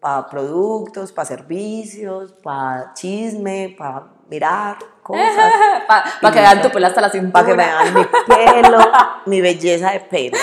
[0.01, 5.53] para productos, para servicios, para chisme, para mirar cosas.
[6.21, 7.33] Para que vean tu pelo hasta la cintura.
[7.33, 8.79] para que me vean mi pelo,
[9.27, 10.37] mi belleza de pelo.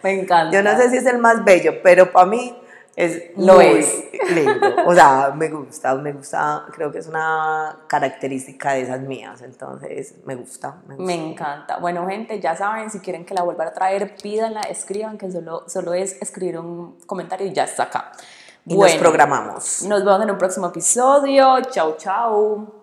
[0.02, 0.50] Me encanta.
[0.50, 2.56] Yo no sé si es el más bello, pero para mí
[2.96, 4.04] es Lo muy es.
[4.34, 4.76] lindo.
[4.86, 10.16] O sea, me gusta, me gusta, creo que es una característica de esas mías, entonces
[10.24, 10.76] me gusta.
[10.86, 11.06] Me, gusta.
[11.06, 11.78] Me encanta.
[11.78, 15.64] Bueno, gente, ya saben, si quieren que la vuelva a traer, pídanla, escriban, que solo,
[15.66, 18.12] solo es escribir un comentario y ya está acá.
[18.66, 19.82] Y nos programamos.
[19.84, 21.60] Nos vemos en un próximo episodio.
[21.70, 22.79] Chau, chau.